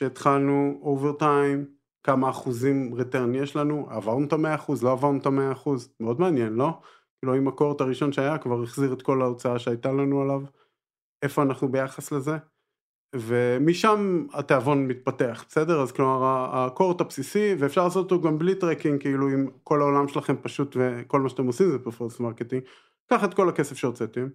שהתחלנו 0.00 0.80
over 0.82 1.12
time, 1.12 1.77
כמה 2.08 2.30
אחוזים 2.30 2.94
return 2.94 3.34
יש 3.34 3.56
לנו, 3.56 3.86
עברנו 3.90 4.26
את 4.26 4.32
המאה 4.32 4.54
אחוז, 4.54 4.82
לא 4.82 4.92
עברנו 4.92 5.18
את 5.18 5.26
המאה 5.26 5.52
אחוז, 5.52 5.94
מאוד 6.00 6.20
מעניין, 6.20 6.52
לא? 6.52 6.80
כאילו 7.18 7.36
אם 7.36 7.48
ה 7.48 7.53
cohort 7.53 7.80
הראשון 7.80 8.12
שהיה 8.12 8.38
כבר 8.38 8.62
החזיר 8.62 8.92
את 8.92 9.02
כל 9.02 9.22
ההוצאה 9.22 9.58
שהייתה 9.58 9.92
לנו 9.92 10.22
עליו, 10.22 10.42
איפה 11.22 11.42
אנחנו 11.42 11.72
ביחס 11.72 12.12
לזה? 12.12 12.36
ומשם 13.16 14.26
התיאבון 14.32 14.86
מתפתח, 14.86 15.44
בסדר? 15.48 15.82
אז 15.82 15.92
כלומר 15.92 16.24
ה 16.52 16.59
cohort 16.59 17.00
הבסיסי, 17.00 17.54
ואפשר 17.58 17.84
לעשות 17.84 18.12
אותו 18.12 18.28
גם 18.28 18.38
בלי 18.38 18.54
tracking, 18.54 19.00
כאילו 19.00 19.28
אם 19.28 19.46
כל 19.64 19.80
העולם 19.80 20.08
שלכם 20.08 20.36
פשוט 20.42 20.76
וכל 20.80 21.20
מה 21.20 21.28
שאתם 21.28 21.46
עושים 21.46 21.70
זה 21.70 21.78
performance 21.78 22.20
marketing, 22.20 22.62
קח 23.10 23.24
את 23.24 23.34
כל 23.34 23.48
הכסף 23.48 23.76
שהוצאתם, 23.76 24.28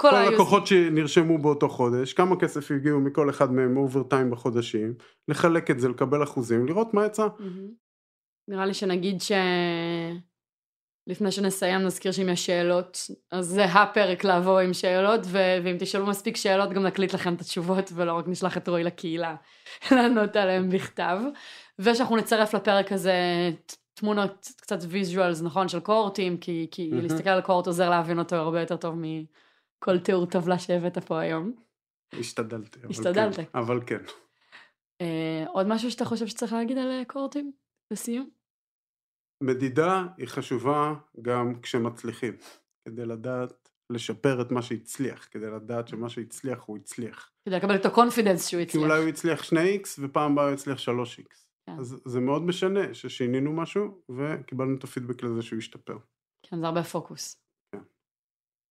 כל, 0.00 0.10
כל 0.10 0.16
הלקוחות 0.16 0.66
שנרשמו 0.66 1.38
באותו 1.38 1.68
חודש, 1.68 2.12
כמה 2.12 2.36
כסף 2.36 2.70
הגיעו 2.70 3.00
מכל 3.00 3.30
אחד 3.30 3.52
מהם 3.52 3.76
over 3.76 4.02
time 4.02 4.30
בחודשים, 4.30 4.94
לחלק 5.28 5.70
את 5.70 5.80
זה, 5.80 5.88
לקבל 5.88 6.22
אחוזים, 6.22 6.66
לראות 6.66 6.94
מה 6.94 7.06
יצא. 7.06 7.26
נראה 8.48 8.66
לי 8.66 8.74
שנגיד 8.74 9.20
ש... 9.20 9.32
לפני 11.08 11.32
שנסיים 11.32 11.80
נזכיר 11.80 12.12
שאם 12.12 12.28
יש 12.28 12.46
שאלות, 12.46 12.98
אז 13.30 13.46
זה 13.46 13.64
הפרק 13.64 14.24
לעבור 14.24 14.58
עם 14.58 14.72
שאלות, 14.72 15.20
ו- 15.24 15.58
ואם 15.64 15.76
תשאלו 15.78 16.06
מספיק 16.06 16.36
שאלות 16.36 16.70
גם 16.70 16.82
נקליט 16.82 17.14
לכם 17.14 17.34
את 17.34 17.40
התשובות, 17.40 17.90
ולא 17.94 18.12
רק 18.12 18.28
נשלח 18.28 18.56
את 18.56 18.68
רועי 18.68 18.84
לקהילה 18.84 19.36
לענות 19.92 20.36
עליהן 20.36 20.70
בכתב. 20.70 21.18
ושאנחנו 21.78 22.16
נצרף 22.16 22.54
לפרק 22.54 22.92
הזה 22.92 23.14
תמונות 23.94 24.48
קצת 24.56 24.78
visuals, 24.88 25.42
נכון, 25.42 25.68
של 25.68 25.80
cohort 25.80 26.17
ים, 26.17 26.36
כי, 26.36 26.66
כי 26.70 26.90
mm-hmm. 26.92 27.02
להסתכל 27.02 27.30
על 27.30 27.40
cohort 27.40 27.66
עוזר 27.66 27.90
להבין 27.90 28.18
אותו 28.18 28.36
הרבה 28.36 28.60
יותר 28.60 28.76
טוב 28.76 28.94
מכל 29.78 29.98
תיאור 29.98 30.26
טבלה 30.26 30.58
שהבאת 30.58 30.98
פה 30.98 31.20
היום. 31.20 31.52
השתדלתי. 32.12 32.80
השתדלת. 32.90 33.36
כן, 33.36 33.44
אבל 33.54 33.80
כן. 33.86 34.00
Uh, 35.02 35.48
עוד 35.48 35.66
משהו 35.68 35.90
שאתה 35.90 36.04
חושב 36.04 36.26
שצריך 36.26 36.52
להגיד 36.52 36.78
על 36.78 37.04
cohort 37.04 37.40
ים 37.40 37.52
לסיום? 37.90 38.30
מדידה 39.42 40.06
היא 40.16 40.28
חשובה 40.28 40.94
גם 41.22 41.60
כשמצליחים, 41.62 42.36
כדי 42.88 43.06
לדעת 43.06 43.68
לשפר 43.92 44.42
את 44.42 44.50
מה 44.50 44.62
שהצליח, 44.62 45.28
כדי 45.30 45.46
לדעת 45.46 45.88
שמה 45.88 46.08
שהצליח 46.08 46.62
הוא 46.66 46.76
הצליח. 46.76 47.30
כדי 47.44 47.56
לקבל 47.56 47.76
את 47.76 47.86
ה 47.86 47.92
confidence 47.92 48.48
שהוא 48.48 48.62
הצליח. 48.62 48.82
כי 48.82 48.88
אולי 48.88 48.98
הוא 48.98 49.08
הצליח 49.08 49.42
2x 49.42 49.88
ופעם 49.98 50.32
הבאה 50.32 50.44
הוא 50.44 50.54
הצליח 50.54 50.78
3x. 50.78 51.48
כן. 51.66 51.72
אז 51.78 52.02
זה 52.04 52.20
מאוד 52.20 52.42
משנה 52.42 52.94
ששינינו 52.94 53.52
משהו 53.52 54.02
וקיבלנו 54.08 54.76
את 54.78 54.84
הפידבק 54.84 55.22
לזה 55.22 55.42
שהוא 55.42 55.58
השתפר. 55.58 55.98
כן, 56.42 56.60
זה 56.60 56.66
הרבה 56.66 56.82
פוקוס. 56.82 57.36
כן. 57.72 57.82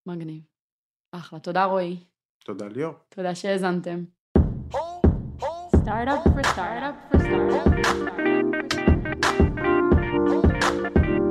מגניב. 0.08 0.57
אחלה. 1.12 1.40
תודה 1.40 1.66
רועי. 1.66 1.98
תודה 2.46 2.68
ליאור. 2.68 2.94
תודה 3.10 3.36
שהאזנתם. 3.36 4.04
Startup 5.88 6.24
for 6.24 6.24
startup 6.24 6.24
for 6.34 6.44
startup 6.54 6.96
for 7.10 7.20
startup. 7.20 8.08
Thank 10.88 11.08
you. 11.08 11.27